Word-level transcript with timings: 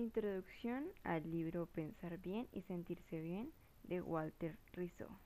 Introducción 0.00 0.86
al 1.04 1.30
libro 1.30 1.66
Pensar 1.66 2.16
bien 2.16 2.48
y 2.52 2.62
sentirse 2.62 3.20
bien 3.20 3.52
de 3.82 4.00
Walter 4.00 4.56
Rizzo. 4.72 5.20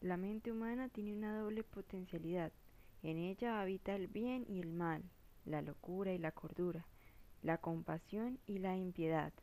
La 0.00 0.16
mente 0.16 0.50
humana 0.50 0.88
tiene 0.88 1.12
una 1.12 1.38
doble 1.38 1.64
potencialidad. 1.64 2.50
En 3.02 3.18
ella 3.18 3.60
habita 3.60 3.94
el 3.94 4.06
bien 4.06 4.46
y 4.48 4.60
el 4.60 4.72
mal, 4.72 5.02
la 5.44 5.60
locura 5.60 6.14
y 6.14 6.18
la 6.18 6.32
cordura, 6.32 6.86
la 7.42 7.58
compasión 7.58 8.38
y 8.46 8.56
la 8.56 8.74
impiedad. 8.74 9.34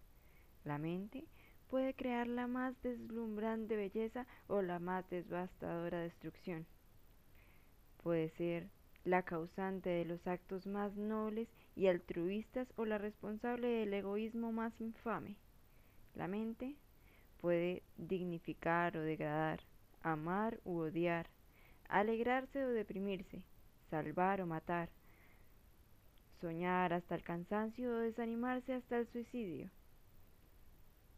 La 0.63 0.79
mente 0.79 1.25
puede 1.69 1.93
crear 1.93 2.27
la 2.27 2.47
más 2.47 2.73
deslumbrante 2.81 3.75
belleza 3.75 4.25
o 4.47 4.63
la 4.63 4.79
más 4.79 5.07
devastadora 5.11 5.99
destrucción. 5.99 6.65
Puede 8.01 8.29
ser 8.31 8.71
la 9.03 9.21
causante 9.21 9.91
de 9.91 10.05
los 10.05 10.25
actos 10.25 10.65
más 10.65 10.95
nobles 10.95 11.47
y 11.75 11.87
altruistas 11.87 12.67
o 12.75 12.85
la 12.85 12.97
responsable 12.97 13.67
del 13.67 13.93
egoísmo 13.93 14.51
más 14.51 14.79
infame. 14.79 15.35
La 16.15 16.27
mente 16.27 16.75
puede 17.39 17.83
dignificar 17.97 18.97
o 18.97 19.01
degradar, 19.01 19.61
amar 20.01 20.59
u 20.63 20.77
odiar, 20.79 21.27
alegrarse 21.87 22.63
o 22.63 22.69
deprimirse, 22.69 23.43
salvar 23.89 24.41
o 24.41 24.45
matar, 24.45 24.89
soñar 26.39 26.93
hasta 26.93 27.15
el 27.15 27.23
cansancio 27.23 27.91
o 27.91 27.99
desanimarse 27.99 28.73
hasta 28.73 28.97
el 28.97 29.07
suicidio. 29.07 29.69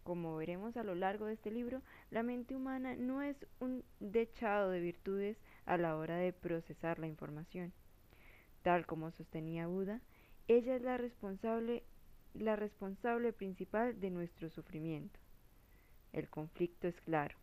Como 0.04 0.36
veremos 0.36 0.76
a 0.76 0.84
lo 0.84 0.96
largo 0.96 1.28
de 1.28 1.34
este 1.34 1.50
libro, 1.50 1.82
la 2.12 2.24
mente 2.24 2.56
humana 2.56 2.96
no 2.98 3.22
es 3.22 3.38
un 3.60 3.86
dechado 4.02 4.70
de 4.70 4.82
virtudes 4.82 5.38
a 5.66 5.78
la 5.78 5.96
hora 5.96 6.18
de 6.18 6.34
procesar 6.34 7.00
la 7.00 7.08
información. 7.08 7.72
Tal 8.64 8.86
como 8.86 9.12
sostenía 9.12 9.68
Buda, 9.68 10.02
ella 10.48 10.76
es 10.76 10.82
la 10.82 10.98
responsable, 10.98 11.84
la 12.34 12.56
responsable 12.56 13.32
principal 13.32 14.00
de 14.00 14.10
nuestro 14.10 14.50
sufrimiento. 14.50 15.20
El 16.12 16.30
conflicto 16.30 16.88
es 16.88 17.00
claro. 17.02 17.36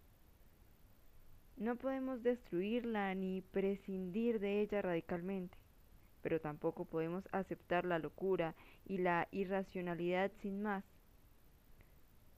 No 1.56 1.76
podemos 1.76 2.22
destruirla 2.22 3.14
ni 3.14 3.42
prescindir 3.42 4.38
de 4.40 4.60
ella 4.60 4.82
radicalmente, 4.82 5.58
pero 6.22 6.40
tampoco 6.40 6.84
podemos 6.84 7.28
aceptar 7.32 7.84
la 7.84 7.98
locura 7.98 8.54
y 8.86 8.98
la 8.98 9.28
irracionalidad 9.30 10.30
sin 10.40 10.62
más. 10.62 10.84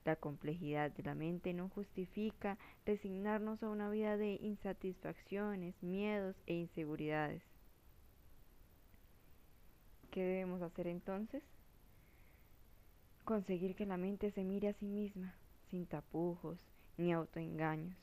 La 0.05 0.17
complejidad 0.17 0.91
de 0.91 1.03
la 1.03 1.15
mente 1.15 1.53
no 1.53 1.69
justifica 1.69 2.57
resignarnos 2.85 3.63
a 3.63 3.69
una 3.69 3.89
vida 3.89 4.17
de 4.17 4.33
insatisfacciones, 4.41 5.81
miedos 5.81 6.35
e 6.45 6.55
inseguridades. 6.55 7.52
¿Qué 10.13 10.21
debemos 10.21 10.61
hacer 10.61 10.85
entonces? 10.85 11.41
Conseguir 13.25 13.75
que 13.75 13.87
la 13.87 13.97
mente 13.97 14.29
se 14.29 14.43
mire 14.43 14.67
a 14.67 14.73
sí 14.73 14.85
misma, 14.85 15.33
sin 15.71 15.87
tapujos 15.87 16.59
ni 16.97 17.11
autoengaños, 17.11 17.97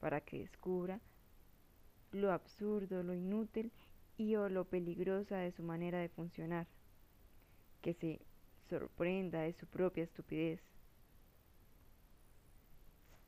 para 0.00 0.20
que 0.20 0.40
descubra 0.40 1.00
lo 2.12 2.30
absurdo, 2.30 3.02
lo 3.02 3.14
inútil 3.14 3.72
y 4.18 4.36
o 4.36 4.50
lo 4.50 4.66
peligrosa 4.66 5.38
de 5.38 5.52
su 5.52 5.62
manera 5.62 5.98
de 6.00 6.10
funcionar, 6.10 6.66
que 7.80 7.94
se 7.94 8.20
sorprenda 8.68 9.40
de 9.40 9.54
su 9.54 9.66
propia 9.66 10.04
estupidez 10.04 10.60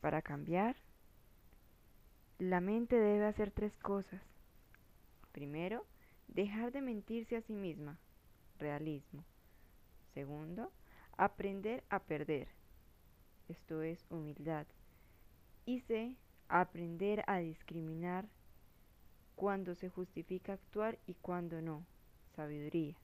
para 0.03 0.21
cambiar, 0.21 0.77
la 2.39 2.61
mente 2.61 2.97
debe 2.97 3.25
hacer 3.25 3.53
tres 3.53 3.75
cosas. 3.79 4.21
Primero, 5.33 5.87
dejar 6.35 6.73
de 6.73 6.81
mentirse 6.81 7.37
a 7.37 7.43
sí 7.43 7.53
misma, 7.53 7.99
realismo. 8.59 9.25
Segundo, 10.15 10.73
aprender 11.17 11.85
a 11.91 12.01
perder, 12.01 12.49
esto 13.49 13.83
es 13.83 14.05
humildad. 14.11 14.67
Y 15.67 15.81
C, 15.81 16.17
aprender 16.49 17.23
a 17.27 17.39
discriminar 17.39 18.29
cuando 19.37 19.75
se 19.75 19.89
justifica 19.89 20.55
actuar 20.55 20.99
y 21.07 21.15
cuando 21.15 21.61
no, 21.61 21.85
sabiduría. 22.35 22.97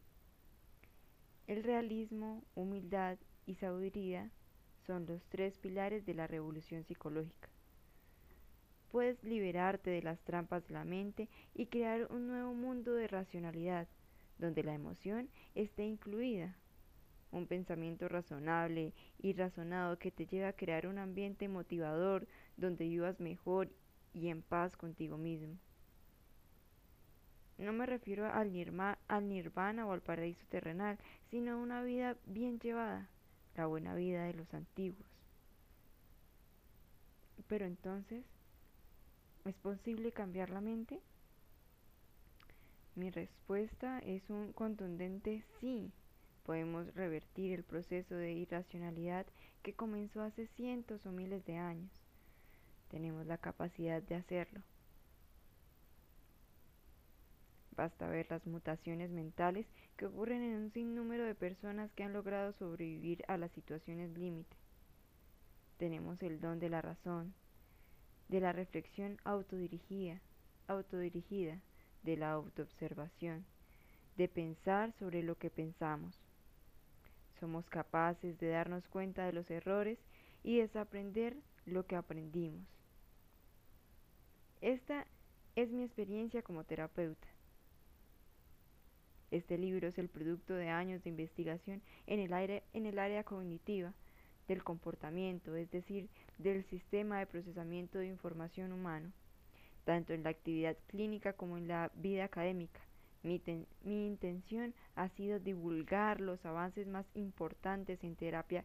El 1.47 1.65
realismo, 1.65 2.45
humildad 2.55 3.19
y 3.47 3.55
sabiduría 3.55 4.31
son 4.87 5.07
los 5.07 5.23
tres 5.27 5.57
pilares 5.59 6.05
de 6.07 6.15
la 6.15 6.27
revolución 6.27 6.85
psicológica. 6.85 7.49
Puedes 8.91 9.23
liberarte 9.23 9.91
de 9.91 10.03
las 10.03 10.21
trampas 10.21 10.67
de 10.67 10.75
la 10.75 10.85
mente 10.85 11.29
y 11.55 11.67
crear 11.67 12.11
un 12.11 12.27
nuevo 12.27 12.55
mundo 12.55 12.95
de 12.95 13.07
racionalidad, 13.07 13.87
donde 14.39 14.63
la 14.63 14.75
emoción 14.75 15.29
esté 15.55 15.85
incluida. 15.85 16.57
Un 17.31 17.47
pensamiento 17.47 18.09
razonable 18.09 18.95
y 19.19 19.35
razonado 19.35 19.99
que 19.99 20.11
te 20.11 20.27
lleve 20.27 20.47
a 20.47 20.55
crear 20.55 20.87
un 20.87 20.99
ambiente 20.99 21.49
motivador 21.49 22.27
donde 22.57 22.85
vivas 22.85 23.21
mejor 23.21 23.69
y 24.15 24.29
en 24.29 24.41
paz 24.41 24.77
contigo 24.77 25.19
mismo. 25.19 25.59
No 27.59 27.73
me 27.73 27.87
refiero 27.87 28.25
al, 28.27 28.53
al 29.09 29.29
nirvana 29.29 29.87
o 29.87 29.93
al 29.93 30.01
paraíso 30.01 30.47
terrenal, 30.49 30.97
sino 31.31 31.53
a 31.53 31.57
una 31.57 31.83
vida 31.83 32.17
bien 32.25 32.59
llevada 32.61 33.09
la 33.57 33.67
buena 33.67 33.95
vida 33.95 34.25
de 34.25 34.35
los 34.35 34.55
antiguos. 34.55 35.07
Pero 37.49 37.67
entonces, 37.67 38.25
¿es 39.49 39.57
posible 39.57 40.13
cambiar 40.13 40.51
la 40.51 40.61
mente? 40.61 41.01
Mi 42.95 43.11
respuesta 43.11 43.99
es 44.01 44.29
un 44.29 44.53
contundente 44.53 45.45
sí. 45.61 45.91
Podemos 46.45 46.95
revertir 46.95 47.53
el 47.53 47.65
proceso 47.65 48.15
de 48.15 48.33
irracionalidad 48.33 49.27
que 49.63 49.75
comenzó 49.75 50.23
hace 50.23 50.47
cientos 50.49 51.05
o 51.07 51.13
miles 51.13 51.45
de 51.47 51.57
años. 51.57 51.91
Tenemos 52.91 53.27
la 53.27 53.39
capacidad 53.39 54.03
de 54.03 54.17
hacerlo. 54.17 54.63
Basta 57.77 58.09
ver 58.09 58.27
las 58.31 58.47
mutaciones 58.47 59.11
mentales 59.11 59.67
que 59.97 60.07
ocurren 60.07 60.43
en 60.43 60.57
un 60.57 60.71
sinnúmero 60.73 61.25
de 61.25 61.35
personas 61.35 61.93
que 61.93 62.03
han 62.03 62.13
logrado 62.13 62.53
sobrevivir 62.53 63.25
a 63.29 63.37
las 63.37 63.53
situaciones 63.53 64.11
límite. 64.19 64.57
Tenemos 65.77 66.23
el 66.23 66.41
don 66.41 66.59
de 66.59 66.71
la 66.71 66.83
razón, 66.83 67.35
de 68.29 68.41
la 68.41 68.53
reflexión 68.53 69.19
autodirigida, 69.25 70.21
autodirigida, 70.67 71.59
de 72.03 72.17
la 72.17 72.33
autoobservación, 72.33 73.45
de 74.17 74.29
pensar 74.29 74.93
sobre 74.93 75.23
lo 75.23 75.37
que 75.37 75.51
pensamos. 75.51 76.19
Somos 77.41 77.69
capaces 77.69 78.39
de 78.39 78.49
darnos 78.49 78.87
cuenta 78.89 79.25
de 79.25 79.33
los 79.33 79.51
errores 79.51 79.99
y 80.43 80.59
desaprender 80.59 81.37
lo 81.67 81.87
que 81.87 81.97
aprendimos. 81.97 82.67
Esta 84.61 85.07
es 85.55 85.71
mi 85.71 85.85
experiencia 85.85 86.43
como 86.43 86.65
terapeuta. 86.65 87.29
Este 89.31 89.59
libro 89.59 89.89
es 89.89 89.99
el 89.99 90.09
producto 90.09 90.55
de 90.55 90.69
años 90.69 91.03
de 91.05 91.11
investigación 91.11 91.83
en 92.07 92.21
el, 92.21 92.99
área 92.99 93.25
cognitiva 93.25 93.93
del 94.49 94.65
comportamiento, 94.65 95.55
es 95.55 95.71
decir, 95.71 96.09
del 96.39 96.65
sistema 96.65 97.19
de 97.19 97.27
procesamiento 97.27 97.99
de 97.99 98.07
información 98.07 98.73
humano, 98.73 99.13
tanto 99.85 100.13
en 100.13 100.23
la 100.23 100.31
actividad 100.31 100.77
clínica 100.87 101.33
como 101.33 101.59
en 101.59 101.69
la 101.69 101.91
vida 101.95 102.25
académica. 102.25 102.81
Mi, 103.23 103.43
intención 104.07 104.75
ha 104.95 105.09
sido 105.11 105.41
divulgar 105.41 106.21
los 106.21 106.45
avances 106.47 106.87
más 106.87 107.05
importantes 107.15 108.03
en 108.05 108.15
terapia 108.15 108.65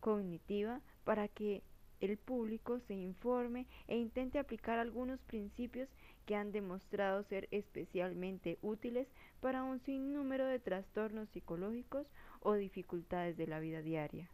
cognitiva 0.00 0.80
para 1.04 1.28
que 1.28 1.62
el 2.00 2.16
público 2.16 2.80
se 2.80 2.94
informe 2.94 3.66
e 3.86 3.96
intente 3.96 4.38
aplicar 4.38 4.78
algunos 4.78 5.20
principios 5.20 5.88
que 6.26 6.34
han 6.34 6.52
demostrado 6.52 7.22
ser 7.24 7.48
especialmente 7.50 8.58
útiles 8.62 9.06
para 9.40 9.62
un 9.62 9.78
sinnúmero 9.80 10.46
de 10.46 10.58
trastornos 10.58 11.28
psicológicos 11.28 12.06
o 12.40 12.54
dificultades 12.54 13.36
de 13.36 13.46
la 13.46 13.60
vida 13.60 13.82
diaria. 13.82 14.30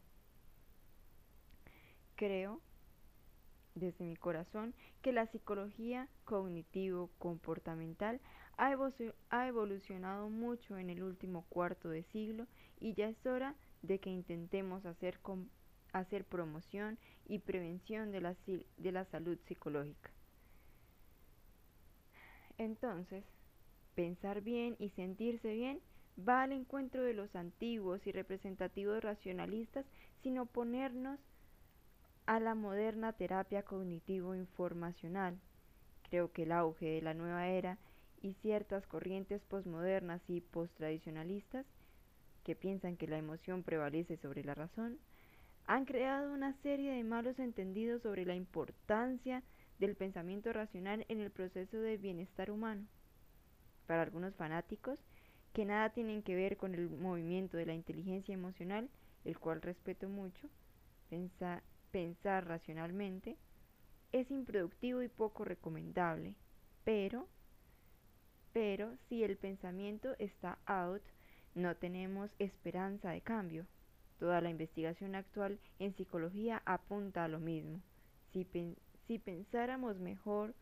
Creo, 2.14 2.60
desde 3.78 4.04
mi 4.04 4.16
corazón, 4.16 4.74
que 5.02 5.12
la 5.12 5.26
psicología 5.26 6.08
cognitivo-comportamental 6.24 8.20
ha, 8.56 9.46
evolucionado 9.46 10.28
mucho 10.28 10.78
en 10.78 10.90
el 10.90 11.02
último 11.02 11.44
cuarto 11.48 11.88
de 11.88 12.02
siglo 12.04 12.46
y 12.80 12.94
ya 12.94 13.08
es 13.08 13.26
hora 13.26 13.54
de 13.82 14.00
que 14.00 14.10
intentemos 14.10 14.84
hacer, 14.84 15.20
promoción 16.24 16.98
y 17.26 17.38
prevención 17.38 18.10
de 18.10 18.20
la, 18.20 18.36
de 18.76 18.92
la 18.92 19.04
salud 19.06 19.38
psicológica. 19.46 20.10
Entonces, 22.58 23.24
pensar 23.94 24.40
bien 24.40 24.74
y 24.80 24.90
sentirse 24.90 25.52
bien 25.52 25.80
va 26.28 26.42
al 26.42 26.52
encuentro 26.52 27.02
de 27.04 27.14
los 27.14 27.34
antiguos 27.36 28.04
y 28.06 28.12
representativos 28.12 29.02
racionalistas 29.02 29.86
sin 30.22 30.38
oponernos 30.40 31.20
a 32.28 32.40
la 32.40 32.54
moderna 32.54 33.14
terapia 33.14 33.62
cognitivo-informacional. 33.62 35.38
Creo 36.10 36.30
que 36.30 36.42
el 36.42 36.52
auge 36.52 36.84
de 36.84 37.00
la 37.00 37.14
nueva 37.14 37.48
era 37.48 37.78
y 38.20 38.34
ciertas 38.42 38.86
corrientes 38.86 39.40
posmodernas 39.44 40.20
y 40.28 40.42
posttradicionalistas 40.42 41.64
que 42.44 42.54
piensan 42.54 42.98
que 42.98 43.06
la 43.06 43.16
emoción 43.16 43.62
prevalece 43.62 44.18
sobre 44.18 44.44
la 44.44 44.54
razón, 44.54 44.98
han 45.64 45.86
creado 45.86 46.30
una 46.30 46.52
serie 46.60 46.92
de 46.92 47.02
malos 47.02 47.38
entendidos 47.38 48.02
sobre 48.02 48.26
la 48.26 48.34
importancia 48.34 49.42
del 49.78 49.96
pensamiento 49.96 50.52
racional 50.52 51.06
en 51.08 51.22
el 51.22 51.30
proceso 51.30 51.78
de 51.78 51.96
bienestar 51.96 52.50
humano. 52.50 52.86
Para 53.86 54.02
algunos 54.02 54.34
fanáticos, 54.34 54.98
que 55.54 55.64
nada 55.64 55.94
tienen 55.94 56.22
que 56.22 56.34
ver 56.34 56.58
con 56.58 56.74
el 56.74 56.90
movimiento 56.90 57.56
de 57.56 57.64
la 57.64 57.72
inteligencia 57.72 58.34
emocional, 58.34 58.90
el 59.24 59.38
cual 59.38 59.62
respeto 59.62 60.10
mucho, 60.10 60.50
pensar, 61.08 61.62
pensar 61.90 62.46
racionalmente, 62.46 63.36
es 64.12 64.30
improductivo 64.30 65.02
y 65.02 65.08
poco 65.08 65.44
recomendable, 65.44 66.34
pero, 66.84 67.28
pero 68.52 68.96
si 69.08 69.22
el 69.22 69.36
pensamiento 69.36 70.14
está 70.18 70.58
out, 70.66 71.02
no 71.54 71.76
tenemos 71.76 72.30
esperanza 72.38 73.10
de 73.10 73.20
cambio. 73.20 73.66
Toda 74.18 74.40
la 74.40 74.50
investigación 74.50 75.14
actual 75.14 75.58
en 75.78 75.94
psicología 75.94 76.62
apunta 76.64 77.24
a 77.24 77.28
lo 77.28 77.38
mismo. 77.38 77.80
Si, 78.32 78.46
si 79.06 79.18
pensáramos 79.18 79.98
mejor, 79.98 80.54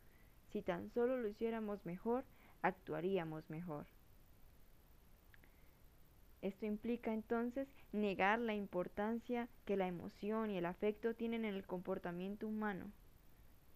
si 0.52 0.62
tan 0.62 0.90
solo 0.92 1.16
lo 1.16 1.28
hiciéramos 1.28 1.84
mejor, 1.86 2.24
actuaríamos 2.62 3.48
mejor. 3.48 3.86
Esto 6.46 6.64
implica 6.64 7.12
entonces 7.12 7.66
negar 7.90 8.38
la 8.38 8.54
importancia 8.54 9.48
que 9.64 9.76
la 9.76 9.88
emoción 9.88 10.52
y 10.52 10.58
el 10.58 10.66
afecto 10.66 11.12
tienen 11.12 11.44
en 11.44 11.56
el 11.56 11.66
comportamiento 11.66 12.46
humano. 12.46 12.92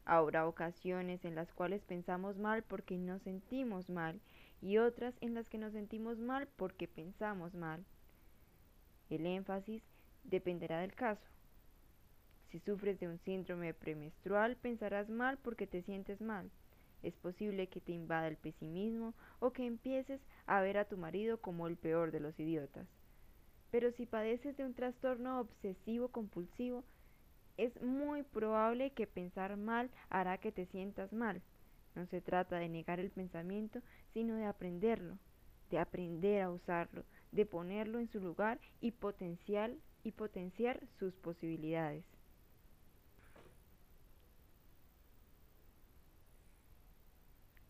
Habrá 0.04 0.46
ocasiones 0.46 1.24
en 1.24 1.34
las 1.34 1.52
cuales 1.52 1.82
pensamos 1.82 2.38
mal 2.38 2.62
porque 2.62 2.96
nos 2.96 3.22
sentimos 3.22 3.90
mal 3.90 4.20
y 4.62 4.78
otras 4.78 5.16
en 5.20 5.34
las 5.34 5.48
que 5.48 5.58
nos 5.58 5.72
sentimos 5.72 6.20
mal 6.20 6.46
porque 6.54 6.86
pensamos 6.86 7.56
mal. 7.56 7.84
El 9.08 9.26
énfasis 9.26 9.82
dependerá 10.22 10.78
del 10.78 10.94
caso. 10.94 11.26
Si 12.50 12.60
sufres 12.60 13.00
de 13.00 13.08
un 13.08 13.18
síndrome 13.18 13.74
premenstrual, 13.74 14.54
pensarás 14.54 15.10
mal 15.10 15.38
porque 15.38 15.66
te 15.66 15.82
sientes 15.82 16.20
mal. 16.20 16.48
Es 17.02 17.14
posible 17.16 17.68
que 17.68 17.80
te 17.80 17.92
invada 17.92 18.28
el 18.28 18.36
pesimismo 18.36 19.14
o 19.38 19.52
que 19.52 19.66
empieces 19.66 20.20
a 20.46 20.60
ver 20.60 20.78
a 20.78 20.84
tu 20.84 20.96
marido 20.96 21.40
como 21.40 21.66
el 21.66 21.76
peor 21.76 22.10
de 22.10 22.20
los 22.20 22.38
idiotas. 22.38 22.86
Pero 23.70 23.92
si 23.92 24.06
padeces 24.06 24.56
de 24.56 24.64
un 24.64 24.74
trastorno 24.74 25.40
obsesivo 25.40 26.08
compulsivo, 26.08 26.84
es 27.56 27.80
muy 27.82 28.22
probable 28.22 28.90
que 28.92 29.06
pensar 29.06 29.56
mal 29.56 29.90
hará 30.08 30.38
que 30.38 30.52
te 30.52 30.66
sientas 30.66 31.12
mal. 31.12 31.42
No 31.94 32.06
se 32.06 32.20
trata 32.20 32.56
de 32.56 32.68
negar 32.68 33.00
el 33.00 33.10
pensamiento, 33.10 33.80
sino 34.12 34.36
de 34.36 34.44
aprenderlo, 34.44 35.18
de 35.70 35.78
aprender 35.78 36.42
a 36.42 36.50
usarlo, 36.50 37.04
de 37.32 37.46
ponerlo 37.46 37.98
en 37.98 38.08
su 38.08 38.20
lugar 38.20 38.60
y, 38.80 38.92
potencial, 38.92 39.78
y 40.04 40.12
potenciar 40.12 40.80
sus 40.98 41.14
posibilidades. 41.16 42.04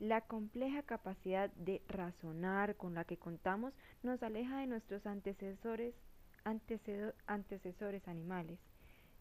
La 0.00 0.22
compleja 0.22 0.82
capacidad 0.82 1.50
de 1.50 1.82
razonar 1.86 2.74
con 2.76 2.94
la 2.94 3.04
que 3.04 3.18
contamos 3.18 3.74
nos 4.02 4.22
aleja 4.22 4.60
de 4.60 4.66
nuestros 4.66 5.04
antecesores, 5.06 5.94
antecesores 7.26 8.08
animales. 8.08 8.58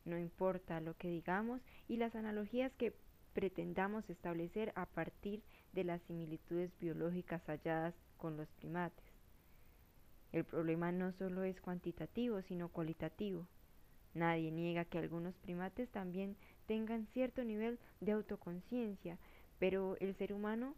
No 0.06 0.18
importa 0.18 0.80
lo 0.80 0.96
que 0.96 1.10
digamos 1.10 1.60
y 1.90 1.98
las 1.98 2.16
analogías 2.16 2.72
que 2.76 2.94
pretendamos 3.34 4.10
establecer 4.10 4.72
a 4.76 4.86
partir 4.86 5.44
de 5.74 5.84
las 5.84 6.02
similitudes 6.04 6.72
biológicas 6.80 7.44
halladas 7.48 7.94
con 8.16 8.38
los 8.38 8.48
primates. 8.54 9.04
El 10.32 10.46
problema 10.46 10.94
no 10.94 11.12
solo 11.12 11.44
es 11.44 11.60
cuantitativo, 11.60 12.42
sino 12.44 12.70
cualitativo. 12.70 13.46
Nadie 14.14 14.50
niega 14.50 14.86
que 14.86 14.98
algunos 14.98 15.36
primates 15.40 15.90
también 15.90 16.38
tengan 16.68 17.06
cierto 17.08 17.44
nivel 17.44 17.80
de 18.00 18.14
autoconciencia, 18.14 19.18
pero 19.60 19.98
el 20.00 20.16
ser 20.16 20.34
humano 20.34 20.74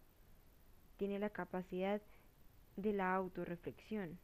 tiene 0.97 1.19
la 1.19 1.29
capacidad 1.29 2.01
de 2.75 2.93
la 2.93 3.15
autorreflexión. 3.15 4.19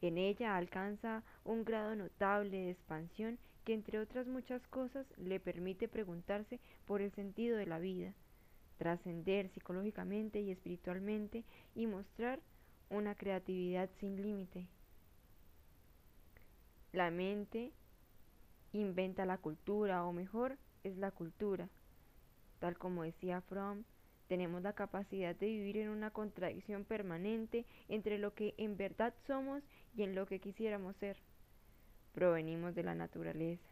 En 0.00 0.18
ella 0.18 0.56
alcanza 0.56 1.22
un 1.44 1.64
grado 1.64 1.94
notable 1.94 2.56
de 2.56 2.70
expansión 2.70 3.38
que 3.64 3.74
entre 3.74 3.98
otras 3.98 4.26
muchas 4.26 4.66
cosas 4.68 5.06
le 5.16 5.40
permite 5.40 5.88
preguntarse 5.88 6.60
por 6.86 7.02
el 7.02 7.10
sentido 7.12 7.56
de 7.56 7.66
la 7.66 7.78
vida, 7.78 8.12
trascender 8.78 9.48
psicológicamente 9.50 10.40
y 10.40 10.50
espiritualmente 10.50 11.44
y 11.74 11.86
mostrar 11.86 12.40
una 12.90 13.14
creatividad 13.14 13.90
sin 13.98 14.22
límite. 14.22 14.68
La 16.92 17.10
mente 17.10 17.72
inventa 18.72 19.26
la 19.26 19.38
cultura, 19.38 20.04
o 20.04 20.12
mejor, 20.12 20.56
es 20.84 20.96
la 20.96 21.10
cultura. 21.10 21.68
Tal 22.58 22.76
como 22.78 23.02
decía 23.02 23.40
Fromm, 23.42 23.84
tenemos 24.28 24.62
la 24.62 24.72
capacidad 24.72 25.36
de 25.36 25.46
vivir 25.46 25.78
en 25.78 25.90
una 25.90 26.10
contradicción 26.10 26.84
permanente 26.84 27.64
entre 27.88 28.18
lo 28.18 28.34
que 28.34 28.54
en 28.58 28.76
verdad 28.76 29.14
somos 29.26 29.62
y 29.94 30.02
en 30.02 30.14
lo 30.14 30.26
que 30.26 30.40
quisiéramos 30.40 30.96
ser 30.96 31.16
provenimos 32.16 32.74
de 32.74 32.82
la 32.82 32.94
naturaleza, 32.94 33.68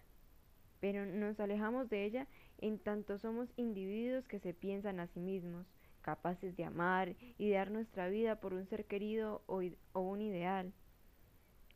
pero 0.78 1.06
nos 1.06 1.40
alejamos 1.40 1.88
de 1.88 2.04
ella 2.04 2.26
en 2.58 2.78
tanto 2.78 3.18
somos 3.18 3.48
individuos 3.56 4.28
que 4.28 4.38
se 4.38 4.52
piensan 4.52 5.00
a 5.00 5.06
sí 5.08 5.18
mismos, 5.18 5.66
capaces 6.02 6.54
de 6.54 6.64
amar 6.64 7.16
y 7.38 7.50
dar 7.50 7.70
nuestra 7.70 8.08
vida 8.08 8.36
por 8.36 8.52
un 8.52 8.66
ser 8.68 8.84
querido 8.84 9.42
o, 9.46 9.62
o 9.94 10.00
un 10.00 10.20
ideal, 10.20 10.74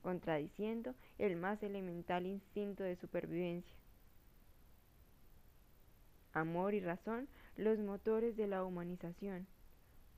contradiciendo 0.02 0.94
el 1.16 1.36
más 1.36 1.62
elemental 1.62 2.26
instinto 2.26 2.82
de 2.82 2.96
supervivencia. 2.96 3.74
Amor 6.38 6.74
y 6.74 6.80
razón, 6.80 7.28
los 7.56 7.78
motores 7.78 8.36
de 8.36 8.46
la 8.46 8.64
humanización. 8.64 9.46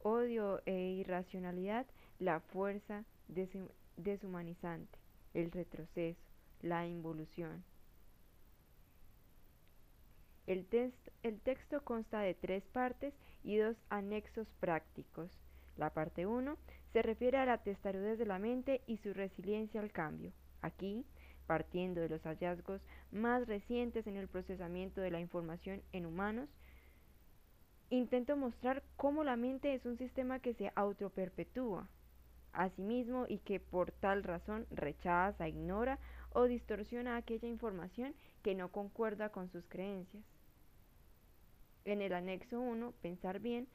Odio 0.03 0.61
e 0.67 0.75
irracionalidad, 0.75 1.87
la 2.19 2.41
fuerza 2.41 3.05
deshumanizante, 3.97 4.99
el 5.35 5.51
retroceso 5.51 6.31
la 6.63 6.87
involución. 6.87 7.65
El, 10.47 10.67
el, 11.23 11.41
texto 11.41 11.83
consta 11.85 12.21
de 12.21 12.35
tres 12.35 12.65
partes 12.65 13.15
y 13.45 13.57
dos 13.57 13.77
anexos 13.89 14.49
prácticos. 14.59 15.31
La 15.77 15.91
parte 15.91 16.27
1 16.27 16.57
se 16.93 17.03
refiere 17.03 17.39
a 17.39 17.47
la 17.47 17.63
testarudez 17.63 18.19
de 18.19 18.27
la 18.27 18.39
mente 18.39 18.83
y 18.87 18.99
su 18.99 19.15
resiliencia 19.15 19.81
al 19.81 19.93
cambio. 19.93 20.33
Aquí, 20.61 21.07
partiendo 21.51 22.01
de 22.01 22.09
los 22.09 22.23
hallazgos 22.23 22.81
más 23.11 23.49
recientes 23.49 24.07
en 24.07 24.17
el 24.17 24.29
procesamiento 24.29 25.01
de 25.01 25.11
la 25.11 25.19
información 25.19 25.83
en 25.93 26.07
humanos, 26.07 26.49
intento 27.89 28.37
mostrar 28.37 28.85
cómo 28.95 29.25
la 29.25 29.35
mente 29.35 29.75
es 29.75 29.85
un 29.85 29.99
sistema 29.99 30.39
que 30.39 30.55
se 30.55 30.71
autoperpetúa 30.77 31.89
a 32.53 32.69
sí 32.69 32.83
mismo 32.83 33.27
y 33.29 33.39
que 33.39 33.59
por 33.59 33.91
tal 33.91 34.23
razón 34.23 34.65
rechaza, 34.71 35.49
ignora 35.49 35.99
o 36.31 36.45
distorsiona 36.45 37.17
aquella 37.17 37.49
información 37.49 38.15
que 38.45 38.55
no 38.55 38.71
concuerda 38.71 39.31
con 39.31 39.51
sus 39.51 39.67
creencias. 39.67 40.23
En 41.85 42.01
el 42.01 42.13
anexo 42.13 42.61
1, 42.61 42.93
pensar 43.03 43.41
bien, 43.41 43.67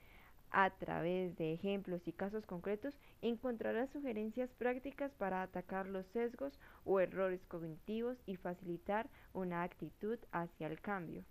a 0.58 0.70
través 0.70 1.36
de 1.36 1.52
ejemplos 1.52 2.08
y 2.08 2.14
casos 2.14 2.46
concretos, 2.46 2.98
encontrarás 3.22 3.90
sugerencias 3.90 4.50
prácticas 4.54 5.12
para 5.12 5.42
atacar 5.42 5.86
los 5.86 6.06
sesgos 6.14 6.58
o 6.86 7.02
errores 7.02 7.46
cognitivos 7.48 8.18
y 8.26 8.38
facilitar 8.38 9.10
una 9.34 9.64
actitud 9.64 10.18
hacia 10.32 10.68
el 10.68 10.80
cambio. 10.80 11.26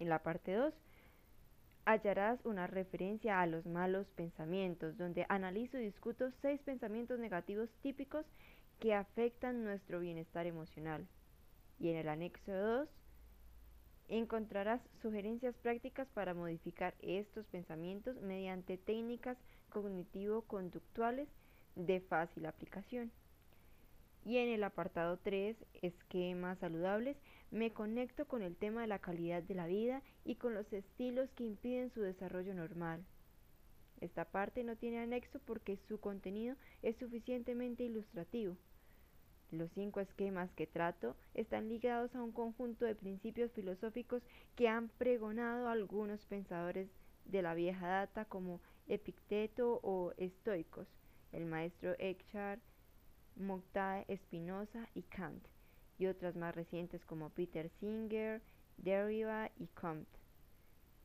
En 0.00 0.08
la 0.08 0.20
parte 0.20 0.52
2, 0.52 0.74
hallarás 1.84 2.44
una 2.44 2.66
referencia 2.66 3.40
a 3.40 3.46
los 3.46 3.64
malos 3.66 4.08
pensamientos, 4.16 4.98
donde 4.98 5.24
analizo 5.28 5.78
y 5.78 5.84
discuto 5.84 6.32
seis 6.42 6.60
pensamientos 6.62 7.20
negativos 7.20 7.70
típicos 7.82 8.26
que 8.80 8.94
afectan 8.94 9.62
nuestro 9.62 10.00
bienestar 10.00 10.44
emocional. 10.44 11.06
Y 11.78 11.90
en 11.90 11.98
el 11.98 12.08
anexo 12.08 12.52
2 12.52 12.99
encontrarás 14.10 14.80
sugerencias 15.00 15.54
prácticas 15.58 16.08
para 16.08 16.34
modificar 16.34 16.94
estos 17.00 17.46
pensamientos 17.46 18.20
mediante 18.20 18.76
técnicas 18.76 19.38
cognitivo-conductuales 19.70 21.28
de 21.76 22.00
fácil 22.00 22.46
aplicación. 22.46 23.12
Y 24.24 24.36
en 24.36 24.48
el 24.50 24.64
apartado 24.64 25.16
3, 25.18 25.56
esquemas 25.80 26.58
saludables, 26.58 27.16
me 27.50 27.72
conecto 27.72 28.26
con 28.26 28.42
el 28.42 28.56
tema 28.56 28.82
de 28.82 28.88
la 28.88 28.98
calidad 28.98 29.42
de 29.42 29.54
la 29.54 29.66
vida 29.66 30.02
y 30.24 30.34
con 30.34 30.54
los 30.54 30.70
estilos 30.72 31.30
que 31.36 31.44
impiden 31.44 31.90
su 31.90 32.00
desarrollo 32.00 32.52
normal. 32.52 33.02
Esta 34.00 34.24
parte 34.24 34.64
no 34.64 34.76
tiene 34.76 34.98
anexo 34.98 35.38
porque 35.46 35.78
su 35.88 36.00
contenido 36.00 36.56
es 36.82 36.96
suficientemente 36.96 37.84
ilustrativo. 37.84 38.56
Los 39.50 39.70
cinco 39.72 39.98
esquemas 39.98 40.52
que 40.52 40.68
trato 40.68 41.16
están 41.34 41.68
ligados 41.68 42.14
a 42.14 42.22
un 42.22 42.30
conjunto 42.30 42.84
de 42.84 42.94
principios 42.94 43.50
filosóficos 43.52 44.22
que 44.54 44.68
han 44.68 44.88
pregonado 44.90 45.68
algunos 45.68 46.24
pensadores 46.26 46.88
de 47.24 47.42
la 47.42 47.54
vieja 47.54 47.88
data 47.88 48.24
como 48.24 48.60
Epicteto 48.86 49.80
o 49.82 50.12
estoicos, 50.16 50.86
el 51.32 51.46
maestro 51.46 51.94
Eckhart, 51.98 52.60
Montaigne, 53.36 54.16
Spinoza 54.16 54.88
y 54.94 55.02
Kant, 55.02 55.44
y 55.98 56.06
otras 56.06 56.36
más 56.36 56.54
recientes 56.54 57.04
como 57.04 57.30
Peter 57.30 57.70
Singer, 57.80 58.42
Derrida 58.76 59.50
y 59.56 59.66
Comte. 59.68 60.18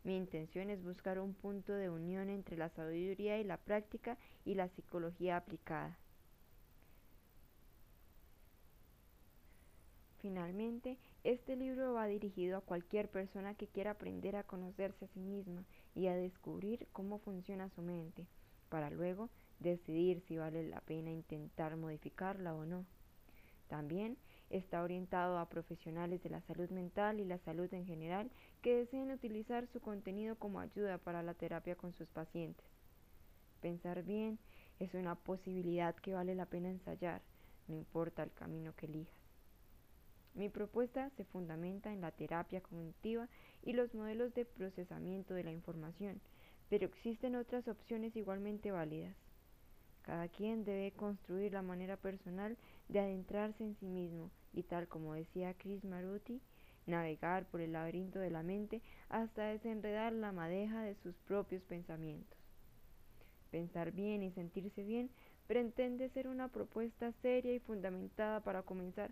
Mi 0.03 0.17
intención 0.17 0.69
es 0.69 0.83
buscar 0.83 1.19
un 1.19 1.33
punto 1.33 1.73
de 1.73 1.89
unión 1.89 2.29
entre 2.29 2.57
la 2.57 2.69
sabiduría 2.69 3.39
y 3.39 3.43
la 3.43 3.57
práctica 3.57 4.17
y 4.45 4.53
la 4.53 4.69
psicología 4.69 5.37
aplicada. 5.37 5.97
Finalmente, 10.25 10.97
este 11.23 11.55
libro 11.55 11.93
va 11.93 12.07
dirigido 12.07 12.57
a 12.57 12.61
cualquier 12.61 13.11
persona 13.11 13.53
que 13.53 13.67
quiera 13.67 13.91
aprender 13.91 14.35
a 14.35 14.43
conocerse 14.43 15.05
a 15.05 15.07
sí 15.09 15.19
misma 15.19 15.63
y 15.93 16.07
a 16.07 16.15
descubrir 16.15 16.87
cómo 16.93 17.19
funciona 17.19 17.69
su 17.69 17.83
mente, 17.83 18.25
para 18.69 18.89
luego 18.89 19.29
decidir 19.59 20.21
si 20.21 20.35
vale 20.35 20.67
la 20.67 20.81
pena 20.81 21.11
intentar 21.11 21.77
modificarla 21.77 22.55
o 22.55 22.65
no. 22.65 22.87
También 23.67 24.17
está 24.49 24.81
orientado 24.81 25.37
a 25.37 25.47
profesionales 25.47 26.23
de 26.23 26.31
la 26.31 26.41
salud 26.41 26.71
mental 26.71 27.19
y 27.19 27.25
la 27.25 27.37
salud 27.37 27.71
en 27.71 27.85
general 27.85 28.31
que 28.63 28.77
deseen 28.77 29.11
utilizar 29.11 29.67
su 29.67 29.79
contenido 29.79 30.39
como 30.39 30.59
ayuda 30.59 30.97
para 30.97 31.21
la 31.21 31.35
terapia 31.35 31.75
con 31.75 31.93
sus 31.93 32.09
pacientes. 32.09 32.65
Pensar 33.61 34.01
bien 34.01 34.39
es 34.79 34.95
una 34.95 35.13
posibilidad 35.13 35.95
que 35.95 36.15
vale 36.15 36.33
la 36.33 36.47
pena 36.47 36.71
ensayar, 36.71 37.21
no 37.67 37.75
importa 37.75 38.23
el 38.23 38.33
camino 38.33 38.73
que 38.75 38.87
elijas. 38.87 39.24
Mi 40.35 40.49
propuesta 40.49 41.09
se 41.11 41.23
fundamenta 41.23 41.93
en 41.93 42.01
la 42.01 42.11
terapia 42.11 42.61
cognitiva 42.61 43.29
y 43.63 43.71
los 43.71 43.93
modelos 43.95 44.33
de 44.33 44.43
procesamiento 44.43 45.33
de 45.33 45.45
la 45.45 45.51
información, 45.51 46.19
pero 46.69 46.85
existen 46.85 47.37
otras 47.37 47.67
opciones 47.69 48.15
igualmente 48.17 48.71
válidas. 48.71 49.15
Cada 50.01 50.27
quien 50.27 50.65
debe 50.65 50.91
construir 50.91 51.53
la 51.53 51.61
manera 51.61 51.95
personal 51.95 52.57
de 52.89 52.99
adentrarse 52.99 53.63
en 53.63 53.75
sí 53.77 53.87
mismo 53.87 54.29
y 54.53 54.63
tal 54.63 54.87
como 54.89 55.13
decía 55.13 55.55
Chris 55.57 55.83
Maruti, 55.85 56.41
navegar 56.85 57.45
por 57.47 57.61
el 57.61 57.71
laberinto 57.71 58.19
de 58.19 58.29
la 58.29 58.43
mente 58.43 58.81
hasta 59.09 59.45
desenredar 59.45 60.11
la 60.11 60.33
madeja 60.33 60.83
de 60.83 60.95
sus 60.95 61.15
propios 61.19 61.63
pensamientos. 61.63 62.37
Pensar 63.51 63.93
bien 63.93 64.21
y 64.21 64.31
sentirse 64.31 64.83
bien 64.83 65.09
pretende 65.47 66.09
ser 66.09 66.27
una 66.27 66.49
propuesta 66.49 67.11
seria 67.21 67.53
y 67.53 67.59
fundamentada 67.59 68.41
para 68.41 68.63
comenzar 68.63 69.11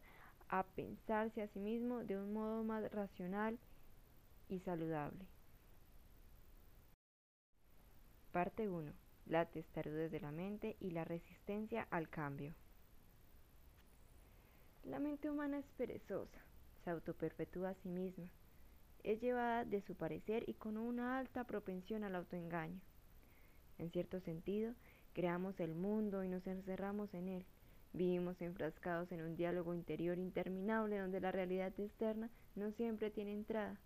a 0.53 0.61
pensarse 0.61 1.41
a 1.41 1.47
sí 1.47 1.59
mismo 1.59 2.03
de 2.03 2.15
un 2.15 2.31
modo 2.31 2.63
más 2.63 2.83
racional 2.91 3.57
y 4.49 4.59
saludable. 4.59 5.25
Parte 8.31 8.69
1. 8.69 8.93
La 9.25 9.47
testarudez 9.47 10.11
de 10.11 10.19
la 10.19 10.31
mente 10.31 10.77
y 10.79 10.91
la 10.91 11.05
resistencia 11.05 11.87
al 11.89 12.07
cambio. 12.07 12.53
La 14.83 14.99
mente 14.99 15.31
humana 15.31 15.57
es 15.57 15.65
perezosa, 15.75 16.45
se 16.83 16.91
autoperpetúa 16.91 17.69
a 17.69 17.75
sí 17.81 17.89
misma, 17.89 18.29
es 19.01 19.21
llevada 19.21 19.65
de 19.65 19.81
su 19.81 19.95
parecer 19.95 20.47
y 20.47 20.53
con 20.53 20.77
una 20.77 21.17
alta 21.17 21.45
propensión 21.45 22.03
al 22.03 22.15
autoengaño. 22.15 22.79
En 23.79 23.89
cierto 23.89 24.19
sentido, 24.19 24.75
creamos 25.13 25.59
el 25.59 25.73
mundo 25.73 26.23
y 26.23 26.29
nos 26.29 26.45
encerramos 26.45 27.11
en 27.15 27.29
él. 27.29 27.45
Vivimos 27.93 28.41
enfrascados 28.41 29.11
en 29.11 29.21
un 29.21 29.35
diálogo 29.35 29.73
interior 29.73 30.17
interminable 30.17 30.97
donde 30.97 31.21
la 31.21 31.31
realidad 31.31 31.71
externa 31.79 32.29
no 32.55 32.71
siempre 32.71 33.11
tiene 33.11 33.33
entrada. 33.33 33.79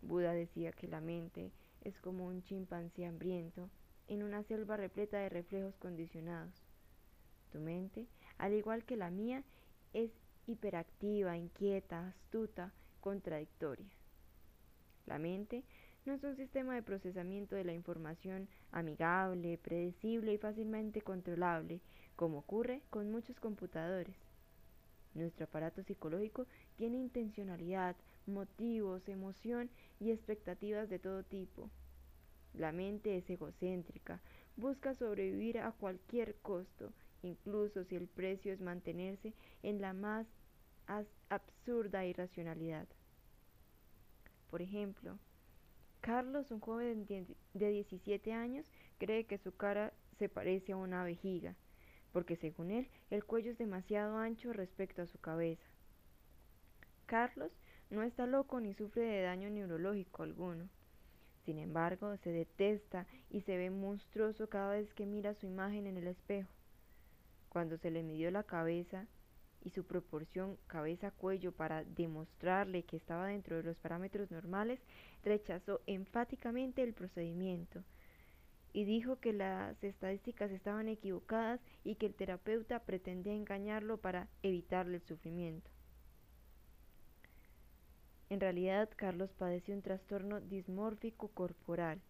Buda 0.00 0.32
decía 0.32 0.72
que 0.72 0.88
la 0.88 1.00
mente 1.00 1.52
es 1.82 1.98
como 2.00 2.26
un 2.26 2.42
chimpancé 2.42 3.06
hambriento 3.06 3.70
en 4.08 4.22
una 4.22 4.42
selva 4.42 4.76
repleta 4.76 5.18
de 5.18 5.28
reflejos 5.28 5.76
condicionados. 5.76 6.52
Tu 7.52 7.60
mente 7.60 8.08
al 8.42 8.54
igual 8.54 8.84
que 8.84 8.96
la 8.96 9.08
mía, 9.08 9.44
es 9.92 10.10
hiperactiva, 10.48 11.36
inquieta, 11.36 12.08
astuta, 12.08 12.72
contradictoria. 13.00 13.86
La 15.06 15.18
mente 15.18 15.62
no 16.04 16.14
es 16.14 16.24
un 16.24 16.36
sistema 16.36 16.74
de 16.74 16.82
procesamiento 16.82 17.54
de 17.54 17.64
la 17.64 17.74
información 17.74 18.48
amigable, 18.72 19.58
predecible 19.58 20.34
y 20.34 20.38
fácilmente 20.38 21.00
controlable, 21.00 21.80
como 22.16 22.38
ocurre 22.38 22.82
con 22.90 23.10
muchos 23.10 23.38
computadores. 23.38 24.16
Nuestro 25.14 25.44
aparato 25.44 25.82
psicológico 25.82 26.46
tiene 26.76 26.98
intencionalidad, 26.98 27.96
motivos, 28.26 29.08
emoción 29.08 29.70
y 30.00 30.10
expectativas 30.10 30.88
de 30.88 30.98
todo 30.98 31.22
tipo. 31.22 31.70
La 32.54 32.72
mente 32.72 33.16
es 33.16 33.28
egocéntrica, 33.30 34.20
busca 34.56 34.94
sobrevivir 34.94 35.58
a 35.58 35.72
cualquier 35.72 36.36
costo 36.36 36.92
incluso 37.22 37.84
si 37.84 37.94
el 37.94 38.08
precio 38.08 38.52
es 38.52 38.60
mantenerse 38.60 39.32
en 39.62 39.80
la 39.80 39.92
más 39.92 40.26
absurda 41.28 42.04
irracionalidad. 42.04 42.86
Por 44.50 44.60
ejemplo, 44.60 45.18
Carlos, 46.02 46.50
un 46.50 46.58
joven 46.58 47.06
de 47.06 47.70
17 47.70 48.32
años, 48.32 48.66
cree 48.98 49.24
que 49.24 49.38
su 49.38 49.54
cara 49.54 49.92
se 50.18 50.28
parece 50.28 50.72
a 50.72 50.76
una 50.76 51.04
vejiga, 51.04 51.54
porque 52.12 52.34
según 52.34 52.72
él 52.72 52.88
el 53.10 53.24
cuello 53.24 53.52
es 53.52 53.58
demasiado 53.58 54.18
ancho 54.18 54.52
respecto 54.52 55.02
a 55.02 55.06
su 55.06 55.20
cabeza. 55.20 55.62
Carlos 57.06 57.56
no 57.88 58.02
está 58.02 58.26
loco 58.26 58.60
ni 58.60 58.74
sufre 58.74 59.04
de 59.04 59.22
daño 59.22 59.48
neurológico 59.48 60.24
alguno. 60.24 60.68
Sin 61.44 61.60
embargo, 61.60 62.16
se 62.16 62.30
detesta 62.30 63.06
y 63.30 63.42
se 63.42 63.56
ve 63.56 63.70
monstruoso 63.70 64.48
cada 64.48 64.72
vez 64.72 64.92
que 64.94 65.06
mira 65.06 65.34
su 65.34 65.46
imagen 65.46 65.86
en 65.86 65.98
el 65.98 66.08
espejo. 66.08 66.50
Cuando 67.48 67.78
se 67.78 67.92
le 67.92 68.02
midió 68.02 68.28
la 68.32 68.42
cabeza 68.42 69.06
y 69.64 69.70
su 69.70 69.84
proporción 69.84 70.56
cabeza-cuello 70.66 71.52
para 71.52 71.84
demostrarle 71.84 72.82
que 72.84 72.96
estaba 72.96 73.28
dentro 73.28 73.56
de 73.56 73.62
los 73.62 73.76
parámetros 73.78 74.30
normales, 74.30 74.80
rechazó 75.24 75.80
enfáticamente 75.86 76.82
el 76.82 76.94
procedimiento 76.94 77.82
y 78.72 78.84
dijo 78.84 79.16
que 79.20 79.32
las 79.32 79.82
estadísticas 79.84 80.50
estaban 80.50 80.88
equivocadas 80.88 81.60
y 81.84 81.96
que 81.96 82.06
el 82.06 82.14
terapeuta 82.14 82.80
pretendía 82.80 83.34
engañarlo 83.34 83.98
para 83.98 84.28
evitarle 84.42 84.96
el 84.96 85.02
sufrimiento. 85.02 85.70
En 88.30 88.40
realidad, 88.40 88.88
Carlos 88.96 89.30
padeció 89.34 89.74
un 89.74 89.82
trastorno 89.82 90.40
dismórfico 90.40 91.28
corporal 91.28 92.00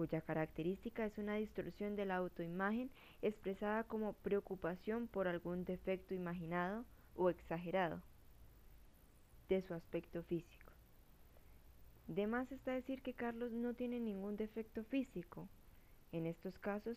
cuya 0.00 0.22
característica 0.22 1.04
es 1.04 1.18
una 1.18 1.34
distorsión 1.34 1.94
de 1.94 2.06
la 2.06 2.16
autoimagen 2.16 2.90
expresada 3.20 3.84
como 3.84 4.14
preocupación 4.14 5.08
por 5.08 5.28
algún 5.28 5.66
defecto 5.66 6.14
imaginado 6.14 6.86
o 7.16 7.28
exagerado 7.28 8.00
de 9.50 9.60
su 9.60 9.74
aspecto 9.74 10.22
físico. 10.22 10.72
De 12.06 12.26
más 12.26 12.50
está 12.50 12.72
decir 12.72 13.02
que 13.02 13.12
Carlos 13.12 13.52
no 13.52 13.74
tiene 13.74 14.00
ningún 14.00 14.38
defecto 14.38 14.84
físico. 14.84 15.50
En 16.12 16.24
estos 16.24 16.58
casos, 16.58 16.96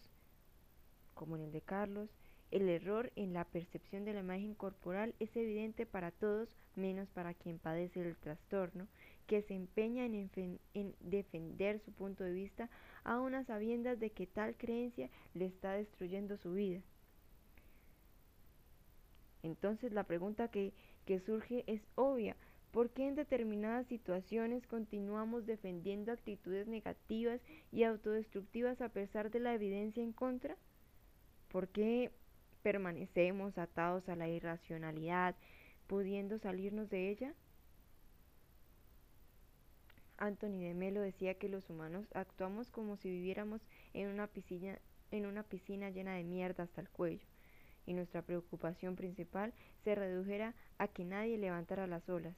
como 1.14 1.36
en 1.36 1.42
el 1.42 1.52
de 1.52 1.60
Carlos, 1.60 2.10
el 2.52 2.70
error 2.70 3.12
en 3.18 3.34
la 3.34 3.44
percepción 3.44 4.06
de 4.06 4.14
la 4.14 4.22
imagen 4.22 4.56
corporal 4.56 5.14
es 5.20 5.36
evidente 5.36 5.86
para 5.86 6.12
todos 6.12 6.48
menos 6.76 7.10
para 7.10 7.34
quien 7.34 7.60
padece 7.60 8.02
el 8.02 8.16
trastorno, 8.16 8.88
que 9.28 9.42
se 9.42 9.56
empeña 9.56 10.06
en, 10.06 10.60
en 10.74 10.96
defender 11.00 11.80
su 11.80 11.92
punto 11.92 12.24
de 12.24 12.34
vista 12.34 12.70
a 13.04 13.20
unas 13.20 13.48
sabiendas 13.48 14.00
de 14.00 14.12
que 14.12 14.28
tal 14.28 14.56
creencia 14.56 15.10
le 15.34 15.46
está 15.46 15.74
destruyendo 15.74 16.38
su 16.38 16.54
vida. 16.54 16.82
Entonces 19.44 19.92
la 19.92 20.06
pregunta 20.06 20.48
que, 20.48 20.74
que 21.06 21.20
surge 21.20 21.64
es 21.68 21.82
obvia. 21.96 22.36
¿Por 22.72 22.90
qué 22.90 23.08
en 23.08 23.16
determinadas 23.16 23.86
situaciones 23.88 24.66
continuamos 24.66 25.46
defendiendo 25.46 26.12
actitudes 26.12 26.68
negativas 26.68 27.40
y 27.72 27.84
autodestructivas 27.84 28.82
a 28.82 28.90
pesar 28.90 29.30
de 29.30 29.40
la 29.40 29.54
evidencia 29.54 30.02
en 30.02 30.12
contra? 30.12 30.58
¿Por 31.50 31.68
qué 31.68 32.12
permanecemos 32.64 33.60
atados 33.60 34.10
a 34.10 34.16
la 34.16 34.28
irracionalidad, 34.28 35.36
pudiendo 35.86 36.40
salirnos 36.40 36.90
de 36.90 37.12
ella? 37.12 37.36
Anthony 40.24 40.62
de 40.62 40.74
Melo 40.74 41.02
decía 41.02 41.34
que 41.34 41.50
los 41.50 41.70
humanos 41.70 42.06
actuamos 42.14 42.70
como 42.70 42.96
si 42.96 43.10
viviéramos 43.10 43.60
en 43.94 44.08
una 44.08 44.28
piscina, 44.28 44.80
en 45.12 45.26
una 45.26 45.44
piscina 45.44 45.90
llena 45.90 46.16
de 46.16 46.24
mierda 46.24 46.64
hasta 46.64 46.80
el 46.80 46.88
cuello, 46.90 47.26
y 47.86 47.94
nuestra 47.94 48.22
preocupación 48.22 48.96
principal 48.96 49.54
se 49.84 49.96
redujera 49.96 50.56
a 50.78 50.88
que 50.88 51.04
nadie 51.04 51.38
levantara 51.38 51.88
las 51.88 52.08
olas. 52.08 52.38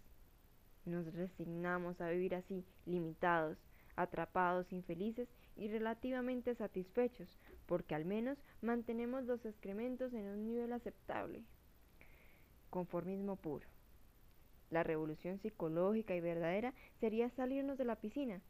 Nos 0.85 1.13
resignamos 1.13 2.01
a 2.01 2.09
vivir 2.09 2.33
así, 2.33 2.65
limitados, 2.87 3.59
atrapados, 3.95 4.73
infelices 4.73 5.29
y 5.55 5.67
relativamente 5.67 6.55
satisfechos, 6.55 7.37
porque 7.67 7.93
al 7.93 8.05
menos 8.05 8.39
mantenemos 8.63 9.25
los 9.25 9.45
excrementos 9.45 10.11
en 10.13 10.25
un 10.25 10.43
nivel 10.43 10.73
aceptable. 10.73 11.43
Conformismo 12.71 13.35
puro. 13.35 13.74
La 14.69 14.83
revolución 14.83 15.39
psicológica 15.39 16.15
y 16.15 16.21
verdadera 16.21 16.73
sería 16.99 17.29
salirnos 17.29 17.77
de 17.77 17.85
la 17.85 17.95
piscina, 17.95 18.41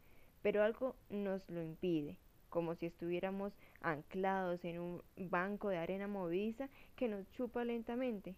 pero 0.42 0.62
algo 0.62 0.96
nos 1.10 1.48
lo 1.50 1.62
impide, 1.62 2.18
como 2.48 2.74
si 2.74 2.86
estuviéramos 2.86 3.52
anclados 3.80 4.64
en 4.64 4.80
un 4.80 5.02
banco 5.16 5.68
de 5.68 5.78
arena 5.78 6.08
movediza 6.08 6.68
que 6.96 7.08
nos 7.08 7.30
chupa 7.32 7.64
lentamente. 7.64 8.34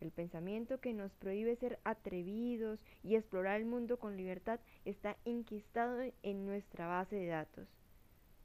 El 0.00 0.10
pensamiento 0.10 0.78
que 0.78 0.92
nos 0.92 1.12
prohíbe 1.14 1.56
ser 1.56 1.78
atrevidos 1.84 2.78
y 3.02 3.16
explorar 3.16 3.60
el 3.60 3.66
mundo 3.66 3.98
con 3.98 4.16
libertad 4.16 4.60
está 4.84 5.16
inquistado 5.24 6.00
en 6.22 6.44
nuestra 6.44 6.86
base 6.86 7.16
de 7.16 7.28
datos. 7.28 7.66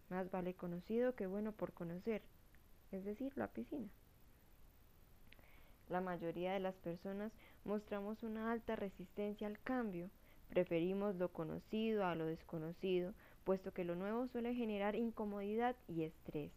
Más 0.10 0.30
vale 0.32 0.54
conocido 0.54 1.16
que 1.16 1.28
bueno 1.28 1.52
por 1.52 1.74
conocer, 1.74 2.22
es 2.92 3.04
decir, 3.04 3.34
la 3.36 3.48
piscina. 3.48 3.90
La 5.90 6.00
mayoría 6.00 6.54
de 6.54 6.62
las 6.62 6.76
personas 6.76 7.34
mostramos 7.66 8.24
una 8.24 8.52
alta 8.52 8.76
resistencia 8.76 9.48
al 9.48 9.60
cambio. 9.60 10.10
Preferimos 10.50 11.16
lo 11.16 11.32
conocido 11.32 12.06
a 12.06 12.16
lo 12.16 12.26
desconocido, 12.26 13.14
puesto 13.44 13.74
que 13.74 13.86
lo 13.86 13.96
nuevo 13.96 14.28
suele 14.28 14.54
generar 14.54 14.96
incomodidad 14.96 15.76
y 15.88 16.04
estrés. 16.04 16.52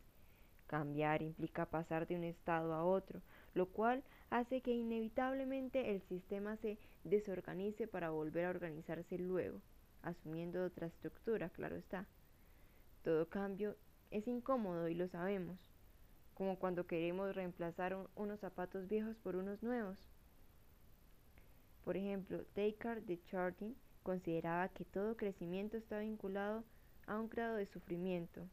Cambiar 0.66 1.22
implica 1.22 1.66
pasar 1.66 2.06
de 2.06 2.16
un 2.16 2.24
estado 2.24 2.74
a 2.74 2.84
otro, 2.84 3.20
lo 3.54 3.66
cual 3.66 4.02
hace 4.30 4.60
que 4.62 4.72
inevitablemente 4.72 5.92
el 5.94 6.02
sistema 6.08 6.56
se 6.56 6.78
desorganice 7.04 7.86
para 7.86 8.10
volver 8.10 8.46
a 8.46 8.50
organizarse 8.50 9.18
luego, 9.18 9.60
asumiendo 10.02 10.64
otra 10.64 10.86
estructura, 10.86 11.50
claro 11.50 11.76
está. 11.76 12.06
Todo 13.02 13.28
cambio 13.28 13.76
es 14.10 14.26
incómodo 14.26 14.88
y 14.88 14.94
lo 14.94 15.08
sabemos, 15.08 15.58
como 16.34 16.58
cuando 16.58 16.86
queremos 16.86 17.34
reemplazar 17.34 17.96
unos 18.16 18.40
zapatos 18.40 18.88
viejos 18.88 19.16
por 19.18 19.36
unos 19.36 19.62
nuevos. 19.62 19.98
Por 21.84 21.98
ejemplo, 21.98 22.42
Descartes 22.54 23.06
de 23.06 23.22
Chardin 23.26 23.76
consideraba 24.02 24.70
que 24.70 24.86
todo 24.86 25.16
crecimiento 25.16 25.76
está 25.76 25.98
vinculado 25.98 26.64
a 27.06 27.20
un 27.20 27.28
grado 27.28 27.56
de 27.56 27.66
sufrimiento. 27.66 28.48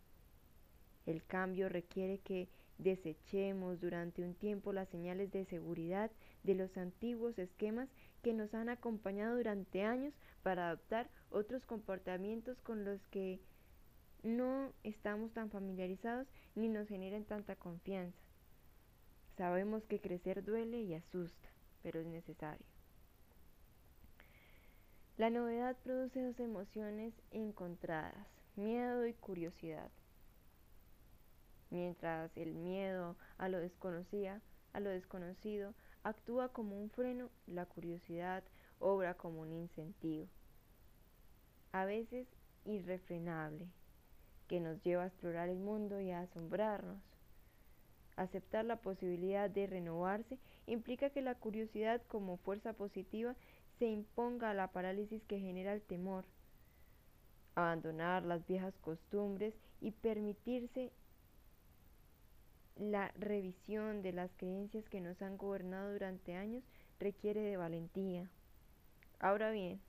El 1.06 1.24
cambio 1.24 1.70
requiere 1.70 2.20
que 2.20 2.50
desechemos 2.78 3.80
durante 3.80 4.24
un 4.24 4.34
tiempo 4.34 4.74
las 4.74 4.90
señales 4.90 5.32
de 5.32 5.46
seguridad 5.46 6.12
de 6.44 6.56
los 6.56 6.76
antiguos 6.78 7.40
esquemas 7.40 7.88
que 8.22 8.34
nos 8.34 8.54
han 8.54 8.70
acompañado 8.70 9.38
durante 9.38 9.84
años 9.84 10.14
para 10.44 10.68
adoptar 10.68 11.10
otros 11.30 11.66
comportamientos 11.66 12.60
con 12.62 12.84
los 12.84 13.00
que 13.08 13.40
no 14.24 14.74
estamos 14.84 15.32
tan 15.32 15.50
familiarizados 15.50 16.28
ni 16.56 16.68
nos 16.68 16.88
generan 16.88 17.24
tanta 17.24 17.56
confianza. 17.56 18.20
Sabemos 19.38 19.84
que 19.86 20.02
crecer 20.02 20.44
duele 20.44 20.82
y 20.82 20.94
asusta, 20.94 21.50
pero 21.82 22.00
es 22.00 22.08
necesario. 22.08 22.81
La 25.22 25.30
novedad 25.30 25.78
produce 25.84 26.20
dos 26.20 26.40
emociones 26.40 27.14
encontradas, 27.30 28.26
miedo 28.56 29.06
y 29.06 29.14
curiosidad. 29.14 29.92
Mientras 31.70 32.36
el 32.36 32.56
miedo 32.56 33.16
a 33.38 33.48
lo 33.48 33.60
desconocido, 33.60 34.42
a 34.74 34.80
lo 34.80 34.90
desconocido 34.90 35.76
actúa 36.02 36.50
como 36.50 36.76
un 36.76 36.90
freno, 36.90 37.30
la 37.46 37.68
curiosidad 37.68 38.44
obra 38.80 39.14
como 39.14 39.42
un 39.42 39.52
incentivo. 39.52 40.28
A 41.72 41.86
veces 41.86 42.28
irrefrenable 42.66 43.68
que 44.48 44.60
nos 44.60 44.82
lleva 44.82 45.04
a 45.04 45.08
explorar 45.08 45.50
el 45.50 45.60
mundo 45.60 46.02
y 46.02 46.10
a 46.10 46.22
asombrarnos. 46.22 46.98
Aceptar 48.16 48.66
la 48.66 48.78
posibilidad 48.78 49.52
de 49.52 49.68
renovarse 49.68 50.40
implica 50.66 51.12
que 51.12 51.22
la 51.22 51.36
curiosidad 51.36 52.02
como 52.08 52.38
fuerza 52.38 52.74
positiva 52.74 53.36
se 53.82 53.88
imponga 53.88 54.54
la 54.54 54.68
parálisis 54.68 55.24
que 55.24 55.40
genera 55.40 55.74
el 55.74 55.82
temor. 55.82 56.24
Abandonar 57.56 58.24
las 58.24 58.46
viejas 58.46 58.78
costumbres 58.78 59.56
y 59.80 59.90
permitirse 59.90 60.92
la 62.76 63.12
revisión 63.18 64.04
de 64.04 64.12
las 64.12 64.30
creencias 64.38 64.88
que 64.88 65.02
nos 65.02 65.20
han 65.24 65.36
gobernado 65.36 65.94
durante 65.94 66.36
años 66.36 66.64
requiere 67.00 67.42
de 67.42 67.58
valentía. 67.58 68.30
Ahora 69.20 69.50
bien, 69.50 69.82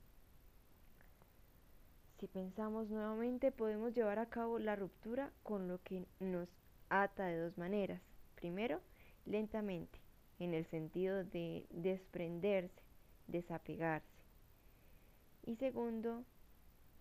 si 2.19 2.25
pensamos 2.25 2.89
nuevamente, 2.89 3.51
podemos 3.51 3.93
llevar 3.93 4.17
a 4.17 4.25
cabo 4.25 4.57
la 4.57 4.75
ruptura 4.75 5.31
con 5.43 5.67
lo 5.67 5.79
que 5.83 6.07
nos 6.19 6.49
ata 6.89 7.27
de 7.27 7.37
dos 7.37 7.59
maneras. 7.59 8.01
Primero, 8.33 8.81
lentamente, 9.27 9.99
en 10.39 10.55
el 10.55 10.65
sentido 10.65 11.23
de 11.23 11.67
desprenderse, 11.69 12.82
desapegarse. 13.27 14.07
Y 15.45 15.55
segundo, 15.55 16.23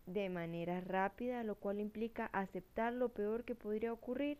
de 0.07 0.29
manera 0.29 0.81
rápida, 0.81 1.45
lo 1.45 1.55
cual 1.55 1.81
implica 1.81 2.27
aceptar 2.33 2.93
lo 2.93 3.11
peor 3.11 3.45
que 3.45 3.55
podría 3.55 3.93
ocurrir 3.93 4.39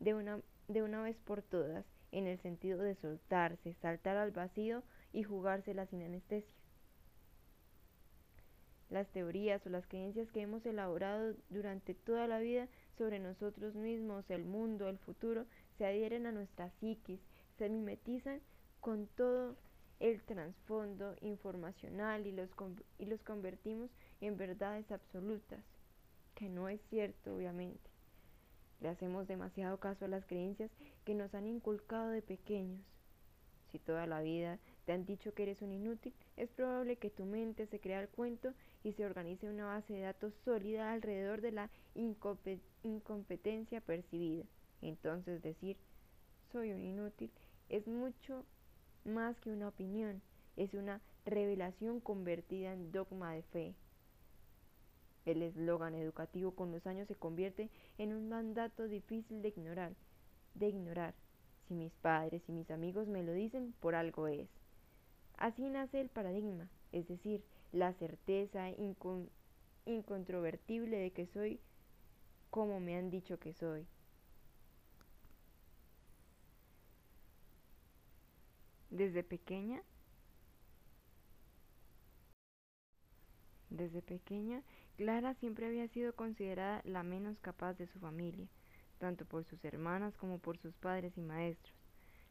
de 0.00 0.14
una, 0.14 0.40
de 0.68 0.82
una 0.82 1.02
vez 1.02 1.16
por 1.24 1.42
todas, 1.42 1.84
en 2.12 2.26
el 2.26 2.38
sentido 2.40 2.78
de 2.78 2.94
soltarse, 2.96 3.74
saltar 3.74 4.16
al 4.16 4.30
vacío 4.30 4.82
y 5.12 5.22
jugársela 5.22 5.86
sin 5.86 6.02
anestesia. 6.02 6.54
Las 8.90 9.08
teorías 9.08 9.66
o 9.66 9.70
las 9.70 9.86
creencias 9.86 10.30
que 10.30 10.40
hemos 10.40 10.64
elaborado 10.64 11.34
durante 11.50 11.94
toda 11.94 12.26
la 12.26 12.38
vida 12.38 12.68
sobre 12.96 13.18
nosotros 13.18 13.74
mismos, 13.74 14.30
el 14.30 14.44
mundo, 14.44 14.88
el 14.88 14.98
futuro, 14.98 15.44
se 15.76 15.84
adhieren 15.86 16.26
a 16.26 16.32
nuestra 16.32 16.70
psiquis, 16.80 17.20
se 17.58 17.68
mimetizan 17.68 18.40
con 18.80 19.06
todo 19.08 19.56
el 20.00 20.22
trasfondo 20.22 21.14
informacional 21.20 22.26
y 22.26 22.32
los, 22.32 22.50
y 22.98 23.06
los 23.06 23.22
convertimos 23.22 23.90
en 24.20 24.36
verdades 24.36 24.90
absolutas, 24.92 25.64
que 26.34 26.48
no 26.48 26.68
es 26.68 26.80
cierto, 26.88 27.34
obviamente. 27.34 27.90
Le 28.80 28.88
hacemos 28.88 29.26
demasiado 29.26 29.78
caso 29.78 30.04
a 30.04 30.08
las 30.08 30.24
creencias 30.24 30.70
que 31.04 31.14
nos 31.14 31.34
han 31.34 31.46
inculcado 31.46 32.10
de 32.10 32.22
pequeños. 32.22 32.80
Si 33.72 33.78
toda 33.78 34.06
la 34.06 34.22
vida 34.22 34.58
te 34.86 34.92
han 34.92 35.04
dicho 35.04 35.34
que 35.34 35.42
eres 35.42 35.60
un 35.60 35.72
inútil, 35.72 36.14
es 36.36 36.48
probable 36.50 36.96
que 36.96 37.10
tu 37.10 37.24
mente 37.24 37.66
se 37.66 37.80
crea 37.80 38.00
el 38.00 38.08
cuento 38.08 38.54
y 38.82 38.92
se 38.92 39.04
organice 39.04 39.48
una 39.48 39.66
base 39.66 39.92
de 39.92 40.00
datos 40.00 40.32
sólida 40.44 40.92
alrededor 40.92 41.40
de 41.40 41.52
la 41.52 41.70
incompetencia 42.82 43.80
percibida. 43.80 44.44
Entonces 44.80 45.42
decir 45.42 45.76
soy 46.50 46.72
un 46.72 46.80
inútil 46.80 47.30
es 47.68 47.86
mucho 47.86 48.46
más 49.04 49.38
que 49.40 49.50
una 49.50 49.68
opinión, 49.68 50.22
es 50.56 50.74
una 50.74 51.00
revelación 51.24 52.00
convertida 52.00 52.72
en 52.72 52.92
dogma 52.92 53.32
de 53.32 53.42
fe. 53.42 53.74
El 55.26 55.42
eslogan 55.42 55.94
educativo 55.94 56.52
con 56.52 56.72
los 56.72 56.86
años 56.86 57.06
se 57.08 57.14
convierte 57.14 57.70
en 57.98 58.14
un 58.14 58.28
mandato 58.28 58.88
difícil 58.88 59.42
de 59.42 59.48
ignorar, 59.48 59.92
de 60.54 60.68
ignorar. 60.68 61.14
Si 61.66 61.74
mis 61.74 61.92
padres 61.92 62.42
y 62.48 62.52
mis 62.52 62.70
amigos 62.70 63.08
me 63.08 63.22
lo 63.22 63.32
dicen, 63.32 63.74
por 63.80 63.94
algo 63.94 64.26
es. 64.26 64.48
Así 65.36 65.68
nace 65.68 66.00
el 66.00 66.08
paradigma, 66.08 66.68
es 66.92 67.06
decir, 67.06 67.44
la 67.72 67.92
certeza 67.92 68.70
incontrovertible 69.84 70.96
de 70.96 71.10
que 71.10 71.26
soy 71.26 71.60
como 72.50 72.80
me 72.80 72.96
han 72.96 73.10
dicho 73.10 73.38
que 73.38 73.52
soy. 73.52 73.86
Desde 78.98 79.22
pequeña, 79.22 79.80
desde 83.70 84.02
pequeña, 84.02 84.64
Clara 84.96 85.34
siempre 85.34 85.68
había 85.68 85.86
sido 85.86 86.16
considerada 86.16 86.82
la 86.84 87.04
menos 87.04 87.38
capaz 87.38 87.74
de 87.74 87.86
su 87.86 88.00
familia, 88.00 88.48
tanto 88.98 89.24
por 89.24 89.44
sus 89.44 89.64
hermanas 89.64 90.16
como 90.16 90.40
por 90.40 90.58
sus 90.58 90.74
padres 90.78 91.16
y 91.16 91.20
maestros. 91.20 91.76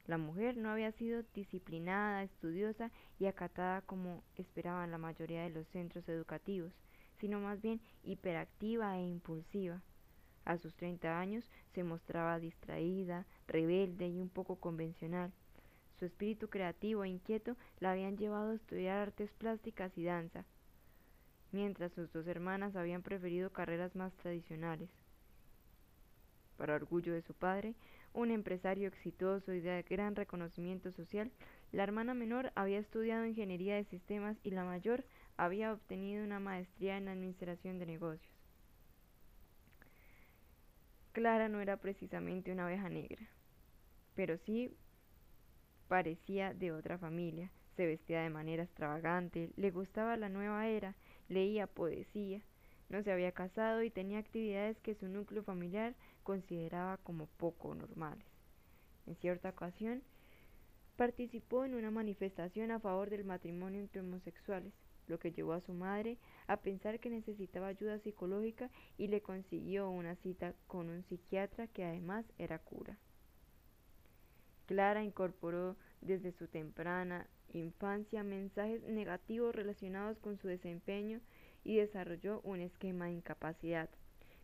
La 0.08 0.17
mujer 0.17 0.58
no 0.58 0.69
había 0.69 0.91
sido 0.91 1.23
disciplinada, 1.34 2.23
estudiosa 2.23 2.91
y 3.17 3.27
acatada 3.27 3.82
como 3.84 4.21
esperaban 4.36 4.91
la 4.91 4.97
mayoría 4.97 5.43
de 5.43 5.51
los 5.51 5.67
centros 5.69 6.10
educativos, 6.10 6.73
sino 7.21 7.39
más 7.39 7.62
bien 7.62 7.80
hiperactiva 8.03 8.97
e 8.97 9.08
impulsiva. 9.08 9.82
A 10.43 10.58
sus 10.58 10.75
30 10.75 11.17
años 11.17 11.49
se 11.73 11.86
mostraba 11.86 12.41
distraída, 12.41 13.25
rebelde 13.47 14.10
y 14.10 14.19
un 14.19 14.27
poco 14.27 14.58
convencional. 14.58 15.32
Su 15.99 16.05
espíritu 16.05 16.49
creativo 16.49 17.03
e 17.03 17.10
inquieto 17.10 17.57
la 17.79 17.91
habían 17.91 18.17
llevado 18.17 18.51
a 18.51 18.55
estudiar 18.55 18.99
artes 18.99 19.31
plásticas 19.33 19.97
y 19.97 20.03
danza, 20.03 20.45
mientras 21.51 21.91
sus 21.93 22.12
dos 22.13 22.27
hermanas 22.27 22.75
habían 22.75 23.01
preferido 23.01 23.51
carreras 23.51 23.95
más 23.95 24.13
tradicionales. 24.17 24.89
Para 26.55 26.75
orgullo 26.75 27.13
de 27.13 27.23
su 27.23 27.33
padre, 27.33 27.73
un 28.13 28.31
empresario 28.31 28.88
exitoso 28.88 29.53
y 29.53 29.60
de 29.60 29.83
gran 29.83 30.15
reconocimiento 30.15 30.91
social, 30.91 31.31
la 31.71 31.83
hermana 31.83 32.13
menor 32.13 32.51
había 32.55 32.79
estudiado 32.79 33.25
ingeniería 33.25 33.75
de 33.75 33.86
sistemas 33.86 34.38
y 34.43 34.51
la 34.51 34.65
mayor 34.65 35.03
había 35.36 35.73
obtenido 35.73 36.23
una 36.23 36.39
maestría 36.39 36.97
en 36.97 37.07
administración 37.07 37.79
de 37.79 37.86
negocios. 37.86 38.33
Clara 41.12 41.49
no 41.49 41.60
era 41.60 41.77
precisamente 41.77 42.51
una 42.51 42.65
abeja 42.65 42.89
negra, 42.89 43.27
pero 44.15 44.38
sí 44.38 44.75
parecía 45.88 46.54
de 46.54 46.71
otra 46.71 46.97
familia, 46.97 47.52
se 47.76 47.86
vestía 47.86 48.21
de 48.21 48.30
manera 48.30 48.63
extravagante, 48.63 49.52
le 49.56 49.71
gustaba 49.71 50.17
la 50.17 50.30
nueva 50.30 50.67
era, 50.67 50.95
leía 51.30 51.67
poesía, 51.67 52.41
No 52.89 53.04
se 53.04 53.12
había 53.12 53.34
casado 53.34 53.84
y 53.84 53.89
tenía 53.89 54.19
actividades 54.19 54.80
que 54.80 54.95
su 54.95 55.10
núcleo 55.10 55.43
familiar 55.43 55.93
consideraba 56.23 56.97
como 56.97 57.26
poco 57.26 57.76
normales. 57.76 58.26
En 59.06 59.15
cierta 59.15 59.50
ocasión, 59.50 60.02
participó 60.95 61.65
en 61.65 61.76
una 61.76 61.91
manifestación 61.91 62.71
a 62.71 62.80
favor 62.80 63.10
del 63.10 63.26
matrimonio 63.26 63.82
entre 63.82 64.02
homosexuales, 64.02 64.73
lo 65.08 65.19
que 65.19 65.32
llevó 65.32 65.54
a 65.54 65.62
su 65.62 65.73
madre 65.73 66.17
a 66.47 66.58
pensar 66.58 67.00
que 67.00 67.10
necesitaba 67.10 67.67
ayuda 67.67 68.00
psicológica 68.00 68.69
y 68.97 69.08
le 69.08 69.21
consiguió 69.21 69.89
una 69.89 70.15
cita 70.15 70.54
con 70.67 70.89
un 70.89 71.04
psiquiatra 71.04 71.67
que 71.67 71.86
además 71.86 72.26
era 72.38 72.60
cura. 72.60 72.97
Clara 74.67 75.03
incorporó 75.03 75.75
desde 76.01 76.32
su 76.34 76.47
temprana 76.47 77.25
infancia 77.53 78.23
mensajes 78.23 78.84
negativos 78.84 79.56
relacionados 79.56 80.19
con 80.19 80.38
su 80.38 80.47
desempeño 80.47 81.21
y 81.63 81.77
desarrolló 81.77 82.41
un 82.41 82.60
esquema 82.60 83.06
de 83.06 83.13
incapacidad, 83.13 83.89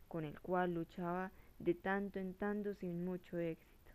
con 0.08 0.24
el 0.24 0.40
cual 0.40 0.74
luchaba 0.74 1.32
de 1.60 1.74
tanto 1.74 2.20
en 2.20 2.34
tanto 2.34 2.74
sin 2.76 3.04
mucho 3.06 3.38
éxito. 3.38 3.92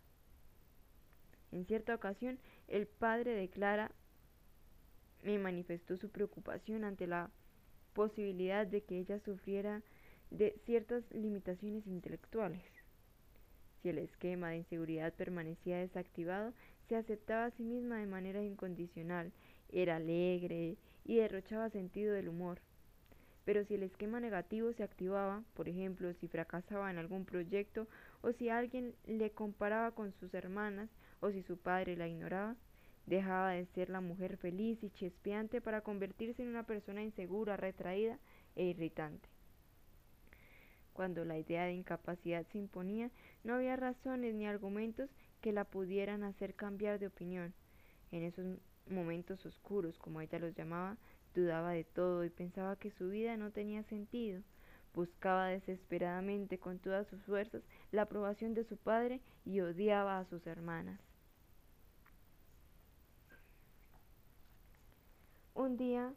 En 1.51 1.65
cierta 1.65 1.95
ocasión, 1.95 2.39
el 2.67 2.85
padre 2.87 3.33
de 3.33 3.49
Clara 3.49 3.91
me 5.23 5.39
manifestó 5.39 5.97
su 5.97 6.09
preocupación 6.09 6.83
ante 6.83 7.07
la 7.07 7.31
posibilidad 7.93 8.67
de 8.67 8.83
que 8.83 8.99
ella 8.99 9.19
sufriera 9.19 9.81
de 10.29 10.55
ciertas 10.65 11.03
limitaciones 11.11 11.87
intelectuales. 11.87 12.78
Si 13.81 13.89
el 13.89 13.97
esquema 13.97 14.49
de 14.49 14.57
inseguridad 14.57 15.13
permanecía 15.13 15.77
desactivado, 15.77 16.53
se 16.87 16.95
aceptaba 16.95 17.45
a 17.45 17.51
sí 17.51 17.63
misma 17.63 17.97
de 17.97 18.07
manera 18.07 18.43
incondicional, 18.43 19.31
era 19.71 19.97
alegre 19.97 20.75
y 21.05 21.17
derrochaba 21.17 21.69
sentido 21.69 22.13
del 22.13 22.29
humor. 22.29 22.59
Pero 23.45 23.63
si 23.65 23.75
el 23.75 23.83
esquema 23.83 24.19
negativo 24.19 24.73
se 24.73 24.83
activaba, 24.83 25.43
por 25.53 25.69
ejemplo, 25.69 26.13
si 26.13 26.27
fracasaba 26.27 26.91
en 26.91 26.97
algún 26.97 27.25
proyecto 27.25 27.87
o 28.21 28.31
si 28.33 28.49
alguien 28.49 28.93
le 29.07 29.31
comparaba 29.31 29.91
con 29.91 30.13
sus 30.19 30.33
hermanas 30.33 30.89
o 31.19 31.31
si 31.31 31.41
su 31.43 31.57
padre 31.57 31.95
la 31.95 32.07
ignoraba, 32.07 32.55
dejaba 33.05 33.51
de 33.51 33.65
ser 33.67 33.89
la 33.89 34.01
mujer 34.01 34.37
feliz 34.37 34.83
y 34.83 34.89
chispeante 34.91 35.61
para 35.61 35.81
convertirse 35.81 36.43
en 36.43 36.49
una 36.49 36.63
persona 36.63 37.01
insegura, 37.01 37.57
retraída 37.57 38.19
e 38.55 38.65
irritante. 38.65 39.27
Cuando 40.99 41.23
la 41.23 41.37
idea 41.37 41.63
de 41.63 41.71
incapacidad 41.71 42.45
se 42.47 42.57
imponía, 42.57 43.09
no 43.45 43.53
había 43.53 43.77
razones 43.77 44.35
ni 44.35 44.45
argumentos 44.45 45.09
que 45.39 45.53
la 45.53 45.63
pudieran 45.63 46.25
hacer 46.25 46.55
cambiar 46.55 46.99
de 46.99 47.07
opinión. 47.07 47.53
En 48.11 48.23
esos 48.23 48.45
momentos 48.85 49.45
oscuros, 49.45 49.97
como 49.97 50.19
ella 50.19 50.39
los 50.39 50.53
llamaba, 50.55 50.97
dudaba 51.33 51.71
de 51.71 51.85
todo 51.85 52.25
y 52.25 52.29
pensaba 52.29 52.75
que 52.75 52.91
su 52.91 53.07
vida 53.07 53.37
no 53.37 53.49
tenía 53.51 53.81
sentido. 53.83 54.41
Buscaba 54.93 55.47
desesperadamente 55.47 56.59
con 56.59 56.79
todas 56.79 57.07
sus 57.07 57.23
fuerzas 57.23 57.63
la 57.93 58.01
aprobación 58.01 58.53
de 58.53 58.65
su 58.65 58.75
padre 58.75 59.21
y 59.45 59.61
odiaba 59.61 60.19
a 60.19 60.25
sus 60.25 60.45
hermanas. 60.47 60.99
Un 65.53 65.77
día, 65.77 66.13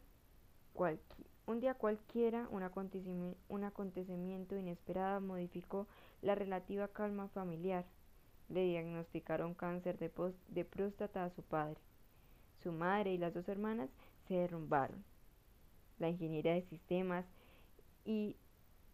un 1.45 1.59
día 1.59 1.73
cualquiera, 1.73 2.47
un 2.49 2.63
acontecimiento, 3.63 4.57
inesperado 4.57 5.21
modificó 5.21 5.87
la 6.21 6.35
relativa 6.35 6.87
calma 6.87 7.27
familiar. 7.29 7.85
Le 8.49 8.63
diagnosticaron 8.63 9.53
cáncer 9.53 9.97
de, 9.97 10.11
de 10.49 10.65
próstata 10.65 11.25
a 11.25 11.29
su 11.31 11.41
padre. 11.41 11.79
Su 12.61 12.71
madre 12.71 13.13
y 13.13 13.17
las 13.17 13.33
dos 13.33 13.47
hermanas 13.49 13.89
se 14.27 14.35
derrumbaron. 14.35 15.03
La 15.99 16.09
ingeniería 16.09 16.53
de 16.53 16.63
sistemas 16.63 17.25
y 18.05 18.37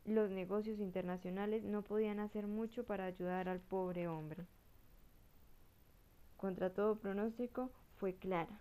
los 0.06 0.32
negocios 0.32 0.80
internacionales 0.80 1.64
no 1.64 1.84
podían 1.84 2.20
hacer 2.20 2.48
mucho 2.48 2.84
para 2.84 3.06
ayudar 3.06 3.48
al 3.48 3.60
pobre 3.60 4.08
hombre. 4.08 4.46
Contra 6.38 6.72
todo 6.72 6.96
pronóstico 6.96 7.70
fue 7.98 8.16
Clara, 8.16 8.60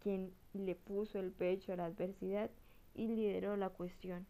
quien 0.00 0.34
le 0.58 0.74
puso 0.74 1.18
el 1.18 1.32
pecho 1.32 1.72
a 1.72 1.76
la 1.76 1.86
adversidad 1.86 2.50
y 2.94 3.08
lideró 3.08 3.56
la 3.56 3.70
cuestión. 3.70 4.26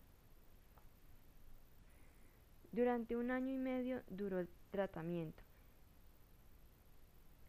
Durante 2.70 3.16
un 3.16 3.30
año 3.30 3.52
y 3.52 3.58
medio 3.58 4.02
duró 4.08 4.38
el 4.38 4.48
tratamiento. 4.70 5.42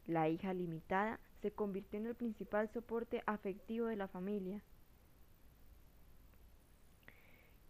La 0.05 0.27
hija 0.27 0.53
limitada 0.53 1.19
se 1.41 1.51
convirtió 1.51 1.99
en 1.99 2.07
el 2.07 2.15
principal 2.15 2.69
soporte 2.69 3.23
afectivo 3.25 3.87
de 3.87 3.95
la 3.95 4.09
familia. 4.09 4.61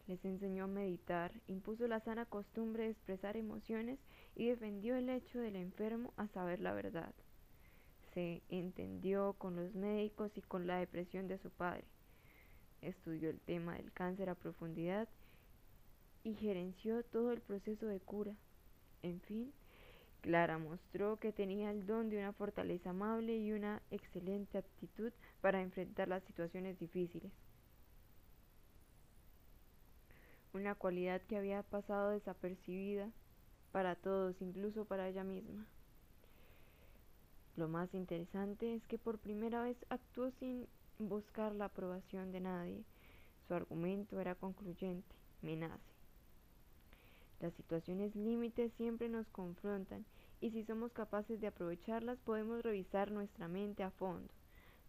Les 0.08 0.24
enseñó 0.26 0.66
a 0.66 0.68
meditar, 0.68 1.32
impuso 1.48 1.88
la 1.88 2.00
sana 2.00 2.26
costumbre 2.26 2.84
de 2.84 2.90
expresar 2.90 3.38
emociones 3.38 4.00
y 4.36 4.48
defendió 4.48 4.96
el 4.96 5.10
hecho 5.10 5.40
del 5.40 5.56
enfermo 5.56 6.14
a 6.18 6.28
saber 6.28 6.60
la 6.60 6.74
verdad. 6.74 7.14
Se 8.14 8.44
entendió 8.50 9.34
con 9.34 9.56
los 9.56 9.74
médicos 9.74 10.32
y 10.36 10.42
con 10.42 10.68
la 10.68 10.78
depresión 10.78 11.28
de 11.28 11.40
su 11.40 11.50
padre. 11.50 11.86
Estudió 12.82 13.30
el 13.30 13.40
tema 13.40 13.76
del 13.76 13.92
cáncer 13.92 14.30
a 14.30 14.36
profundidad 14.36 15.08
y 16.24 16.36
gerenció 16.36 17.04
todo 17.04 17.32
el 17.32 17.42
proceso 17.42 17.88
de 17.88 18.00
cura. 18.00 18.36
En 19.02 19.20
fin, 19.22 19.52
Clara 20.22 20.58
mostró 20.58 21.18
que 21.18 21.34
tenía 21.34 21.72
el 21.72 21.86
don 21.86 22.10
de 22.10 22.18
una 22.18 22.34
fortaleza 22.34 22.92
amable 22.92 23.38
y 23.38 23.52
una 23.52 23.82
excelente 23.92 24.58
aptitud 24.58 25.12
para 25.42 25.62
enfrentar 25.62 26.08
las 26.08 26.24
situaciones 26.24 26.80
difíciles. 26.80 27.32
Una 30.54 30.76
cualidad 30.76 31.22
que 31.24 31.36
había 31.36 31.64
pasado 31.64 32.12
desapercibida 32.12 33.12
para 33.72 33.96
todos, 33.96 34.40
incluso 34.40 34.86
para 34.86 35.10
ella 35.10 35.24
misma. 35.24 35.68
Lo 37.64 37.70
más 37.70 37.94
interesante 37.94 38.76
es 38.76 38.86
que 38.88 38.98
por 38.98 39.20
primera 39.20 39.64
vez 39.64 39.78
actuó 39.88 40.30
sin 40.32 40.68
buscar 41.00 41.56
la 41.56 41.64
aprobación 41.64 42.34
de 42.34 42.42
nadie. 42.42 42.84
Su 43.48 43.54
argumento 43.54 44.20
era 44.20 44.36
concluyente, 44.36 45.16
me 45.42 45.56
nace. 45.56 45.94
Las 47.40 47.54
situaciones 47.54 48.18
límites 48.18 48.74
siempre 48.74 49.08
nos 49.08 49.30
confrontan 49.30 50.04
y 50.42 50.52
si 50.52 50.66
somos 50.66 50.92
capaces 50.92 51.40
de 51.40 51.48
aprovecharlas 51.48 52.20
podemos 52.26 52.62
revisar 52.64 53.12
nuestra 53.12 53.48
mente 53.48 53.82
a 53.82 53.92
fondo. 53.92 54.34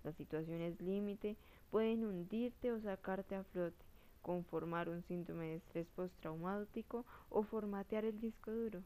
Las 0.03 0.17
situaciones 0.17 0.81
límite 0.81 1.37
pueden 1.71 2.05
hundirte 2.05 2.73
o 2.73 2.81
sacarte 2.81 3.37
a 3.37 3.45
flote, 3.45 3.85
conformar 4.21 4.89
un 4.89 5.05
síndrome 5.05 5.47
de 5.47 5.55
estrés 5.59 5.87
postraumático 5.95 7.07
o 7.29 7.45
formatear 7.45 8.05
el 8.05 8.19
disco 8.19 8.51
duro. 8.51 8.83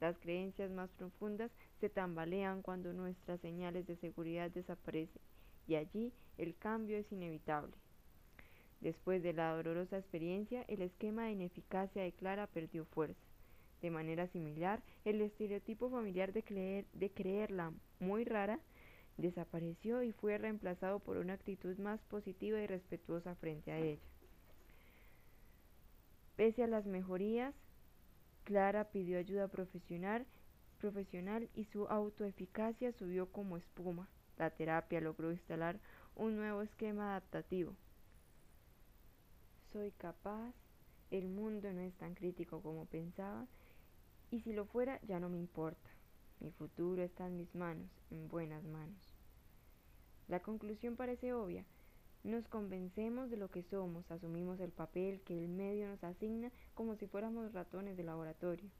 Las 0.00 0.16
creencias 0.18 0.70
más 0.70 0.88
profundas 0.90 1.50
se 1.80 1.88
tambalean 1.88 2.62
cuando 2.62 2.92
nuestras 2.92 3.40
señales 3.40 3.86
de 3.86 3.96
seguridad 3.96 4.50
desaparecen 4.50 5.22
y 5.66 5.76
allí 5.76 6.12
el 6.38 6.56
cambio 6.56 6.96
es 6.96 7.10
inevitable. 7.12 7.72
Después 8.80 9.22
de 9.22 9.32
la 9.32 9.54
dolorosa 9.54 9.98
experiencia, 9.98 10.64
el 10.68 10.82
esquema 10.82 11.24
de 11.24 11.32
ineficacia 11.32 12.02
de 12.02 12.12
Clara 12.12 12.46
perdió 12.46 12.84
fuerza. 12.84 13.20
De 13.82 13.90
manera 13.90 14.26
similar, 14.28 14.82
el 15.04 15.20
estereotipo 15.20 15.90
familiar 15.90 16.32
de, 16.32 16.42
creer, 16.42 16.86
de 16.92 17.10
creerla 17.10 17.72
muy 18.00 18.24
rara 18.24 18.58
desapareció 19.16 20.02
y 20.02 20.12
fue 20.12 20.38
reemplazado 20.38 21.00
por 21.00 21.16
una 21.16 21.34
actitud 21.34 21.76
más 21.78 22.00
positiva 22.02 22.60
y 22.60 22.66
respetuosa 22.66 23.34
frente 23.34 23.72
a 23.72 23.78
ella. 23.78 24.00
Pese 26.36 26.62
a 26.62 26.68
las 26.68 26.86
mejorías, 26.86 27.52
Clara 28.44 28.84
pidió 28.84 29.18
ayuda 29.18 29.48
profesional, 29.48 30.24
profesional 30.78 31.50
y 31.54 31.64
su 31.64 31.86
autoeficacia 31.88 32.92
subió 32.92 33.30
como 33.30 33.56
espuma. 33.56 34.08
La 34.36 34.50
terapia 34.50 35.00
logró 35.00 35.32
instalar 35.32 35.78
un 36.14 36.36
nuevo 36.36 36.62
esquema 36.62 37.10
adaptativo 37.10 37.74
soy 39.72 39.90
capaz, 39.92 40.54
el 41.10 41.28
mundo 41.28 41.72
no 41.72 41.80
es 41.80 41.94
tan 41.94 42.14
crítico 42.14 42.62
como 42.62 42.86
pensaba, 42.86 43.46
y 44.30 44.40
si 44.40 44.52
lo 44.52 44.64
fuera 44.64 45.00
ya 45.06 45.20
no 45.20 45.28
me 45.28 45.38
importa. 45.38 45.90
Mi 46.40 46.50
futuro 46.52 47.02
está 47.02 47.26
en 47.26 47.36
mis 47.36 47.54
manos, 47.54 47.90
en 48.10 48.28
buenas 48.28 48.64
manos. 48.64 48.98
La 50.28 50.40
conclusión 50.40 50.96
parece 50.96 51.32
obvia. 51.32 51.64
Nos 52.24 52.46
convencemos 52.48 53.30
de 53.30 53.36
lo 53.36 53.50
que 53.50 53.62
somos, 53.62 54.10
asumimos 54.10 54.60
el 54.60 54.70
papel 54.70 55.20
que 55.22 55.38
el 55.38 55.48
medio 55.48 55.88
nos 55.88 56.02
asigna 56.04 56.50
como 56.74 56.96
si 56.96 57.06
fuéramos 57.06 57.52
ratones 57.52 57.96
de 57.96 58.04
laboratorio. 58.04 58.70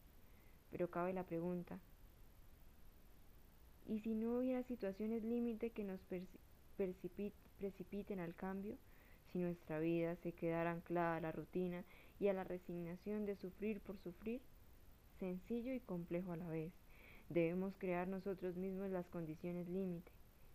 Pero 0.71 0.91
cabe 0.91 1.13
la 1.13 1.25
pregunta, 1.25 1.79
¿y 3.87 4.01
si 4.01 4.15
no 4.15 4.39
hubiera 4.39 4.63
situaciones 4.63 5.25
límite 5.25 5.71
que 5.71 5.85
nos 5.85 6.01
precipiten 6.77 8.21
al 8.21 8.35
cambio? 8.35 8.77
si 9.33 9.39
nuestra 9.39 9.79
vida 9.79 10.17
se 10.17 10.33
quedara 10.33 10.73
anclada 10.73 11.17
a 11.17 11.21
la 11.21 11.33
rutina 11.33 11.85
y 12.19 12.29
a 12.29 12.33
la 12.33 12.45
resignación 12.45 13.27
de 13.27 13.37
sufrir 13.37 13.81
por 13.81 13.99
sufrir, 13.99 14.41
sencillo 15.19 15.73
y 15.73 15.81
complejo 15.81 16.33
a 16.33 16.37
la 16.37 16.49
vez. 16.49 16.73
Debemos 17.29 17.75
crear 17.79 18.09
nosotros 18.09 18.57
mismos 18.57 18.91
las 18.91 19.07
condiciones 19.09 19.69
límite. 19.69 20.11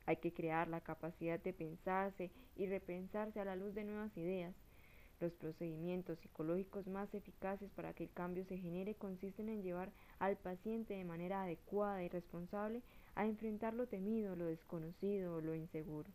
Hay 0.05 0.17
que 0.17 0.33
crear 0.33 0.67
la 0.67 0.81
capacidad 0.81 1.39
de 1.39 1.53
pensarse 1.53 2.31
y 2.55 2.65
repensarse 2.65 3.39
a 3.39 3.45
la 3.45 3.55
luz 3.55 3.73
de 3.73 3.83
nuevas 3.83 4.15
ideas. 4.17 4.55
Los 5.23 5.31
procedimientos 5.35 6.19
psicológicos 6.19 6.85
más 6.87 7.13
eficaces 7.13 7.71
para 7.71 7.93
que 7.93 8.03
el 8.03 8.11
cambio 8.11 8.43
se 8.43 8.57
genere 8.57 8.95
consisten 8.95 9.47
en 9.47 9.63
llevar 9.63 9.89
al 10.19 10.35
paciente 10.35 10.95
de 10.95 11.05
manera 11.05 11.43
adecuada 11.43 12.03
y 12.03 12.09
responsable 12.09 12.81
a 13.15 13.25
enfrentar 13.25 13.73
lo 13.73 13.87
temido, 13.87 14.35
lo 14.35 14.47
desconocido 14.47 15.39
lo 15.39 15.55
inseguro. 15.55 16.09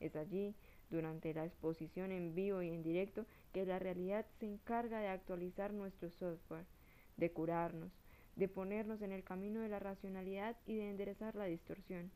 Es 0.00 0.16
allí, 0.16 0.52
durante 0.90 1.32
la 1.32 1.44
exposición 1.44 2.10
en 2.10 2.34
vivo 2.34 2.60
y 2.60 2.70
en 2.70 2.82
directo, 2.82 3.24
que 3.52 3.64
la 3.64 3.78
realidad 3.78 4.26
se 4.40 4.46
encarga 4.46 4.98
de 4.98 5.06
actualizar 5.06 5.72
nuestro 5.72 6.10
software, 6.10 6.66
de 7.16 7.30
curarnos, 7.30 7.92
de 8.34 8.48
ponernos 8.48 9.00
en 9.02 9.12
el 9.12 9.22
camino 9.22 9.60
de 9.60 9.68
la 9.68 9.78
racionalidad 9.78 10.56
y 10.66 10.74
de 10.74 10.90
enderezar 10.90 11.36
la 11.36 11.44
distorsión. 11.44 12.10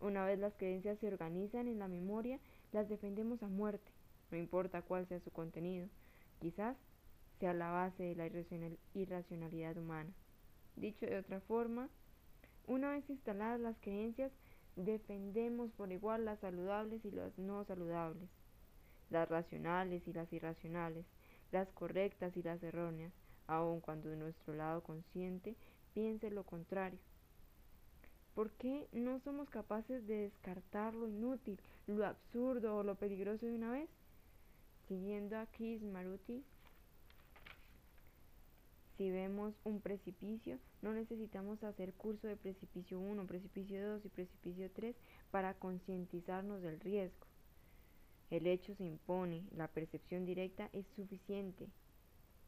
Una 0.00 0.24
vez 0.24 0.38
las 0.38 0.54
creencias 0.54 0.98
se 0.98 1.08
organizan 1.08 1.68
en 1.68 1.78
la 1.78 1.88
memoria, 1.88 2.40
las 2.72 2.88
defendemos 2.88 3.42
a 3.42 3.48
muerte, 3.48 3.95
no 4.30 4.36
importa 4.36 4.82
cuál 4.82 5.06
sea 5.06 5.20
su 5.20 5.30
contenido. 5.30 5.88
Quizás 6.40 6.76
sea 7.38 7.54
la 7.54 7.70
base 7.70 8.02
de 8.02 8.14
la 8.14 8.28
irracionalidad 8.94 9.76
humana. 9.76 10.10
Dicho 10.76 11.06
de 11.06 11.18
otra 11.18 11.40
forma, 11.40 11.88
una 12.66 12.90
vez 12.90 13.08
instaladas 13.08 13.60
las 13.60 13.78
creencias, 13.78 14.32
defendemos 14.74 15.70
por 15.72 15.90
igual 15.92 16.24
las 16.24 16.40
saludables 16.40 17.04
y 17.04 17.10
las 17.10 17.38
no 17.38 17.64
saludables, 17.64 18.28
las 19.10 19.28
racionales 19.28 20.06
y 20.06 20.12
las 20.12 20.32
irracionales, 20.32 21.06
las 21.52 21.68
correctas 21.72 22.36
y 22.36 22.42
las 22.42 22.62
erróneas, 22.62 23.12
aun 23.46 23.80
cuando 23.80 24.14
nuestro 24.16 24.54
lado 24.54 24.82
consciente 24.82 25.56
piense 25.94 26.30
lo 26.30 26.44
contrario. 26.44 26.98
¿Por 28.34 28.50
qué 28.50 28.86
no 28.92 29.18
somos 29.20 29.48
capaces 29.48 30.06
de 30.06 30.16
descartar 30.22 30.94
lo 30.94 31.08
inútil, 31.08 31.58
lo 31.86 32.04
absurdo 32.04 32.76
o 32.76 32.82
lo 32.82 32.96
peligroso 32.96 33.46
de 33.46 33.54
una 33.54 33.70
vez? 33.70 33.88
Siguiendo 34.88 35.36
a 35.36 35.46
Chris 35.46 35.82
Maruti, 35.82 36.44
si 38.96 39.10
vemos 39.10 39.54
un 39.64 39.80
precipicio, 39.80 40.58
no 40.80 40.94
necesitamos 40.94 41.62
hacer 41.64 41.92
curso 41.92 42.28
de 42.28 42.36
precipicio 42.36 43.00
1, 43.00 43.26
precipicio 43.26 43.94
2 43.94 44.04
y 44.04 44.08
precipicio 44.08 44.70
3 44.70 44.94
para 45.32 45.54
concientizarnos 45.54 46.62
del 46.62 46.78
riesgo. 46.78 47.26
El 48.30 48.46
hecho 48.46 48.74
se 48.76 48.84
impone, 48.84 49.42
la 49.56 49.68
percepción 49.68 50.24
directa 50.24 50.70
es 50.72 50.86
suficiente. 50.94 51.66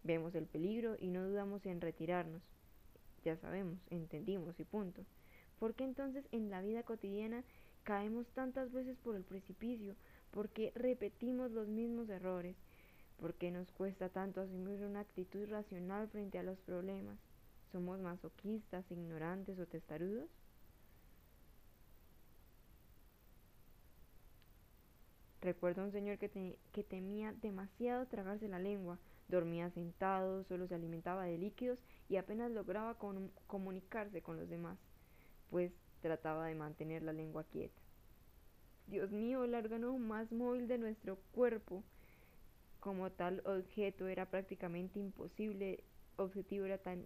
Vemos 0.04 0.34
el 0.36 0.46
peligro 0.46 0.96
y 0.98 1.08
no 1.08 1.28
dudamos 1.28 1.66
en 1.66 1.80
retirarnos. 1.80 2.42
Ya 3.24 3.36
sabemos, 3.36 3.78
entendimos 3.90 4.58
y 4.60 4.64
punto. 4.64 5.04
¿Por 5.58 5.74
qué 5.74 5.84
entonces 5.84 6.24
en 6.30 6.50
la 6.50 6.62
vida 6.62 6.84
cotidiana 6.84 7.42
caemos 7.82 8.28
tantas 8.28 8.72
veces 8.72 8.96
por 8.98 9.16
el 9.16 9.24
precipicio? 9.24 9.96
¿Por 10.30 10.50
qué 10.50 10.72
repetimos 10.74 11.50
los 11.50 11.68
mismos 11.68 12.08
errores? 12.08 12.56
¿Por 13.18 13.34
qué 13.34 13.50
nos 13.50 13.70
cuesta 13.72 14.08
tanto 14.08 14.40
asumir 14.40 14.82
una 14.84 15.00
actitud 15.00 15.48
racional 15.48 16.08
frente 16.08 16.38
a 16.38 16.42
los 16.42 16.58
problemas? 16.60 17.18
¿Somos 17.72 18.00
masoquistas, 18.00 18.90
ignorantes 18.90 19.58
o 19.58 19.66
testarudos? 19.66 20.28
Recuerdo 25.40 25.82
a 25.82 25.84
un 25.86 25.92
señor 25.92 26.18
que, 26.18 26.58
que 26.72 26.84
temía 26.84 27.32
demasiado 27.32 28.06
tragarse 28.06 28.48
la 28.48 28.58
lengua, 28.58 28.98
dormía 29.28 29.70
sentado, 29.70 30.44
solo 30.44 30.66
se 30.66 30.74
alimentaba 30.74 31.24
de 31.24 31.38
líquidos 31.38 31.78
y 32.08 32.16
apenas 32.16 32.50
lograba 32.50 32.96
comunicarse 33.46 34.20
con 34.22 34.36
los 34.36 34.48
demás, 34.48 34.78
pues 35.50 35.72
trataba 36.00 36.46
de 36.46 36.54
mantener 36.54 37.02
la 37.02 37.12
lengua 37.12 37.44
quieta. 37.44 37.87
Dios 38.88 39.10
mío, 39.10 39.44
el 39.44 39.54
órgano 39.54 39.98
más 39.98 40.32
móvil 40.32 40.66
de 40.66 40.78
nuestro 40.78 41.16
cuerpo, 41.32 41.84
como 42.80 43.10
tal 43.10 43.42
objeto 43.44 44.08
era 44.08 44.30
prácticamente 44.30 44.98
imposible, 44.98 45.84
objetivo 46.16 46.64
era 46.64 46.78
tan, 46.78 47.04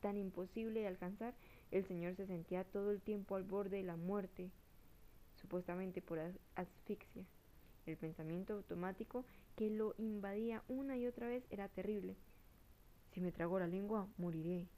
tan 0.00 0.16
imposible 0.16 0.80
de 0.80 0.86
alcanzar, 0.86 1.34
el 1.72 1.84
Señor 1.84 2.14
se 2.14 2.26
sentía 2.26 2.62
todo 2.62 2.92
el 2.92 3.00
tiempo 3.00 3.34
al 3.34 3.42
borde 3.42 3.78
de 3.78 3.82
la 3.82 3.96
muerte, 3.96 4.50
supuestamente 5.34 6.00
por 6.00 6.20
asfixia. 6.54 7.24
El 7.86 7.96
pensamiento 7.96 8.54
automático 8.54 9.24
que 9.56 9.68
lo 9.68 9.96
invadía 9.98 10.62
una 10.68 10.96
y 10.96 11.08
otra 11.08 11.26
vez 11.26 11.42
era 11.50 11.68
terrible. 11.68 12.14
Si 13.12 13.20
me 13.20 13.32
trago 13.32 13.58
la 13.58 13.66
lengua, 13.66 14.06
moriré. 14.16 14.68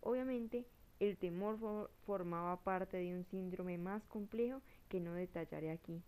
Obviamente, 0.00 0.66
el 0.98 1.16
temor 1.16 1.90
formaba 2.06 2.56
parte 2.62 2.96
de 2.96 3.14
un 3.14 3.24
síndrome 3.24 3.78
más 3.78 4.04
complejo 4.04 4.62
que 4.92 5.00
no 5.00 5.14
detallaré 5.14 5.70
aquí. 5.70 6.02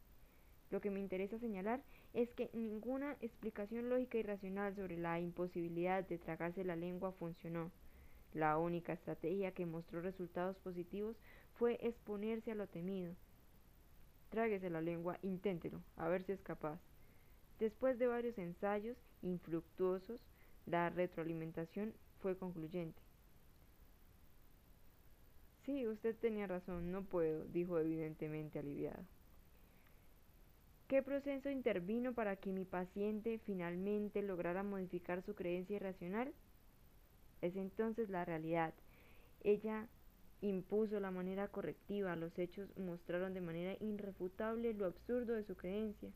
Lo 0.70 0.82
que 0.82 0.90
me 0.90 1.00
interesa 1.00 1.38
señalar 1.38 1.82
es 2.12 2.28
que 2.34 2.50
ninguna 2.52 3.16
explicación 3.22 3.88
lógica 3.88 4.18
y 4.18 4.22
racional 4.22 4.76
sobre 4.76 4.98
la 4.98 5.18
imposibilidad 5.20 6.06
de 6.06 6.18
tragarse 6.18 6.64
la 6.64 6.76
lengua 6.76 7.12
funcionó. 7.12 7.70
La 8.34 8.58
única 8.58 8.92
estrategia 8.92 9.52
que 9.52 9.64
mostró 9.64 10.02
resultados 10.02 10.58
positivos 10.58 11.16
fue 11.54 11.78
exponerse 11.80 12.50
a 12.50 12.56
lo 12.56 12.66
temido. 12.66 13.14
Tráguese 14.28 14.68
la 14.68 14.82
lengua, 14.82 15.18
inténtelo, 15.22 15.80
a 15.96 16.08
ver 16.08 16.22
si 16.24 16.32
es 16.32 16.42
capaz. 16.42 16.78
Después 17.58 17.98
de 17.98 18.06
varios 18.06 18.36
ensayos 18.36 18.98
infructuosos, 19.22 20.20
la 20.66 20.90
retroalimentación 20.90 21.94
fue 22.18 22.36
concluyente. 22.36 23.00
Sí, 25.64 25.86
usted 25.86 26.14
tenía 26.16 26.46
razón, 26.46 26.92
no 26.92 27.02
puedo, 27.04 27.44
dijo 27.46 27.78
evidentemente 27.78 28.58
aliviado. 28.58 29.02
¿Qué 30.88 31.02
proceso 31.02 31.48
intervino 31.48 32.12
para 32.12 32.36
que 32.36 32.52
mi 32.52 32.66
paciente 32.66 33.38
finalmente 33.38 34.20
lograra 34.22 34.62
modificar 34.62 35.22
su 35.22 35.34
creencia 35.34 35.76
irracional? 35.76 36.34
Es 37.40 37.56
entonces 37.56 38.10
la 38.10 38.26
realidad. 38.26 38.74
Ella 39.42 39.88
impuso 40.42 41.00
la 41.00 41.10
manera 41.10 41.48
correctiva, 41.48 42.14
los 42.14 42.38
hechos 42.38 42.68
mostraron 42.76 43.32
de 43.32 43.40
manera 43.40 43.76
irrefutable 43.80 44.74
lo 44.74 44.84
absurdo 44.84 45.32
de 45.32 45.44
su 45.44 45.56
creencia. 45.56 46.10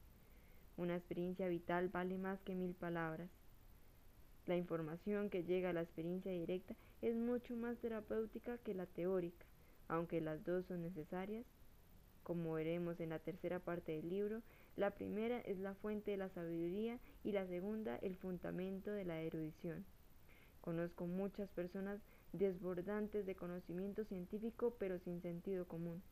Una 0.76 0.96
experiencia 0.96 1.48
vital 1.48 1.88
vale 1.88 2.18
más 2.18 2.38
que 2.42 2.54
mil 2.54 2.74
palabras. 2.74 3.30
La 4.48 4.56
información 4.56 5.28
que 5.28 5.44
llega 5.44 5.68
a 5.68 5.72
la 5.74 5.82
experiencia 5.82 6.32
directa 6.32 6.74
es 7.02 7.14
mucho 7.14 7.54
más 7.54 7.76
terapéutica 7.80 8.56
que 8.56 8.72
la 8.72 8.86
teórica, 8.86 9.44
aunque 9.88 10.22
las 10.22 10.42
dos 10.42 10.64
son 10.64 10.80
necesarias. 10.80 11.44
Como 12.22 12.54
veremos 12.54 12.98
en 12.98 13.10
la 13.10 13.18
tercera 13.18 13.58
parte 13.58 13.92
del 13.92 14.08
libro, 14.08 14.40
la 14.74 14.92
primera 14.92 15.38
es 15.40 15.58
la 15.58 15.74
fuente 15.74 16.12
de 16.12 16.16
la 16.16 16.30
sabiduría 16.30 16.98
y 17.24 17.32
la 17.32 17.46
segunda 17.46 17.96
el 17.96 18.16
fundamento 18.16 18.90
de 18.90 19.04
la 19.04 19.20
erudición. 19.20 19.84
Conozco 20.62 21.06
muchas 21.06 21.50
personas 21.50 22.00
desbordantes 22.32 23.26
de 23.26 23.34
conocimiento 23.34 24.06
científico 24.06 24.76
pero 24.78 24.98
sin 25.00 25.20
sentido 25.20 25.68
común. 25.68 26.02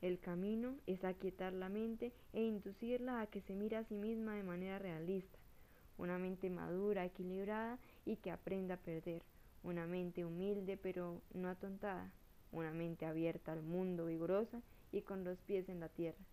El 0.00 0.18
camino 0.18 0.74
es 0.88 1.04
aquietar 1.04 1.52
la 1.52 1.68
mente 1.68 2.12
e 2.32 2.42
inducirla 2.42 3.20
a 3.20 3.28
que 3.28 3.42
se 3.42 3.54
mire 3.54 3.76
a 3.76 3.84
sí 3.84 3.94
misma 3.94 4.34
de 4.34 4.42
manera 4.42 4.80
realista, 4.80 5.38
una 5.98 6.18
mente 6.18 6.48
madura, 6.48 7.04
equilibrada 7.04 7.78
y 8.06 8.16
que 8.16 8.30
aprenda 8.30 8.74
a 8.74 8.80
perder, 8.80 9.22
una 9.62 9.86
mente 9.86 10.24
humilde 10.24 10.76
pero 10.76 11.20
no 11.34 11.48
atontada, 11.48 12.10
una 12.52 12.72
mente 12.72 13.04
abierta 13.04 13.52
al 13.52 13.62
mundo, 13.62 14.06
vigorosa 14.06 14.62
y 14.92 15.02
con 15.02 15.24
los 15.24 15.38
pies 15.40 15.68
en 15.68 15.80
la 15.80 15.88
tierra. 15.88 16.24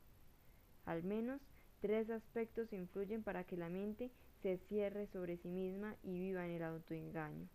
Al 0.85 1.03
menos 1.03 1.41
tres 1.81 2.09
aspectos 2.09 2.71
influyen 2.71 3.23
para 3.23 3.43
que 3.43 3.57
la 3.57 3.69
mente 3.69 4.11
se 4.41 4.57
cierre 4.69 5.07
sobre 5.07 5.37
sí 5.37 5.49
misma 5.49 5.95
y 6.03 6.19
viva 6.19 6.45
en 6.45 6.51
el 6.51 6.63
autoengaño. 6.63 7.47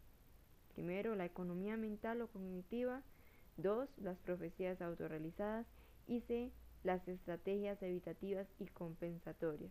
Primero, 0.74 1.14
la 1.14 1.24
economía 1.24 1.76
mental 1.76 2.22
o 2.22 2.28
cognitiva. 2.28 3.02
Dos, 3.56 3.88
las 3.98 4.18
profecías 4.18 4.80
autorrealizadas. 4.80 5.66
Y 6.06 6.20
C, 6.22 6.50
las 6.82 7.06
estrategias 7.06 7.80
evitativas 7.82 8.48
y 8.58 8.66
compensatorias, 8.66 9.70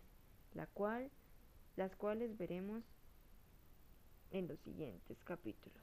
la 0.53 0.67
cual, 0.67 1.09
las 1.79 1.95
cuales 1.95 2.37
veremos 2.37 2.83
en 4.31 4.49
los 4.49 4.59
siguientes 4.59 5.17
capítulos. 5.23 5.81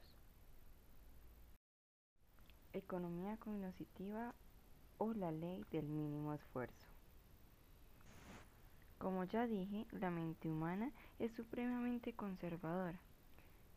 Economía 2.71 3.35
cognitiva 3.37 4.35
o 4.99 5.11
la 5.15 5.31
ley 5.31 5.65
del 5.71 5.87
mínimo 5.87 6.35
esfuerzo. 6.35 6.85
Como 8.99 9.23
ya 9.23 9.47
dije, 9.47 9.87
la 9.89 10.11
mente 10.11 10.47
humana 10.47 10.91
es 11.17 11.31
supremamente 11.31 12.13
conservadora. 12.13 12.99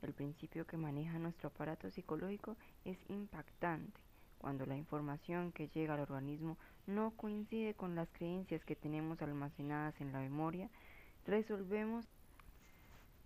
El 0.02 0.12
principio 0.12 0.66
que 0.66 0.76
maneja 0.76 1.18
nuestro 1.18 1.48
aparato 1.48 1.90
psicológico 1.90 2.54
es 2.85 2.98
impactante. 3.09 3.98
Cuando 4.37 4.66
la 4.66 4.76
información 4.76 5.52
que 5.52 5.68
llega 5.68 5.94
al 5.94 6.00
organismo 6.00 6.59
no 6.87 7.12
coincide 7.12 7.72
con 7.72 7.94
las 7.94 8.11
creencias 8.11 8.62
que 8.66 8.76
tenemos 8.76 9.22
almacenadas 9.22 9.98
en 10.02 10.12
la 10.12 10.18
memoria, 10.18 10.68
resolvemos 11.26 12.06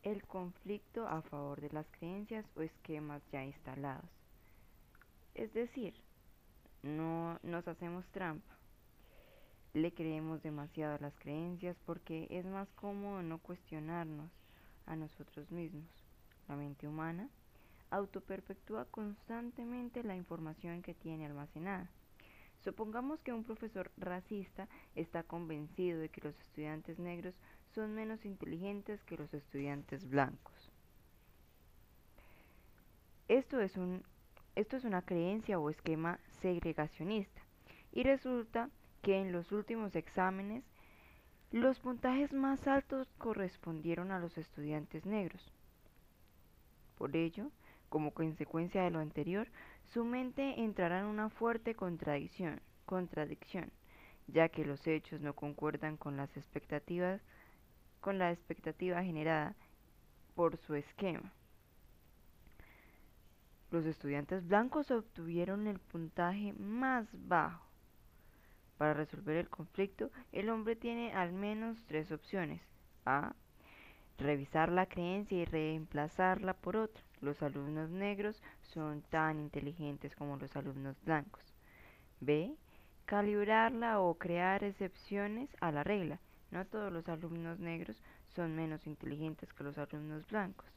el 0.02 0.22
conflicto 0.26 1.08
a 1.08 1.22
favor 1.22 1.60
de 1.60 1.70
las 1.70 1.86
creencias 1.90 2.44
o 2.56 2.62
esquemas 2.62 3.22
ya 3.32 3.44
instalados. 3.44 4.10
Es 5.34 5.52
decir, 5.54 5.94
no 6.82 7.38
nos 7.42 7.66
hacemos 7.66 8.06
trampa. 8.08 8.54
le 9.72 9.92
creemos 9.92 10.42
demasiado 10.42 10.94
a 10.94 10.98
las 11.00 11.14
creencias 11.18 11.76
porque 11.84 12.28
es 12.30 12.44
más 12.46 12.68
cómodo 12.76 13.22
no 13.22 13.38
cuestionarnos 13.38 14.30
a 14.86 14.94
nosotros 14.94 15.50
mismos. 15.50 15.88
La 16.46 16.54
mente 16.54 16.86
humana 16.86 17.28
autoperpetúa 17.90 18.84
constantemente 18.86 20.02
la 20.02 20.16
información 20.16 20.82
que 20.82 20.94
tiene 20.94 21.26
almacenada. 21.26 21.88
Supongamos 22.62 23.20
que 23.20 23.32
un 23.32 23.44
profesor 23.44 23.90
racista 23.96 24.68
está 24.94 25.22
convencido 25.22 25.98
de 25.98 26.08
que 26.08 26.22
los 26.22 26.38
estudiantes 26.40 26.98
negros 26.98 27.34
son 27.74 27.94
menos 27.94 28.24
inteligentes 28.24 29.02
que 29.04 29.16
los 29.16 29.32
estudiantes 29.34 30.08
blancos. 30.08 30.54
Esto 33.28 33.60
es, 33.60 33.76
un, 33.76 34.04
esto 34.54 34.76
es 34.76 34.84
una 34.84 35.02
creencia 35.02 35.58
o 35.58 35.70
esquema 35.70 36.18
segregacionista 36.40 37.40
y 37.92 38.02
resulta 38.02 38.70
que 39.02 39.20
en 39.20 39.32
los 39.32 39.50
últimos 39.52 39.96
exámenes 39.96 40.64
los 41.50 41.78
puntajes 41.80 42.32
más 42.32 42.66
altos 42.66 43.12
correspondieron 43.18 44.10
a 44.10 44.18
los 44.18 44.36
estudiantes 44.36 45.06
negros. 45.06 45.52
Por 46.96 47.16
ello, 47.16 47.50
como 47.88 48.12
consecuencia 48.12 48.82
de 48.82 48.90
lo 48.90 48.98
anterior, 48.98 49.48
su 49.92 50.04
mente 50.04 50.60
entrará 50.60 51.00
en 51.00 51.06
una 51.06 51.30
fuerte 51.30 51.74
contradicción, 51.74 52.60
contradicción, 52.86 53.70
ya 54.26 54.48
que 54.48 54.64
los 54.64 54.86
hechos 54.86 55.20
no 55.20 55.34
concuerdan 55.34 55.96
con 55.96 56.16
las 56.16 56.36
expectativas, 56.36 57.20
con 58.04 58.18
la 58.18 58.30
expectativa 58.30 59.02
generada 59.02 59.54
por 60.34 60.58
su 60.58 60.74
esquema. 60.74 61.32
Los 63.70 63.86
estudiantes 63.86 64.46
blancos 64.46 64.90
obtuvieron 64.90 65.66
el 65.66 65.78
puntaje 65.78 66.52
más 66.52 67.08
bajo. 67.26 67.64
Para 68.76 68.92
resolver 68.92 69.38
el 69.38 69.48
conflicto, 69.48 70.10
el 70.32 70.50
hombre 70.50 70.76
tiene 70.76 71.14
al 71.14 71.32
menos 71.32 71.82
tres 71.86 72.12
opciones. 72.12 72.60
A. 73.06 73.32
Revisar 74.18 74.70
la 74.70 74.84
creencia 74.84 75.38
y 75.38 75.46
reemplazarla 75.46 76.52
por 76.52 76.76
otra. 76.76 77.02
Los 77.22 77.42
alumnos 77.42 77.88
negros 77.88 78.42
son 78.60 79.00
tan 79.08 79.40
inteligentes 79.40 80.14
como 80.14 80.36
los 80.36 80.54
alumnos 80.56 81.02
blancos. 81.04 81.42
B. 82.20 82.54
Calibrarla 83.06 83.98
o 84.00 84.12
crear 84.18 84.62
excepciones 84.62 85.48
a 85.62 85.72
la 85.72 85.84
regla. 85.84 86.20
No 86.54 86.64
todos 86.64 86.92
los 86.92 87.08
alumnos 87.08 87.58
negros 87.58 88.00
son 88.28 88.54
menos 88.54 88.86
inteligentes 88.86 89.52
que 89.52 89.64
los 89.64 89.76
alumnos 89.76 90.24
blancos. 90.28 90.68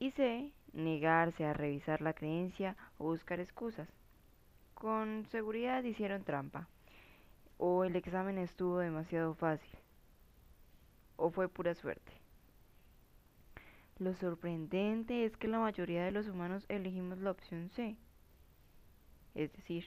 Y 0.00 0.10
C. 0.10 0.50
Negarse 0.72 1.44
a 1.44 1.52
revisar 1.52 2.00
la 2.00 2.12
creencia 2.12 2.76
o 2.98 3.04
buscar 3.04 3.38
excusas. 3.38 3.88
Con 4.74 5.26
seguridad 5.26 5.84
hicieron 5.84 6.24
trampa. 6.24 6.66
O 7.56 7.84
el 7.84 7.94
examen 7.94 8.36
estuvo 8.36 8.78
demasiado 8.78 9.32
fácil. 9.34 9.78
O 11.14 11.30
fue 11.30 11.48
pura 11.48 11.76
suerte. 11.76 12.12
Lo 14.00 14.12
sorprendente 14.12 15.24
es 15.24 15.36
que 15.36 15.46
la 15.46 15.60
mayoría 15.60 16.04
de 16.04 16.10
los 16.10 16.26
humanos 16.26 16.66
elegimos 16.68 17.18
la 17.18 17.30
opción 17.30 17.70
C. 17.70 17.96
Es 19.36 19.52
decir, 19.52 19.84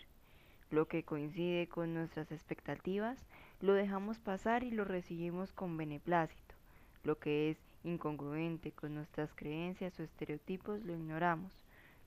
lo 0.70 0.88
que 0.88 1.04
coincide 1.04 1.68
con 1.68 1.94
nuestras 1.94 2.32
expectativas, 2.32 3.20
lo 3.62 3.74
dejamos 3.74 4.20
pasar 4.20 4.64
y 4.64 4.72
lo 4.72 4.86
recibimos 4.86 5.52
con 5.54 5.78
beneplácito. 5.78 6.56
Lo 7.04 7.20
que 7.20 7.52
es 7.52 7.58
incongruente 7.84 8.72
con 8.72 8.96
nuestras 8.96 9.34
creencias 9.36 10.00
o 10.00 10.04
estereotipos 10.04 10.82
lo 10.84 10.94
ignoramos, 10.94 11.54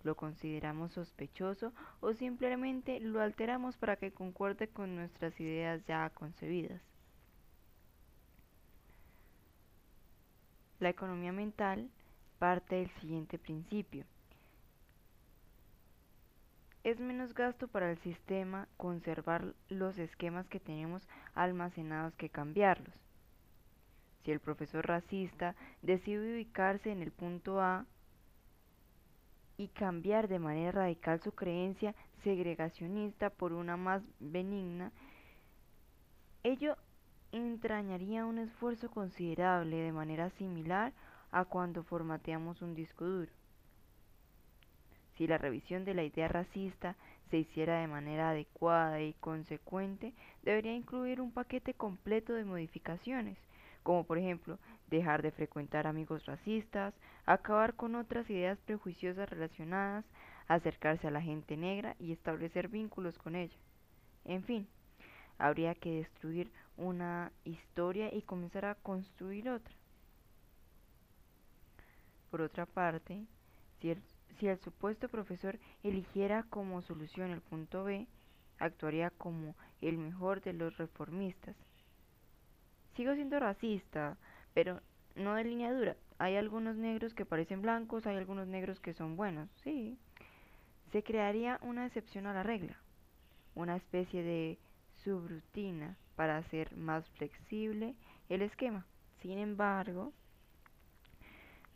lo 0.03 0.17
consideramos 0.17 0.93
sospechoso 0.93 1.73
o 2.01 2.13
simplemente 2.13 3.01
lo 3.01 3.21
alteramos 3.21 3.77
para 3.77 3.97
que 3.97 4.13
concuerde 4.13 4.69
con 4.69 4.97
nuestras 4.97 5.39
ideas 5.41 5.85
ya 5.87 6.11
concebidas. 6.11 6.83
La 10.81 10.91
economía 10.91 11.33
mental 11.33 11.91
parte 12.39 12.77
del 12.77 12.91
siguiente 13.01 13.39
principio. 13.39 14.05
Es 16.89 17.01
menos 17.01 17.35
gasto 17.35 17.69
para 17.69 17.91
el 17.91 17.99
sistema 17.99 18.67
conservar 18.79 19.53
los 19.69 19.99
esquemas 19.99 20.49
que 20.49 20.59
tenemos 20.59 21.07
almacenados 21.35 22.15
que 22.15 22.31
cambiarlos. 22.31 22.95
Si 24.25 24.31
el 24.31 24.41
profesor 24.41 24.87
racista 24.87 25.55
decide 25.83 26.33
ubicarse 26.33 26.91
en 26.91 27.03
el 27.03 27.13
punto 27.13 27.61
A 27.61 27.85
y 29.59 29.69
cambiar 29.69 30.29
de 30.29 30.39
manera 30.39 30.73
radical 30.73 31.21
su 31.21 31.33
creencia 31.33 31.95
segregacionista 32.25 33.29
por 33.29 33.53
una 33.53 33.77
más 33.77 34.03
benigna, 34.19 34.91
ello 36.43 36.75
entrañaría 37.33 38.25
un 38.25 38.39
esfuerzo 38.39 38.91
considerable 38.91 39.77
de 39.77 39.93
manera 39.93 40.31
similar 40.31 40.95
a 41.33 41.45
cuando 41.45 41.83
formateamos 41.83 42.63
un 42.63 42.75
disco 42.75 43.05
duro. 43.05 43.31
Si 45.19 45.27
la 45.27 45.37
revisión 45.37 45.85
de 45.85 45.95
la 45.95 46.05
idea 46.05 46.29
racista 46.29 46.95
se 47.29 47.39
hiciera 47.39 47.81
de 47.81 47.89
manera 47.89 48.31
adecuada 48.31 49.03
y 49.03 49.15
consecuente, 49.15 50.15
debería 50.45 50.73
incluir 50.73 51.21
un 51.21 51.33
paquete 51.33 51.75
completo 51.75 52.35
de 52.35 52.45
modificaciones, 52.45 53.37
como 53.83 54.05
por 54.05 54.19
ejemplo 54.19 54.61
dejar 54.87 55.23
de 55.23 55.33
frecuentar 55.33 55.89
amigos 55.89 56.25
racistas, 56.25 56.95
acabar 57.27 57.75
con 57.75 57.97
otras 57.97 58.31
ideas 58.31 58.61
prejuiciosas 58.61 59.29
relacionadas, 59.29 60.05
acercarse 60.47 61.09
a 61.09 61.11
la 61.11 61.21
gente 61.21 61.57
negra 61.57 61.97
y 61.99 62.13
establecer 62.13 62.69
vínculos 62.69 63.19
con 63.19 63.35
ella. 63.35 63.57
En 64.25 64.45
fin, 64.45 64.69
habría 65.37 65.75
que 65.75 65.97
destruir 65.97 66.49
una 66.77 67.33
historia 67.45 68.15
y 68.15 68.23
comenzar 68.23 68.67
a 68.67 68.77
construir 68.77 69.49
otra. 69.51 69.75
Por 72.31 72.41
otra 72.41 72.67
parte, 72.67 73.27
si 73.81 73.91
si 74.39 74.49
el 74.49 74.59
supuesto 74.61 75.09
profesor 75.09 75.59
eligiera 75.83 76.45
como 76.45 76.83
solución 76.83 77.31
el 77.31 77.41
punto 77.41 77.85
B, 77.85 78.07
actuaría 78.59 79.11
como 79.11 79.55
el 79.81 79.99
mejor 79.99 80.41
de 80.43 80.53
los 80.53 80.77
reformistas. 80.77 81.57
Sigo 82.95 83.15
siendo 83.15 83.39
racista, 83.39 84.17
pero 84.55 84.81
no 85.15 85.35
de 85.35 85.45
línea 85.45 85.73
dura. 85.73 85.97
Hay 86.19 86.37
algunos 86.37 86.77
negros 86.77 87.15
que 87.15 87.25
parecen 87.25 87.63
blancos, 87.63 88.07
hay 88.07 88.17
algunos 88.17 88.49
negros 88.49 88.81
que 88.81 88.95
son 88.95 89.17
buenos, 89.17 89.49
sí. 89.63 89.99
Se 90.91 91.03
crearía 91.03 91.59
una 91.63 91.87
excepción 91.87 92.27
a 92.27 92.35
la 92.35 92.43
regla, 92.43 92.77
una 93.55 93.77
especie 93.77 94.23
de 94.23 94.59
subrutina 95.05 95.97
para 96.17 96.39
hacer 96.39 96.77
más 96.77 97.09
flexible 97.11 97.95
el 98.29 98.43
esquema. 98.43 98.85
Sin 99.21 99.39
embargo, 99.39 100.13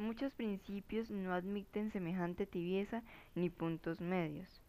Muchos 0.03 0.33
principios 0.33 1.13
no 1.13 1.33
admiten 1.33 1.93
semejante 1.93 2.45
tibieza 2.45 3.05
ni 3.37 3.51
puntos 3.51 4.01
medios. 4.01 4.61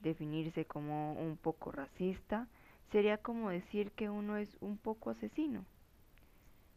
Definirse 0.00 0.66
como 0.66 1.14
un 1.14 1.38
poco 1.38 1.72
racista 1.72 2.46
sería 2.92 3.16
como 3.16 3.48
decir 3.48 3.92
que 3.92 4.10
uno 4.10 4.36
es 4.36 4.58
un 4.60 4.76
poco 4.76 5.08
asesino. 5.08 5.64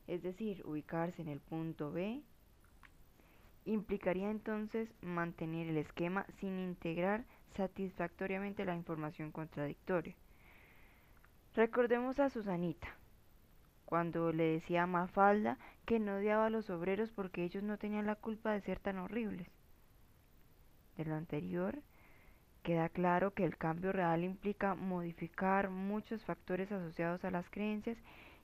Es 0.08 0.23
decir, 0.23 0.63
ubicarse 0.65 1.21
en 1.21 1.27
el 1.27 1.41
punto 1.41 1.91
B 1.91 2.21
implicaría 3.65 4.32
entonces 4.32 4.88
mantener 5.01 5.67
el 5.67 5.75
esquema 5.75 6.25
sin 6.39 6.60
integrar 6.60 7.25
satisfactoriamente 7.58 8.63
la 8.63 8.73
información 8.77 9.34
contradictoria. 9.34 10.15
Recordemos 11.56 12.19
a 12.21 12.30
Susanita, 12.30 12.88
cuando 13.91 14.32
le 14.32 14.54
decía 14.54 14.84
a 14.84 14.88
Mafalda 14.88 15.58
que 15.86 15.99
no 15.99 16.15
odiaba 16.15 16.45
a 16.45 16.49
los 16.49 16.69
obreros 16.69 17.12
porque 17.12 17.43
ellos 17.43 17.62
no 17.62 17.77
tenían 17.77 18.06
la 18.06 18.15
culpa 18.15 18.54
de 18.54 18.62
ser 18.62 18.80
tan 18.80 18.97
horribles. 18.97 19.49
De 20.95 21.04
lo 21.04 21.13
anterior, 21.13 21.77
queda 22.63 22.88
claro 22.88 23.34
que 23.34 23.43
el 23.43 23.58
cambio 23.58 23.91
real 23.91 24.23
implica 24.23 24.75
modificar 24.75 25.69
muchos 25.69 26.23
factores 26.23 26.71
asociados 26.71 27.25
a 27.25 27.31
las 27.31 27.50
creencias 27.50 27.98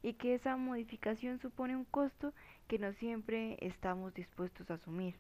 y 0.04 0.16
que 0.16 0.36
esa 0.36 0.58
modificación 0.58 1.40
supone 1.40 1.78
un 1.78 1.86
costo 1.86 2.34
que 2.68 2.78
no 2.78 2.92
siempre 2.92 3.58
estamos 3.62 4.14
dispuestos 4.14 4.70
a 4.70 4.74
asumir. 4.74 5.16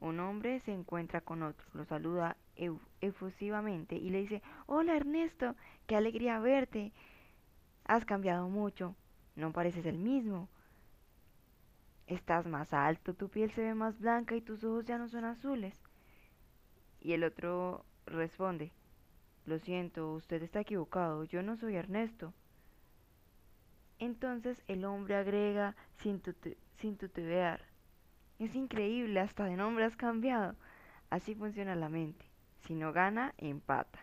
Un 0.00 0.18
hombre 0.18 0.58
se 0.64 0.72
encuentra 0.72 1.20
con 1.20 1.44
otro, 1.44 1.64
lo 1.74 1.84
saluda 1.84 2.36
efusivamente 3.00 3.94
y 3.94 4.10
le 4.10 4.22
dice, 4.22 4.42
Hola 4.66 4.96
Ernesto, 4.96 5.54
qué 5.86 5.94
alegría 5.94 6.40
verte. 6.40 6.90
Has 7.84 8.04
cambiado 8.04 8.48
mucho, 8.48 8.94
no 9.36 9.52
pareces 9.52 9.86
el 9.86 9.98
mismo. 9.98 10.48
Estás 12.06 12.46
más 12.46 12.72
alto, 12.72 13.14
tu 13.14 13.28
piel 13.28 13.50
se 13.52 13.62
ve 13.62 13.74
más 13.74 13.98
blanca 13.98 14.34
y 14.34 14.40
tus 14.40 14.64
ojos 14.64 14.84
ya 14.84 14.98
no 14.98 15.08
son 15.08 15.24
azules. 15.24 15.74
Y 17.00 17.12
el 17.12 17.24
otro 17.24 17.84
responde, 18.06 18.72
lo 19.46 19.58
siento, 19.58 20.12
usted 20.14 20.42
está 20.42 20.60
equivocado, 20.60 21.24
yo 21.24 21.42
no 21.42 21.56
soy 21.56 21.76
Ernesto. 21.76 22.34
Entonces 23.98 24.62
el 24.66 24.84
hombre 24.84 25.16
agrega 25.16 25.76
sin, 25.98 26.22
sin 26.78 26.96
tutear, 26.96 27.70
es 28.40 28.54
increíble, 28.54 29.20
hasta 29.20 29.44
de 29.44 29.54
nombre 29.54 29.84
has 29.84 29.96
cambiado. 29.96 30.56
Así 31.10 31.34
funciona 31.34 31.74
la 31.74 31.90
mente. 31.90 32.24
Si 32.60 32.74
no 32.74 32.90
gana, 32.90 33.34
empata. 33.36 33.98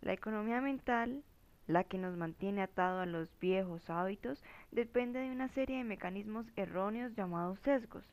La 0.00 0.12
economía 0.12 0.60
mental, 0.60 1.24
la 1.72 1.84
que 1.84 1.98
nos 1.98 2.16
mantiene 2.16 2.62
atado 2.62 3.00
a 3.00 3.06
los 3.06 3.28
viejos 3.40 3.88
hábitos, 3.90 4.42
depende 4.70 5.20
de 5.20 5.30
una 5.30 5.48
serie 5.48 5.78
de 5.78 5.84
mecanismos 5.84 6.46
erróneos 6.56 7.14
llamados 7.14 7.58
sesgos. 7.60 8.04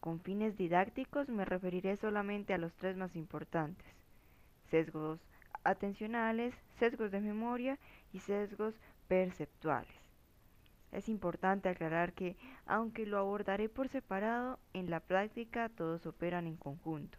Con 0.00 0.20
fines 0.20 0.56
didácticos 0.56 1.28
me 1.28 1.44
referiré 1.44 1.96
solamente 1.96 2.54
a 2.54 2.58
los 2.58 2.72
tres 2.74 2.96
más 2.96 3.14
importantes. 3.16 3.86
Sesgos 4.70 5.20
atencionales, 5.64 6.54
sesgos 6.78 7.10
de 7.10 7.20
memoria 7.20 7.78
y 8.12 8.20
sesgos 8.20 8.74
perceptuales. 9.08 10.00
Es 10.92 11.08
importante 11.08 11.68
aclarar 11.68 12.12
que, 12.14 12.36
aunque 12.66 13.06
lo 13.06 13.18
abordaré 13.18 13.68
por 13.68 13.88
separado, 13.88 14.58
en 14.72 14.90
la 14.90 15.00
práctica 15.00 15.68
todos 15.68 16.04
operan 16.06 16.46
en 16.46 16.56
conjunto. 16.56 17.18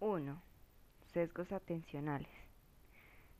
1. 0.00 0.51
Sesgos 1.12 1.50
atencionales. 1.52 2.28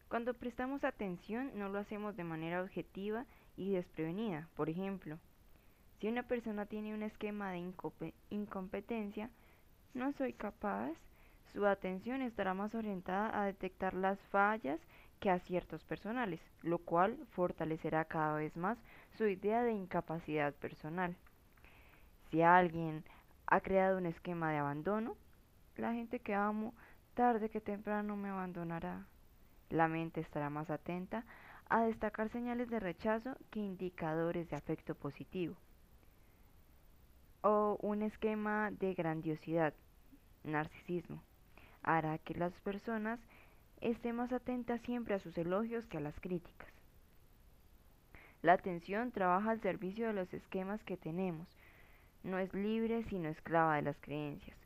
Cuando 0.09 0.35
prestamos 0.35 0.85
atención 0.85 1.53
no 1.55 1.69
lo 1.69 1.79
hacemos 1.79 2.17
de 2.17 2.25
manera 2.25 2.63
objetiva 2.63 3.25
y 3.57 3.73
desprevenida. 3.73 4.49
Por 4.57 4.69
ejemplo, 4.69 5.19
si 5.99 6.09
una 6.09 6.23
persona 6.23 6.67
tiene 6.67 6.95
un 6.95 7.03
esquema 7.03 7.53
de 7.53 7.73
incompetencia, 8.31 9.31
no 9.95 10.13
soy 10.13 10.33
capaz, 10.33 10.93
su 11.53 11.67
atención 11.67 12.23
estará 12.23 12.55
más 12.55 12.75
orientada 12.75 13.41
a 13.41 13.47
detectar 13.47 13.95
las 13.95 14.19
fallas 14.31 14.81
que 15.21 15.31
aciertos 15.31 15.85
personales, 15.85 16.41
lo 16.63 16.79
cual 16.79 17.17
fortalecerá 17.31 18.05
cada 18.05 18.37
vez 18.37 18.57
más 18.57 18.77
su 19.17 19.27
idea 19.27 19.63
de 19.63 19.73
incapacidad 19.73 20.53
personal. 20.55 21.15
Si 22.31 22.43
alguien 22.43 23.05
ha 23.47 23.61
creado 23.61 23.99
un 23.99 24.07
esquema 24.07 24.51
de 24.51 24.59
abandono, 24.59 25.17
la 25.77 25.93
gente 25.93 26.19
que 26.19 26.35
amo 26.35 26.75
tarde 27.15 27.49
que 27.51 27.61
temprano 27.61 28.17
me 28.17 28.31
abandonará. 28.31 29.07
La 29.71 29.89
mente 29.89 30.21
estará 30.21 30.51
más 30.51 30.71
atenta 30.71 31.25
a 31.69 31.83
destacar 31.83 32.29
señales 32.29 32.69
de 32.69 32.81
rechazo 32.81 33.37
que 33.51 33.61
indicadores 33.61 34.49
de 34.51 34.57
afecto 34.57 34.95
positivo. 34.95 35.57
O 37.43 37.79
un 37.81 38.03
esquema 38.03 38.71
de 38.71 38.95
grandiosidad, 38.95 39.75
narcisismo, 40.45 41.23
hará 41.83 42.19
que 42.19 42.35
las 42.35 42.53
personas 42.61 43.19
estén 43.81 44.17
más 44.17 44.33
atentas 44.33 44.81
siempre 44.83 45.15
a 45.15 45.19
sus 45.19 45.37
elogios 45.39 45.87
que 45.87 45.97
a 45.97 46.01
las 46.01 46.19
críticas. 46.21 46.69
La 48.43 48.55
atención 48.55 49.13
trabaja 49.13 49.51
al 49.51 49.61
servicio 49.61 50.09
de 50.09 50.13
los 50.13 50.33
esquemas 50.35 50.83
que 50.85 50.97
tenemos. 50.97 51.49
No 52.23 52.39
es 52.39 52.53
libre 52.55 53.05
sino 53.05 53.29
esclava 53.29 53.77
de 53.77 53.83
las 53.83 53.97
creencias. 54.01 54.57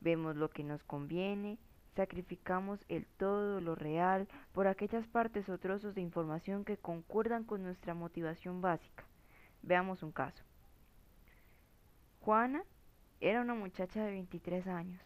Vemos 0.00 0.36
lo 0.36 0.50
que 0.50 0.64
nos 0.64 0.82
conviene, 0.84 1.58
sacrificamos 1.96 2.78
el 2.88 3.06
todo, 3.16 3.60
lo 3.60 3.74
real, 3.74 4.28
por 4.52 4.68
aquellas 4.68 5.06
partes 5.08 5.48
o 5.48 5.58
trozos 5.58 5.94
de 5.94 6.02
información 6.02 6.64
que 6.64 6.76
concuerdan 6.76 7.44
con 7.44 7.62
nuestra 7.62 7.94
motivación 7.94 8.60
básica. 8.60 9.04
Veamos 9.62 10.02
un 10.02 10.12
caso. 10.12 10.44
Juana 12.20 12.62
era 13.20 13.40
una 13.40 13.54
muchacha 13.54 14.04
de 14.04 14.10
23 14.10 14.66
años, 14.66 15.00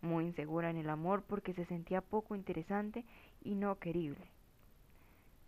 muy 0.00 0.24
insegura 0.24 0.70
en 0.70 0.76
el 0.76 0.88
amor 0.88 1.22
porque 1.22 1.52
se 1.52 1.64
sentía 1.64 2.00
poco 2.00 2.36
interesante 2.36 3.04
y 3.42 3.56
no 3.56 3.78
querible. 3.78 4.30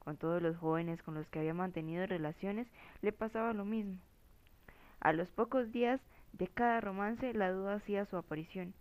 Con 0.00 0.16
todos 0.16 0.42
los 0.42 0.56
jóvenes 0.56 1.02
con 1.02 1.14
los 1.14 1.28
que 1.28 1.38
había 1.38 1.54
mantenido 1.54 2.06
relaciones 2.06 2.66
le 3.02 3.12
pasaba 3.12 3.52
lo 3.52 3.64
mismo. 3.64 3.98
A 5.00 5.12
los 5.12 5.30
pocos 5.30 5.70
días 5.70 6.00
de 6.32 6.48
cada 6.48 6.80
romance 6.80 7.32
la 7.34 7.52
duda 7.52 7.74
hacía 7.74 8.04
su 8.06 8.16
aparición 8.16 8.74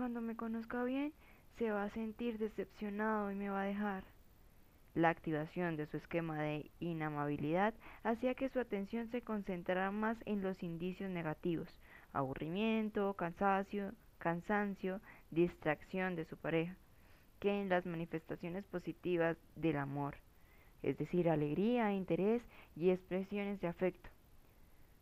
cuando 0.00 0.22
me 0.22 0.34
conozca 0.34 0.82
bien, 0.82 1.12
se 1.58 1.70
va 1.70 1.84
a 1.84 1.90
sentir 1.90 2.38
decepcionado 2.38 3.30
y 3.30 3.34
me 3.34 3.50
va 3.50 3.60
a 3.60 3.66
dejar. 3.66 4.02
La 4.94 5.10
activación 5.10 5.76
de 5.76 5.84
su 5.88 5.98
esquema 5.98 6.40
de 6.40 6.70
inamabilidad 6.80 7.74
hacía 8.02 8.34
que 8.34 8.48
su 8.48 8.60
atención 8.60 9.10
se 9.10 9.20
concentrara 9.20 9.90
más 9.90 10.16
en 10.24 10.40
los 10.40 10.62
indicios 10.62 11.10
negativos, 11.10 11.68
aburrimiento, 12.14 13.12
cansancio, 13.12 13.92
cansancio, 14.16 15.02
distracción 15.30 16.16
de 16.16 16.24
su 16.24 16.38
pareja, 16.38 16.74
que 17.38 17.60
en 17.60 17.68
las 17.68 17.84
manifestaciones 17.84 18.64
positivas 18.68 19.36
del 19.54 19.76
amor, 19.76 20.16
es 20.82 20.96
decir, 20.96 21.28
alegría, 21.28 21.92
interés 21.92 22.40
y 22.74 22.88
expresiones 22.88 23.60
de 23.60 23.68
afecto. 23.68 24.08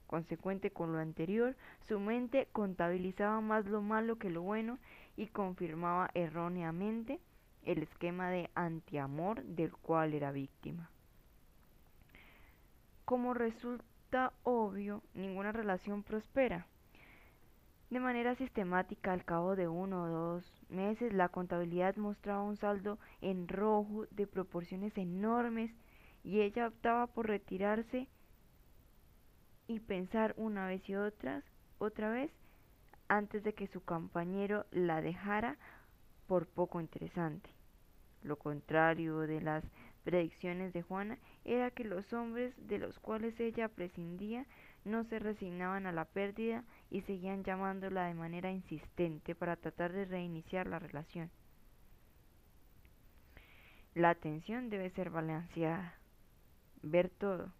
Consecuente 0.09 0.70
con 0.70 0.94
lo 0.94 1.00
anterior, 1.00 1.54
su 1.86 2.00
mente 2.00 2.48
contabilizaba 2.52 3.42
más 3.42 3.66
lo 3.66 3.82
malo 3.82 4.16
que 4.16 4.30
lo 4.30 4.40
bueno 4.40 4.78
y 5.16 5.26
confirmaba 5.26 6.11
erróneamente 6.14 7.20
el 7.62 7.82
esquema 7.82 8.30
de 8.30 8.48
antiamor 8.54 9.44
del 9.44 9.70
cual 9.70 10.14
era 10.14 10.32
víctima. 10.32 10.90
Como 13.04 13.34
resulta 13.34 14.32
obvio, 14.44 15.02
ninguna 15.12 15.52
relación 15.52 16.02
prospera. 16.02 16.66
De 17.90 18.00
manera 18.00 18.34
sistemática, 18.34 19.12
al 19.12 19.26
cabo 19.26 19.56
de 19.56 19.68
uno 19.68 20.04
o 20.04 20.09
dos 20.09 20.62
meses, 20.70 21.12
la 21.12 21.28
contabilidad 21.28 21.96
mostraba 21.96 22.42
un 22.42 22.56
saldo 22.56 22.98
en 23.20 23.46
rojo 23.46 24.06
de 24.11 24.26
proporciones 24.26 24.96
enormes 24.96 25.70
y 26.24 26.40
ella 26.40 26.68
optaba 26.68 27.09
por 27.09 27.26
retirarse 27.26 28.09
y 29.68 29.80
pensar 29.80 30.34
una 30.36 30.66
vez 30.66 30.88
y 30.88 30.96
otras, 30.96 31.44
otra 31.78 32.10
vez 32.10 32.32
antes 33.06 33.44
de 33.44 33.54
que 33.54 33.68
su 33.68 33.82
compañero 33.82 34.66
la 34.70 35.00
dejara 35.00 35.56
por 36.26 36.46
poco 36.46 36.80
interesante. 36.80 37.50
Lo 38.22 38.36
contrario 38.36 39.18
de 39.20 39.40
las 39.40 39.64
predicciones 40.04 40.72
de 40.72 40.82
Juana 40.82 41.18
era 41.44 41.70
que 41.70 41.84
los 41.84 42.12
hombres 42.12 42.54
de 42.66 42.78
los 42.78 42.98
cuales 42.98 43.38
ella 43.38 43.68
prescindía 43.68 44.46
no 44.84 45.04
se 45.04 45.18
resignaban 45.18 45.86
a 45.86 45.92
la 45.92 46.06
pérdida 46.06 46.64
y 46.90 47.02
seguían 47.02 47.44
llamándola 47.44 48.06
de 48.06 48.14
manera 48.14 48.50
insistente 48.50 49.34
para 49.34 49.56
tratar 49.56 49.92
de 49.92 50.06
reiniciar 50.06 50.66
la 50.66 50.78
relación. 50.78 51.30
La 53.94 54.10
atención 54.10 54.70
debe 54.70 54.90
ser 54.90 55.10
balanceada, 55.10 55.98
ver 56.82 57.10
todo, 57.10 57.52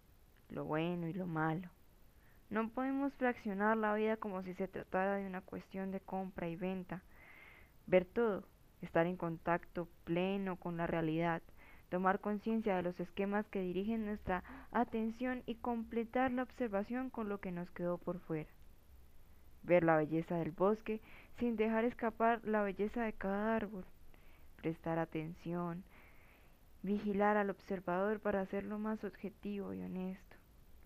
lo 0.49 0.65
bueno 0.65 1.07
y 1.07 1.13
lo 1.13 1.27
malo, 1.27 1.69
no 2.49 2.67
podemos 2.69 3.13
fraccionar 3.13 3.77
la 3.77 3.93
vida 3.93 4.17
como 4.17 4.41
si 4.41 4.53
se 4.55 4.67
tratara 4.67 5.15
de 5.15 5.27
una 5.27 5.41
cuestión 5.41 5.91
de 5.91 5.99
compra 5.99 6.47
y 6.47 6.55
venta. 6.55 7.03
Ver 7.85 8.05
todo, 8.05 8.43
estar 8.81 9.05
en 9.05 9.17
contacto 9.17 9.87
pleno 10.03 10.55
con 10.55 10.77
la 10.77 10.87
realidad, 10.87 11.43
tomar 11.89 12.19
conciencia 12.19 12.75
de 12.75 12.83
los 12.83 12.99
esquemas 12.99 13.45
que 13.47 13.61
dirigen 13.61 14.05
nuestra 14.05 14.43
atención 14.71 15.43
y 15.45 15.55
completar 15.55 16.31
la 16.31 16.43
observación 16.43 17.09
con 17.09 17.29
lo 17.29 17.39
que 17.39 17.51
nos 17.51 17.69
quedó 17.71 17.97
por 17.97 18.19
fuera. 18.19 18.49
Ver 19.61 19.83
la 19.83 19.97
belleza 19.97 20.37
del 20.37 20.51
bosque 20.51 21.01
sin 21.37 21.55
dejar 21.55 21.85
escapar 21.85 22.41
la 22.43 22.63
belleza 22.63 23.03
de 23.03 23.13
cada 23.13 23.55
árbol. 23.55 23.85
Prestar 24.55 24.97
atención. 24.97 25.83
Vigilar 26.81 27.37
al 27.37 27.49
observador 27.49 28.19
para 28.19 28.41
hacerlo 28.41 28.79
más 28.79 29.03
objetivo 29.03 29.73
y 29.73 29.81
honesto. 29.81 30.28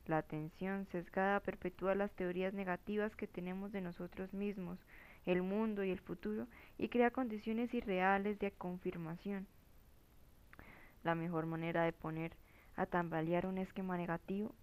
La 0.06 0.18
atención 0.18 0.86
sesgada 0.91 1.39
perpetúa 1.39 1.95
las 1.95 2.12
teorías 2.12 2.54
negativas 2.54 3.16
que 3.16 3.28
tenemos 3.28 3.72
de 3.72 3.82
nosotros 3.82 4.34
mismos, 4.34 4.78
el 5.26 5.41
mundo 5.41 5.84
y 5.84 5.91
el 5.91 5.99
futuro 5.99 6.47
y 6.78 6.89
crea 6.89 7.12
condiciones 7.12 7.74
irreales 7.74 8.38
de 8.39 8.51
confirmación. 8.51 9.47
La 11.04 11.16
mejor 11.16 11.45
manera 11.45 11.84
de 11.84 11.93
poner 11.93 12.34
a 12.76 12.86
tambalear 12.86 13.45
un 13.45 13.58
esquema 13.58 13.97
negativo 13.97 14.54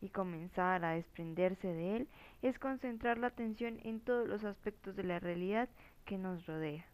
y 0.00 0.10
comenzar 0.10 0.84
a 0.84 0.92
desprenderse 0.92 1.68
de 1.68 1.96
él 1.96 2.08
es 2.42 2.58
concentrar 2.58 3.18
la 3.18 3.28
atención 3.28 3.80
en 3.82 4.00
todos 4.00 4.28
los 4.28 4.44
aspectos 4.44 4.96
de 4.96 5.04
la 5.04 5.18
realidad 5.18 5.68
que 6.04 6.16
nos 6.16 6.46
rodea. 6.46 6.86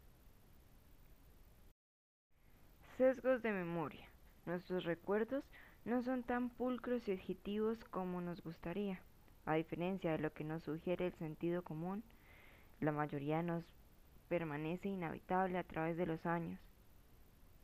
Sesgos 2.96 3.42
de 3.42 3.52
memoria. 3.52 4.08
Nuestros 4.46 4.84
recuerdos 4.84 5.44
no 5.86 6.02
son 6.02 6.24
tan 6.24 6.50
pulcros 6.50 7.06
y 7.06 7.12
objetivos 7.12 7.78
como 7.92 8.20
nos 8.20 8.42
gustaría. 8.42 9.00
A 9.44 9.54
diferencia 9.54 10.10
de 10.10 10.18
lo 10.18 10.32
que 10.32 10.42
nos 10.42 10.64
sugiere 10.64 11.06
el 11.06 11.14
sentido 11.14 11.62
común, 11.62 12.02
la 12.80 12.90
mayoría 12.90 13.40
nos 13.44 13.64
permanece 14.28 14.88
inhabitable 14.88 15.56
a 15.58 15.62
través 15.62 15.96
de 15.96 16.06
los 16.06 16.26
años. 16.26 16.58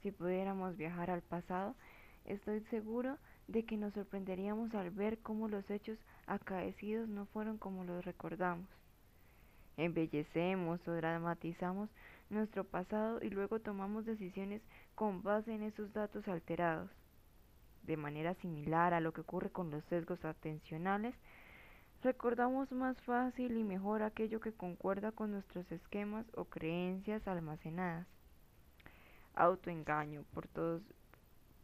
Si 0.00 0.12
pudiéramos 0.12 0.76
viajar 0.76 1.10
al 1.10 1.22
pasado, 1.22 1.74
estoy 2.24 2.60
seguro 2.70 3.18
de 3.48 3.64
que 3.64 3.76
nos 3.76 3.92
sorprenderíamos 3.94 4.72
al 4.76 4.90
ver 4.90 5.18
cómo 5.18 5.48
los 5.48 5.68
hechos 5.68 5.98
acaecidos 6.28 7.08
no 7.08 7.26
fueron 7.26 7.58
como 7.58 7.82
los 7.82 8.04
recordamos. 8.04 8.68
Embellecemos 9.76 10.86
o 10.86 10.92
dramatizamos 10.92 11.90
nuestro 12.30 12.62
pasado 12.62 13.18
y 13.20 13.30
luego 13.30 13.58
tomamos 13.58 14.06
decisiones 14.06 14.62
con 14.94 15.24
base 15.24 15.52
en 15.52 15.64
esos 15.64 15.92
datos 15.92 16.28
alterados 16.28 16.88
de 17.82 17.96
manera 17.96 18.34
similar 18.34 18.94
a 18.94 19.00
lo 19.00 19.12
que 19.12 19.22
ocurre 19.22 19.50
con 19.50 19.70
los 19.70 19.84
sesgos 19.84 20.24
atencionales, 20.24 21.14
recordamos 22.02 22.70
más 22.72 23.00
fácil 23.02 23.56
y 23.56 23.64
mejor 23.64 24.02
aquello 24.02 24.40
que 24.40 24.52
concuerda 24.52 25.12
con 25.12 25.30
nuestros 25.30 25.70
esquemas 25.70 26.26
o 26.34 26.44
creencias 26.44 27.26
almacenadas. 27.28 28.06
Autoengaño 29.34 30.24
por, 30.34 30.46
todos, 30.48 30.82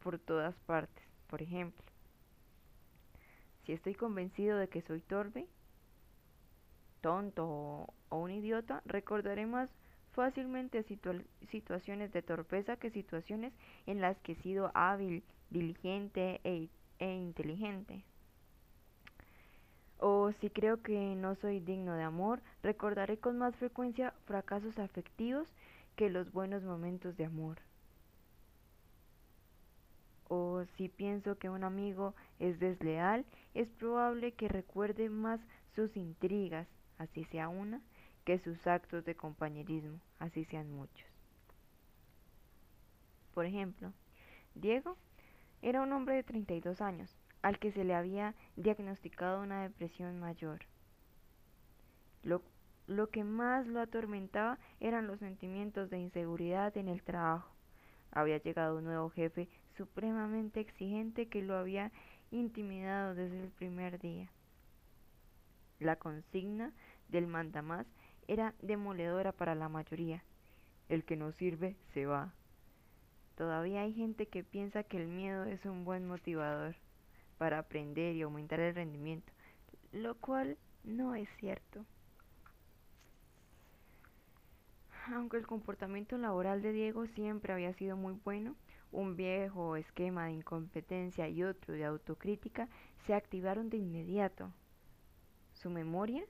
por 0.01 0.17
todas 0.17 0.55
partes. 0.65 1.03
Por 1.27 1.41
ejemplo, 1.41 1.83
si 3.65 3.73
estoy 3.73 3.93
convencido 3.93 4.57
de 4.57 4.67
que 4.67 4.81
soy 4.81 5.01
torpe, 5.01 5.47
tonto 7.01 7.45
o, 8.09 8.17
un 8.17 8.31
idiota, 8.31 8.81
recordaré 8.85 9.45
más 9.45 9.69
fácilmente 10.13 10.83
situaciones 11.51 12.11
de 12.11 12.21
torpeza 12.21 12.77
que 12.77 12.89
situaciones 12.89 13.53
en 13.85 14.01
las 14.01 14.17
que 14.21 14.31
he 14.31 14.41
sido 14.41 14.71
hábil, 14.73 15.23
diligente 15.49 16.41
e, 16.43 16.69
e 16.99 17.13
inteligente. 17.13 18.03
O 19.99 20.31
si 20.39 20.49
creo 20.49 20.81
que 20.81 21.15
no 21.15 21.35
soy 21.35 21.59
digno 21.59 21.93
de 21.95 22.03
amor, 22.03 22.41
recordaré 22.63 23.17
con 23.17 23.37
más 23.37 23.55
frecuencia 23.57 24.13
fracasos 24.25 24.79
afectivos 24.79 25.47
que 25.97 26.09
los 26.09 26.31
buenos 26.31 26.63
momentos 26.63 27.17
de 27.17 27.25
amor. 27.25 27.57
O 30.29 30.63
si 30.77 30.87
pienso 30.87 31.37
que 31.37 31.49
un 31.49 31.63
amigo 31.63 32.13
es 32.39 32.59
desleal, 32.59 33.25
es 33.53 33.67
probable 33.71 34.31
que 34.31 34.47
recuerde 34.47 35.09
más 35.09 35.41
sus 35.75 35.97
intrigas, 35.97 36.67
así 36.97 37.25
sea 37.25 37.49
una, 37.49 37.81
que 38.23 38.39
sus 38.39 38.65
actos 38.67 39.03
de 39.05 39.15
compañerismo, 39.15 39.99
así 40.19 40.45
sean 40.45 40.71
muchos. 40.71 41.07
Por 43.33 43.45
ejemplo, 43.45 43.91
Diego 44.55 44.97
era 45.61 45.81
un 45.81 45.91
hombre 45.93 46.15
de 46.15 46.23
32 46.23 46.81
años, 46.81 47.15
al 47.41 47.59
que 47.59 47.71
se 47.71 47.83
le 47.83 47.95
había 47.95 48.35
diagnosticado 48.55 49.41
una 49.41 49.63
depresión 49.63 50.19
mayor. 50.19 50.59
Lo, 52.23 52.41
lo, 52.87 53.09
que 53.09 53.23
más 53.23 53.67
lo 53.67 53.79
atormentaba 53.79 54.57
eran 54.79 55.07
los 55.07 55.19
sentimientos 55.19 55.89
de 55.89 55.99
inseguridad 55.99 56.75
en 56.77 56.87
el 56.87 57.03
trabajo. 57.03 57.53
Había 58.11 58.37
llegado 58.37 58.77
un 58.77 58.85
nuevo 58.85 59.09
jefe 59.09 59.47
supremamente 59.77 60.59
exigente 60.59 61.27
que 61.27 61.41
lo 61.41 61.55
había 61.55 61.91
intimidado 62.31 63.15
desde 63.15 63.43
el 63.43 63.51
primer 63.51 63.99
día. 63.99 64.29
La 65.79 65.95
consigna 65.95 66.73
del 67.07 67.27
mandamás 67.27 67.85
era 68.27 68.53
demoledora 68.61 69.31
para 69.31 69.55
la 69.55 69.69
mayoría. 69.69 70.23
El 70.89 71.05
que 71.05 71.15
no 71.15 71.31
sirve 71.31 71.75
se 71.93 72.05
va. 72.05 72.33
Todavía 73.39 73.83
hay 73.83 73.93
gente 73.93 74.25
que 74.25 74.43
piensa 74.43 74.83
que 74.83 74.97
el 74.97 75.07
miedo 75.07 75.45
es 75.45 75.63
un 75.63 75.85
buen 75.85 76.05
motivador 76.05 76.75
para 77.37 77.59
aprender 77.59 78.13
y 78.13 78.21
aumentar 78.21 78.59
el 78.59 78.75
rendimiento, 78.75 79.31
lo 79.93 80.15
cual 80.15 80.57
no 80.83 81.15
es 81.15 81.29
cierto. 81.39 81.85
Aunque 85.13 85.37
el 85.37 85.47
comportamiento 85.47 86.17
laboral 86.17 86.61
de 86.61 86.73
Diego 86.73 87.07
siempre 87.07 87.53
había 87.53 87.71
sido 87.75 87.95
muy 87.95 88.19
bueno, 88.25 88.57
un 88.91 89.15
viejo 89.15 89.77
esquema 89.77 90.25
de 90.25 90.33
incompetencia 90.33 91.29
y 91.29 91.41
otro 91.43 91.73
de 91.73 91.85
autocrítica 91.85 92.67
se 93.07 93.13
activaron 93.13 93.69
de 93.69 93.77
inmediato. 93.77 94.51
Su 95.53 95.69
memoria 95.69 96.25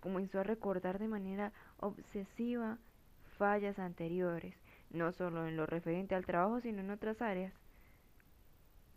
comenzó 0.00 0.40
a 0.40 0.44
recordar 0.44 0.98
de 0.98 1.08
manera 1.08 1.52
obsesiva 1.76 2.78
fallas 3.36 3.78
anteriores, 3.78 4.54
no 4.94 5.12
solo 5.12 5.46
en 5.46 5.56
lo 5.56 5.66
referente 5.66 6.14
al 6.14 6.24
trabajo, 6.24 6.60
sino 6.60 6.80
en 6.80 6.90
otras 6.90 7.20
áreas. 7.20 7.52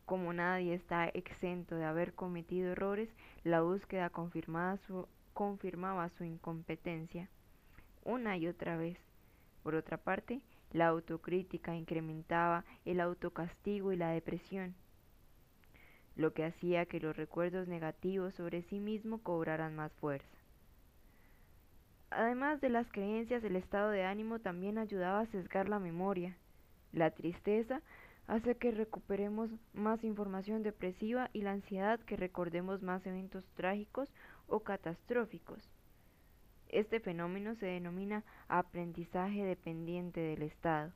Como 0.05 0.31
nadie 0.31 0.73
está 0.73 1.09
exento 1.09 1.75
de 1.75 1.83
haber 1.83 2.13
cometido 2.13 2.71
errores, 2.71 3.09
la 3.43 3.61
búsqueda 3.61 4.09
confirmaba 4.09 4.77
su 6.09 6.23
incompetencia 6.23 7.29
una 8.07 8.37
y 8.37 8.47
otra 8.47 8.77
vez. 8.77 8.97
Por 9.63 9.75
otra 9.75 9.97
parte, 9.97 10.39
la 10.71 10.87
autocrítica 10.87 11.75
incrementaba 11.75 12.63
el 12.85 13.01
autocastigo 13.01 13.91
y 13.91 13.97
la 13.97 14.11
depresión, 14.11 14.75
lo 16.15 16.33
que 16.33 16.45
hacía 16.45 16.85
que 16.85 17.01
los 17.01 17.17
recuerdos 17.17 17.67
negativos 17.67 18.33
sobre 18.33 18.61
sí 18.63 18.79
mismo 18.79 19.21
cobraran 19.21 19.75
más 19.75 19.91
fuerza. 19.93 20.36
Además 22.09 22.61
de 22.61 22.69
las 22.69 22.89
creencias, 22.91 23.43
el 23.43 23.55
estado 23.55 23.89
de 23.89 24.03
ánimo 24.03 24.39
también 24.39 24.77
ayudaba 24.77 25.21
a 25.21 25.25
sesgar 25.27 25.67
la 25.67 25.79
memoria. 25.79 26.37
La 26.93 27.11
tristeza 27.11 27.81
hace 28.27 28.55
que 28.55 28.71
recuperemos 28.71 29.49
más 29.73 30.03
información 30.03 30.63
depresiva 30.63 31.29
y 31.33 31.41
la 31.41 31.51
ansiedad 31.51 31.99
que 31.99 32.15
recordemos 32.15 32.81
más 32.81 33.05
eventos 33.05 33.45
trágicos 33.55 34.13
o 34.47 34.61
catastróficos. 34.61 35.69
Este 36.69 36.99
fenómeno 36.99 37.55
se 37.55 37.65
denomina 37.65 38.23
aprendizaje 38.47 39.43
dependiente 39.43 40.19
del 40.19 40.43
estado. 40.43 40.91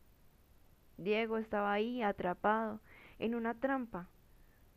Diego 0.98 1.38
estaba 1.38 1.72
ahí 1.72 2.04
atrapado 2.04 2.80
en 3.20 3.36
una 3.36 3.54
trampa. 3.54 4.10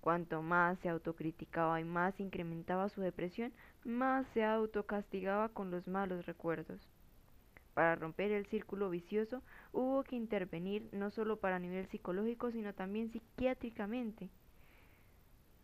Cuanto 0.05 0.42
más 0.42 0.78
se 0.80 0.90
autocriticaba 0.90 1.80
y 1.80 1.84
más 1.84 2.20
incrementaba 2.20 2.90
su 2.90 3.00
depresión, 3.00 3.55
más 3.84 4.26
se 4.34 4.44
autocastigaba 4.44 5.48
con 5.48 5.70
los 5.70 5.88
malos 5.88 6.26
recuerdos. 6.26 6.86
Para 7.72 7.96
romper 7.96 8.30
el 8.30 8.44
círculo 8.44 8.90
vicioso 8.90 9.42
hubo 9.72 10.05
que 10.05 10.16
intervenir 10.16 10.90
no 10.92 11.11
solo 11.11 11.38
para 11.38 11.59
nivel 11.59 11.86
psicológico, 11.86 12.50
sino 12.50 12.74
también 12.74 13.12
psiquiátricamente. 13.12 14.28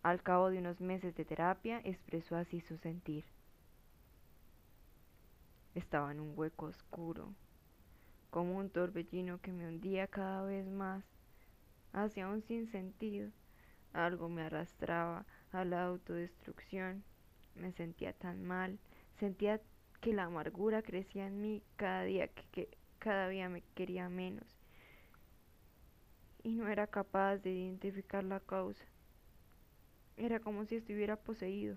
Al 0.03 0.22
cabo 0.22 0.49
de 0.49 0.57
unos 0.57 0.80
meses 0.80 1.14
de 1.16 1.26
terapia 1.26 1.82
expresó 1.84 2.34
así 2.36 2.62
su 2.62 2.78
sentir. 2.78 3.26
Estaba 5.74 6.12
en 6.12 6.20
un 6.20 6.32
hueco 6.34 6.64
oscuro, 6.64 7.34
como 8.30 8.57
un 8.57 8.70
torbellino 8.70 9.38
que 9.43 9.53
me 9.53 9.68
hundía 9.68 10.07
cada 10.07 10.45
vez 10.45 10.66
más 10.66 11.05
hacia 11.93 12.26
un 12.26 12.41
sinsentido. 12.41 13.30
Algo 13.93 14.28
me 14.28 14.43
arrastraba 14.43 15.26
a 15.53 15.64
la 15.64 15.84
autodestrucción. 15.84 17.05
Me 17.55 17.72
sentía 17.72 18.12
tan 18.12 18.45
mal, 18.45 18.78
sentía 19.18 19.61
que 20.01 20.12
la 20.12 20.24
amargura 20.24 20.82
crecía 20.82 21.26
en 21.26 21.41
mí 21.41 21.62
cada 21.76 22.05
día 22.05 22.28
que, 22.28 22.68
cada 22.99 23.28
día 23.28 23.49
me 23.49 23.62
quería 23.74 24.09
menos 24.09 24.61
y 26.43 26.53
no 26.53 26.68
era 26.68 26.86
capaz 26.86 27.38
de 27.38 27.51
identificar 27.51 28.24
la 28.24 28.41
causa. 28.41 28.84
Era 30.16 30.41
como 30.41 30.64
si 30.64 30.76
estuviera 30.76 31.16
poseído. 31.16 31.76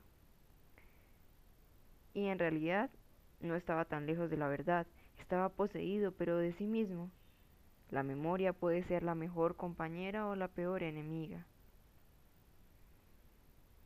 Y 2.14 2.28
en 2.28 2.40
realidad 2.40 2.90
no 3.40 3.56
estaba 3.56 3.86
tan 3.86 4.06
lejos 4.06 4.30
de 4.30 4.38
la 4.38 4.48
verdad, 4.48 4.88
estaba 5.20 5.50
poseído, 5.50 6.12
pero 6.12 6.38
de 6.38 6.54
sí 6.54 6.68
mismo. 6.68 7.10
La 7.90 8.04
memoria 8.04 8.54
puede 8.54 8.84
ser 8.84 9.04
la 9.04 9.16
mejor 9.16 9.56
compañera 9.56 10.28
o 10.28 10.36
la 10.36 10.48
peor 10.48 10.84
enemiga. 10.84 11.46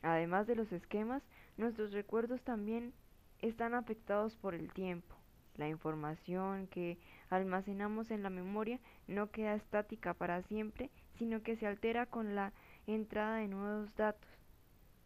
Además 0.03 0.47
de 0.47 0.55
los 0.55 0.71
esquemas, 0.71 1.23
nuestros 1.57 1.91
recuerdos 1.91 2.41
también 2.41 2.93
están 3.41 3.73
afectados 3.73 4.35
por 4.35 4.53
el 4.53 4.71
tiempo. 4.71 5.15
La 5.55 5.67
información 5.67 6.67
que 6.67 6.97
almacenamos 7.29 8.11
en 8.11 8.21
la 8.21 8.29
memoria 8.29 8.79
no 9.07 9.31
queda 9.31 9.55
estática 9.55 10.13
para 10.13 10.43
siempre, 10.43 10.91
sino 11.17 11.41
que 11.41 11.55
se 11.55 11.65
altera 11.65 12.05
con 12.05 12.35
la 12.35 12.53
entrada 12.85 13.37
de 13.37 13.47
nuevos 13.47 13.93
datos. 13.95 14.29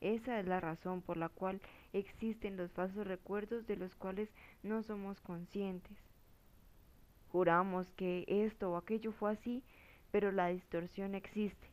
Esa 0.02 0.40
es 0.40 0.48
la 0.48 0.60
razón 0.60 1.02
por 1.02 1.16
la 1.16 1.30
cual 1.30 1.62
existen 1.94 2.58
los 2.58 2.72
falsos 2.72 3.08
recuerdos 3.08 3.66
de 3.68 3.78
los 3.78 3.96
cuales 3.96 4.30
no 4.64 4.84
somos 4.84 5.22
conscientes. 5.22 5.98
Juramos 7.32 7.88
que 7.92 8.26
esto 8.28 8.72
o 8.72 8.78
aquello 8.78 9.14
fue 9.14 9.32
así, 9.32 9.64
pero 10.12 10.34
la 10.34 10.48
distorsión 10.48 11.16
existe. 11.16 11.71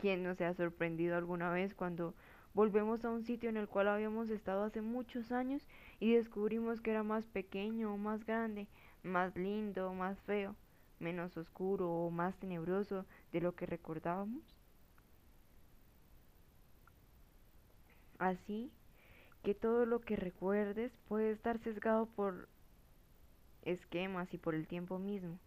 ¿Quién 0.00 0.22
no 0.22 0.34
se 0.34 0.44
ha 0.44 0.54
sorprendido 0.54 1.16
alguna 1.16 1.50
vez 1.50 1.74
cuando 1.74 2.14
Volvemos 2.56 3.04
a 3.04 3.10
un 3.10 3.22
sitio 3.22 3.50
en 3.50 3.58
el 3.58 3.68
cual 3.68 3.86
habíamos 3.86 4.30
estado 4.30 4.64
hace 4.64 4.80
muchos 4.80 5.30
años 5.30 5.68
y 6.00 6.14
descubrimos 6.14 6.80
que 6.80 6.90
era 6.90 7.02
más 7.02 7.26
pequeño 7.26 7.92
o 7.92 7.98
más 7.98 8.24
grande, 8.24 8.66
más 9.02 9.36
lindo 9.36 9.90
o 9.90 9.92
más 9.92 10.18
feo, 10.22 10.56
menos 10.98 11.36
oscuro 11.36 11.90
o 11.90 12.10
más 12.10 12.34
tenebroso 12.38 13.04
de 13.30 13.42
lo 13.42 13.54
que 13.54 13.66
recordábamos. 13.66 14.42
Así 18.18 18.72
que 19.42 19.54
todo 19.54 19.84
lo 19.84 20.00
que 20.00 20.16
recuerdes 20.16 20.96
puede 21.08 21.32
estar 21.32 21.58
sesgado 21.58 22.06
por 22.06 22.48
esquemas 23.60 24.32
y 24.32 24.38
por 24.38 24.54
el 24.54 24.66
tiempo 24.66 24.98
mismo. 24.98 25.38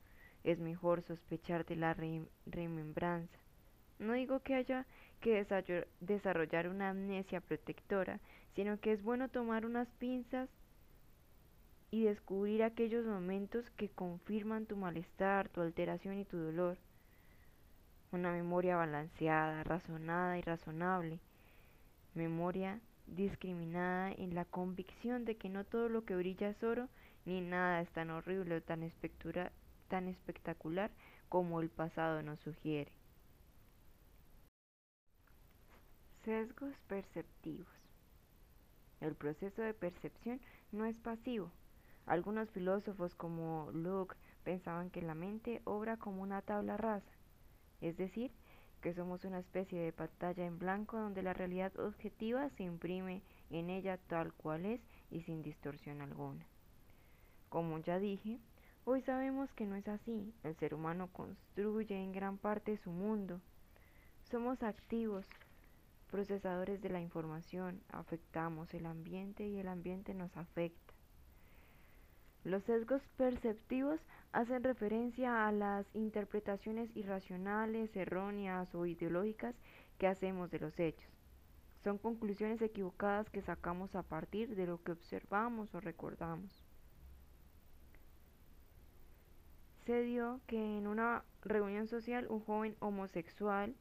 Es 0.43 0.59
mejor 0.59 1.01
sospechar 1.01 1.65
de 1.65 1.75
la 1.75 1.95
remembranza. 2.45 3.39
No 3.99 4.13
digo 4.13 4.39
que 4.39 4.55
haya 4.55 4.85
que 5.19 5.45
desarrollar 5.99 6.69
una 6.69 6.89
amnesia 6.89 7.41
protectora, 7.41 8.21
sino 8.55 8.79
que 8.79 8.93
es 8.93 9.03
bueno 9.03 9.27
tomar 9.27 9.65
unas 9.65 9.89
pinzas 9.99 10.49
y 11.91 12.03
descubrir 12.03 12.63
aquellos 12.63 13.05
momentos 13.05 13.69
que 13.71 13.89
confirman 13.89 14.65
tu 14.65 14.77
malestar, 14.77 15.49
tu 15.49 15.59
alteración 15.61 16.17
y 16.17 16.25
tu 16.25 16.37
dolor. 16.37 16.77
Una 18.11 18.31
memoria 18.31 18.77
balanceada, 18.77 19.63
razonada 19.63 20.37
y 20.37 20.41
razonable. 20.41 21.19
Memoria 22.15 22.79
discriminada 23.05 24.11
en 24.13 24.33
la 24.33 24.45
convicción 24.45 25.25
de 25.25 25.35
que 25.35 25.49
no 25.49 25.65
todo 25.65 25.89
lo 25.89 26.05
que 26.05 26.15
brilla 26.15 26.49
es 26.49 26.63
oro, 26.63 26.87
ni 27.25 27.41
nada 27.41 27.81
es 27.81 27.89
tan 27.89 28.11
horrible 28.11 28.55
o 28.55 28.61
tan, 28.61 28.89
tan 29.89 30.07
espectacular 30.07 30.89
como 31.27 31.59
el 31.59 31.69
pasado 31.69 32.21
nos 32.23 32.39
sugiere. 32.39 32.98
Sesgos 36.25 36.75
perceptivos. 36.87 37.67
El 38.99 39.15
proceso 39.15 39.61
de 39.61 39.73
percepción 39.73 40.41
no 40.73 40.83
es 40.83 40.99
pasivo. 40.99 41.49
Algunos 42.05 42.51
filósofos 42.51 43.15
como 43.15 43.71
Locke 43.71 44.17
pensaban 44.43 44.89
que 44.89 45.01
la 45.01 45.15
mente 45.15 45.61
obra 45.63 45.95
como 45.95 46.21
una 46.21 46.41
tabla 46.41 46.75
rasa, 46.75 47.09
es 47.79 47.95
decir, 47.95 48.31
que 48.81 48.93
somos 48.93 49.23
una 49.23 49.39
especie 49.39 49.79
de 49.79 49.93
pantalla 49.93 50.45
en 50.45 50.59
blanco 50.59 50.97
donde 50.97 51.23
la 51.23 51.33
realidad 51.33 51.77
objetiva 51.79 52.49
se 52.49 52.63
imprime 52.63 53.21
en 53.49 53.69
ella 53.69 53.97
tal 54.07 54.33
cual 54.33 54.65
es 54.65 54.81
y 55.09 55.21
sin 55.21 55.41
distorsión 55.41 56.01
alguna. 56.01 56.45
Como 57.47 57.79
ya 57.79 57.97
dije, 57.97 58.39
hoy 58.83 59.01
sabemos 59.03 59.53
que 59.53 59.65
no 59.65 59.77
es 59.77 59.87
así. 59.87 60.33
El 60.43 60.55
ser 60.57 60.73
humano 60.73 61.07
construye 61.13 61.95
en 61.95 62.11
gran 62.11 62.37
parte 62.37 62.75
su 62.75 62.91
mundo. 62.91 63.39
Somos 64.29 64.61
activos, 64.63 65.25
procesadores 66.09 66.81
de 66.81 66.89
la 66.89 67.01
información, 67.01 67.81
afectamos 67.89 68.73
el 68.73 68.85
ambiente 68.85 69.47
y 69.47 69.59
el 69.59 69.67
ambiente 69.67 70.13
nos 70.13 70.35
afecta. 70.35 70.93
Los 72.43 72.63
sesgos 72.63 73.01
perceptivos 73.17 73.99
hacen 74.31 74.63
referencia 74.63 75.47
a 75.47 75.51
las 75.51 75.85
interpretaciones 75.93 76.89
irracionales, 76.95 77.95
erróneas 77.95 78.73
o 78.75 78.85
ideológicas 78.85 79.55
que 79.97 80.07
hacemos 80.07 80.49
de 80.49 80.59
los 80.59 80.79
hechos. 80.79 81.09
Son 81.83 81.97
conclusiones 81.97 82.61
equivocadas 82.61 83.29
que 83.29 83.41
sacamos 83.41 83.95
a 83.95 84.03
partir 84.03 84.55
de 84.55 84.67
lo 84.67 84.81
que 84.83 84.91
observamos 84.91 85.73
o 85.75 85.79
recordamos. 85.79 86.51
Se 89.85 90.01
dio 90.03 90.39
que 90.45 90.57
en 90.77 90.87
una 90.87 91.23
reunión 91.41 91.87
social 91.87 92.27
un 92.29 92.41
joven 92.41 92.75
homosexual 92.79 93.75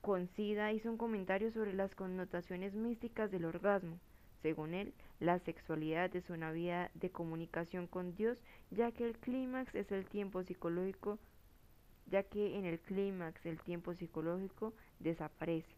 con 0.00 0.28
SIDA 0.28 0.72
hizo 0.72 0.90
un 0.90 0.96
comentario 0.96 1.52
sobre 1.52 1.74
las 1.74 1.94
connotaciones 1.94 2.74
místicas 2.74 3.30
del 3.30 3.44
orgasmo. 3.44 3.98
Según 4.42 4.72
él, 4.72 4.94
la 5.18 5.38
sexualidad 5.40 6.14
es 6.16 6.30
una 6.30 6.50
vía 6.50 6.90
de 6.94 7.10
comunicación 7.10 7.86
con 7.86 8.14
Dios, 8.16 8.38
ya 8.70 8.90
que 8.92 9.04
el 9.04 9.18
clímax 9.18 9.74
es 9.74 9.92
el 9.92 10.06
tiempo 10.06 10.42
psicológico, 10.42 11.18
ya 12.06 12.22
que 12.22 12.56
en 12.58 12.64
el 12.64 12.80
clímax 12.80 13.44
el 13.44 13.60
tiempo 13.60 13.94
psicológico 13.94 14.72
desaparece. 14.98 15.74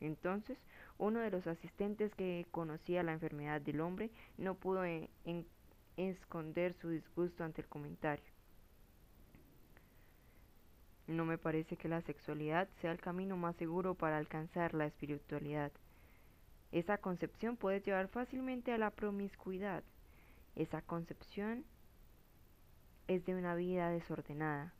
Entonces, 0.00 0.58
uno 0.98 1.20
de 1.20 1.30
los 1.30 1.46
asistentes 1.46 2.14
que 2.14 2.46
conocía 2.52 3.02
la 3.02 3.12
enfermedad 3.12 3.60
del 3.60 3.80
hombre 3.80 4.10
no 4.38 4.54
pudo 4.54 4.84
e-, 4.84 5.10
esconder 5.96 6.74
su 6.74 6.90
disgusto 6.90 7.42
ante 7.42 7.62
el 7.62 7.68
comentario. 7.68 8.33
No 11.06 11.24
me 11.24 11.36
parece 11.36 11.76
que 11.76 11.88
la 11.88 12.00
sexualidad 12.00 12.68
sea 12.80 12.90
el 12.90 13.00
camino 13.00 13.36
más 13.36 13.56
seguro 13.56 13.94
para 13.94 14.16
alcanzar 14.16 14.72
la 14.72 14.86
espiritualidad. 14.86 15.70
Esa 16.72 16.98
concepción 16.98 17.56
puede 17.56 17.80
llevar 17.80 18.08
fácilmente 18.08 18.72
a 18.72 18.78
la 18.78 18.90
promiscuidad. 18.90 19.84
Esa 20.56 20.82
concepción 20.82 21.64
es 23.06 23.24
de 23.26 23.34
una 23.34 23.54
vida 23.54 23.90
desordenada. 23.90 24.72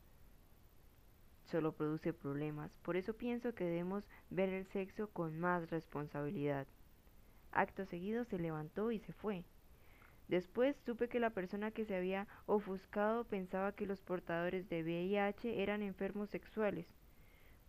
Solo 1.45 1.73
produce 1.73 2.11
problemas. 2.11 2.71
Por 2.81 2.97
eso 2.97 3.13
pienso 3.13 3.53
que 3.53 3.65
debemos 3.65 4.03
ver 4.31 4.49
el 4.49 4.65
sexo 4.65 5.09
con 5.11 5.39
más 5.39 5.69
responsabilidad. 5.69 6.65
Acto 7.51 7.85
seguido 7.85 8.25
se 8.25 8.39
levantó 8.39 8.91
y 8.91 8.99
se 8.99 9.13
fue. 9.13 9.45
Después 10.27 10.75
supe 10.85 11.07
que 11.07 11.19
la 11.19 11.29
persona 11.29 11.71
que 11.71 11.85
se 11.85 11.95
había 11.95 12.27
ofuscado 12.47 13.25
pensaba 13.25 13.73
que 13.73 13.85
los 13.85 14.01
portadores 14.01 14.67
de 14.69 14.83
VIH 14.83 15.61
eran 15.61 15.83
enfermos 15.83 16.29
sexuales. 16.29 16.87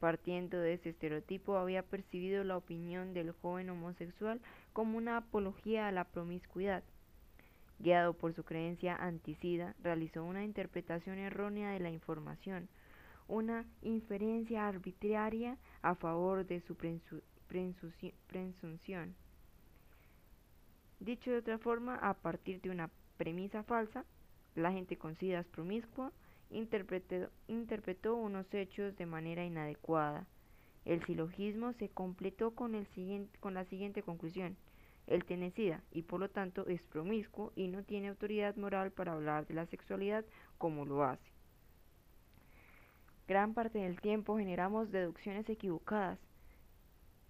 Partiendo 0.00 0.58
de 0.58 0.74
ese 0.74 0.90
estereotipo, 0.90 1.56
había 1.56 1.82
percibido 1.82 2.44
la 2.44 2.56
opinión 2.56 3.14
del 3.14 3.32
joven 3.32 3.70
homosexual 3.70 4.40
como 4.72 4.98
una 4.98 5.18
apología 5.18 5.88
a 5.88 5.92
la 5.92 6.04
promiscuidad. 6.04 6.82
Guiado 7.78 8.14
por 8.14 8.32
su 8.32 8.42
creencia 8.44 8.96
anticida, 8.96 9.74
realizó 9.82 10.24
una 10.24 10.44
interpretación 10.44 11.18
errónea 11.18 11.72
de 11.72 11.80
la 11.80 11.90
información, 11.90 12.68
una 13.28 13.66
inferencia 13.82 14.66
arbitraria 14.66 15.58
a 15.82 15.94
favor 15.94 16.46
de 16.46 16.60
su 16.60 16.76
presunción. 18.28 19.14
Dicho 21.00 21.30
de 21.30 21.38
otra 21.38 21.58
forma, 21.58 21.96
a 21.96 22.14
partir 22.14 22.60
de 22.60 22.70
una 22.70 22.90
premisa 23.16 23.62
falsa, 23.62 24.04
la 24.54 24.72
gente 24.72 24.96
con 24.96 25.16
promiscua, 25.52 26.12
interpretó, 26.50 28.16
unos 28.16 28.52
hechos 28.54 28.96
de 28.96 29.06
manera 29.06 29.44
inadecuada. 29.44 30.26
El 30.84 31.04
silogismo 31.04 31.72
se 31.74 31.88
completó 31.88 32.54
con, 32.54 32.74
el 32.74 32.86
siguiente, 32.88 33.38
con 33.40 33.54
la 33.54 33.64
siguiente 33.66 34.02
conclusión. 34.02 34.56
Él 35.06 35.24
tiene 35.24 35.50
sida 35.52 35.82
y 35.92 36.02
por 36.02 36.20
lo 36.20 36.30
tanto 36.30 36.66
es 36.66 36.82
promiscuo 36.82 37.52
y 37.54 37.68
no 37.68 37.82
tiene 37.84 38.08
autoridad 38.08 38.56
moral 38.56 38.90
para 38.90 39.12
hablar 39.12 39.46
de 39.46 39.54
la 39.54 39.66
sexualidad 39.66 40.24
como 40.58 40.84
lo 40.84 41.04
hace. 41.04 41.30
Gran 43.28 43.54
parte 43.54 43.80
del 43.80 44.00
tiempo 44.00 44.38
generamos 44.38 44.90
deducciones 44.90 45.48
equivocadas. 45.48 46.18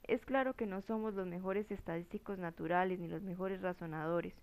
Es 0.09 0.25
claro 0.25 0.55
que 0.55 0.67
no 0.67 0.83
somos 0.83 1.15
los 1.15 1.27
mejores 1.27 1.71
estadísticos 1.71 2.39
naturales 2.39 3.01
ni 3.01 3.09
los 3.09 3.23
mejores 3.23 3.61
razonadores. 3.61 4.35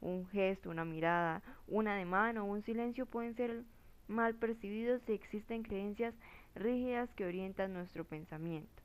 Un 0.00 0.28
gesto, 0.28 0.70
una 0.70 0.84
mirada, 0.84 1.42
un 1.66 1.88
ademán 1.88 2.38
o 2.38 2.44
un 2.44 2.62
silencio 2.62 3.04
pueden 3.04 3.34
ser 3.34 3.64
mal 4.06 4.36
percibidos 4.36 5.02
si 5.02 5.12
existen 5.12 5.64
creencias 5.64 6.14
rígidas 6.54 7.12
que 7.14 7.24
orientan 7.24 7.72
nuestro 7.72 8.04
pensamiento. 8.04 8.82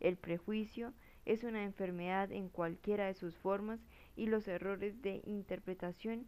El 0.00 0.16
prejuicio 0.16 0.94
es 1.26 1.44
una 1.44 1.62
enfermedad 1.62 2.32
en 2.32 2.48
cualquiera 2.48 3.06
de 3.06 3.14
sus 3.14 3.36
formas 3.36 3.78
y 4.16 4.26
los 4.26 4.48
errores 4.48 5.02
de 5.02 5.20
interpretación 5.26 6.26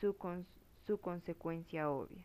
su, 0.00 0.16
su 0.84 1.00
consecuencia 1.00 1.88
obvia. 1.90 2.24